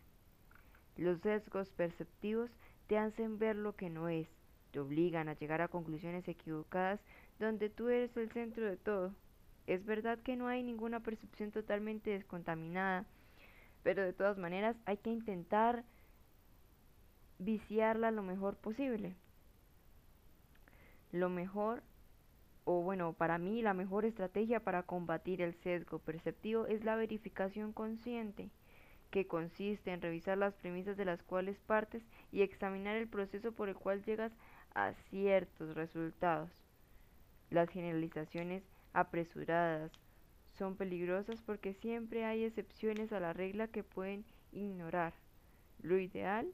Los 0.96 1.22
sesgos 1.22 1.70
perceptivos 1.70 2.50
te 2.88 2.98
hacen 2.98 3.38
ver 3.38 3.56
lo 3.56 3.76
que 3.76 3.92
no 3.92 4.10
es, 4.10 4.28
te 4.72 4.80
obligan 4.80 5.30
a 5.30 5.34
llegar 5.34 5.62
a 5.62 5.68
conclusiones 5.68 6.28
equivocadas 6.28 7.00
donde 7.40 7.70
tú 7.70 7.90
eres 7.90 8.16
el 8.18 8.32
centro 8.32 8.66
de 8.66 8.78
todo. 8.78 9.14
Es 9.68 9.86
verdad 9.86 10.20
que 10.20 10.36
no 10.36 10.48
hay 10.48 10.64
ninguna 10.64 11.02
percepción 11.02 11.52
totalmente 11.52 12.10
descontaminada, 12.12 13.06
pero 13.84 14.04
de 14.04 14.14
todas 14.14 14.38
maneras 14.38 14.76
hay 14.86 14.98
que 14.98 15.12
intentar 15.12 15.84
viciarla 17.40 18.12
lo 18.12 18.24
mejor 18.24 18.56
posible. 18.56 19.16
Lo 21.12 21.30
mejor, 21.30 21.84
o 22.66 22.82
bueno, 22.82 23.14
para 23.14 23.38
mí 23.38 23.62
la 23.62 23.74
mejor 23.74 24.06
estrategia 24.06 24.60
para 24.60 24.84
combatir 24.84 25.42
el 25.42 25.54
sesgo 25.56 26.00
perceptivo 26.00 26.66
es 26.68 26.84
la 26.84 26.96
verificación 26.96 27.74
consciente, 27.74 28.50
que 29.12 29.28
consiste 29.28 29.92
en 29.92 30.02
revisar 30.02 30.38
las 30.38 30.54
premisas 30.56 30.98
de 30.98 31.06
las 31.06 31.24
cuales 31.24 31.58
partes 31.60 32.04
y 32.32 32.42
examinar 32.42 32.96
el 32.96 33.08
proceso 33.08 33.54
por 33.54 33.70
el 33.70 33.76
cual 33.76 34.04
llegas 34.04 34.34
a 34.78 34.94
ciertos 35.10 35.74
resultados. 35.74 36.52
Las 37.50 37.68
generalizaciones 37.70 38.64
apresuradas, 38.94 39.92
son 40.58 40.76
peligrosas 40.76 41.42
porque 41.42 41.74
siempre 41.74 42.26
hay 42.26 42.44
excepciones 42.44 43.12
a 43.12 43.20
la 43.20 43.34
regla 43.34 43.68
que 43.68 43.84
pueden 43.84 44.24
ignorar. 44.52 45.14
Lo 45.82 45.98
ideal 45.98 46.48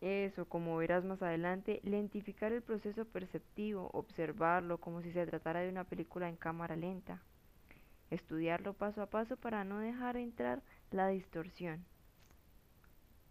es, 0.00 0.38
o 0.38 0.46
como 0.46 0.76
verás 0.76 1.04
más 1.04 1.22
adelante, 1.22 1.80
lentificar 1.84 2.52
el 2.52 2.62
proceso 2.62 3.06
perceptivo, 3.06 3.90
observarlo 3.92 4.78
como 4.78 5.02
si 5.02 5.10
se 5.12 5.26
tratara 5.26 5.60
de 5.60 5.70
una 5.70 5.84
película 5.84 6.28
en 6.28 6.36
cámara 6.36 6.76
lenta, 6.76 7.22
estudiarlo 8.10 8.74
paso 8.74 9.02
a 9.02 9.06
paso 9.06 9.36
para 9.36 9.64
no 9.64 9.78
dejar 9.78 10.16
entrar 10.16 10.62
la 10.90 11.08
distorsión. 11.08 11.84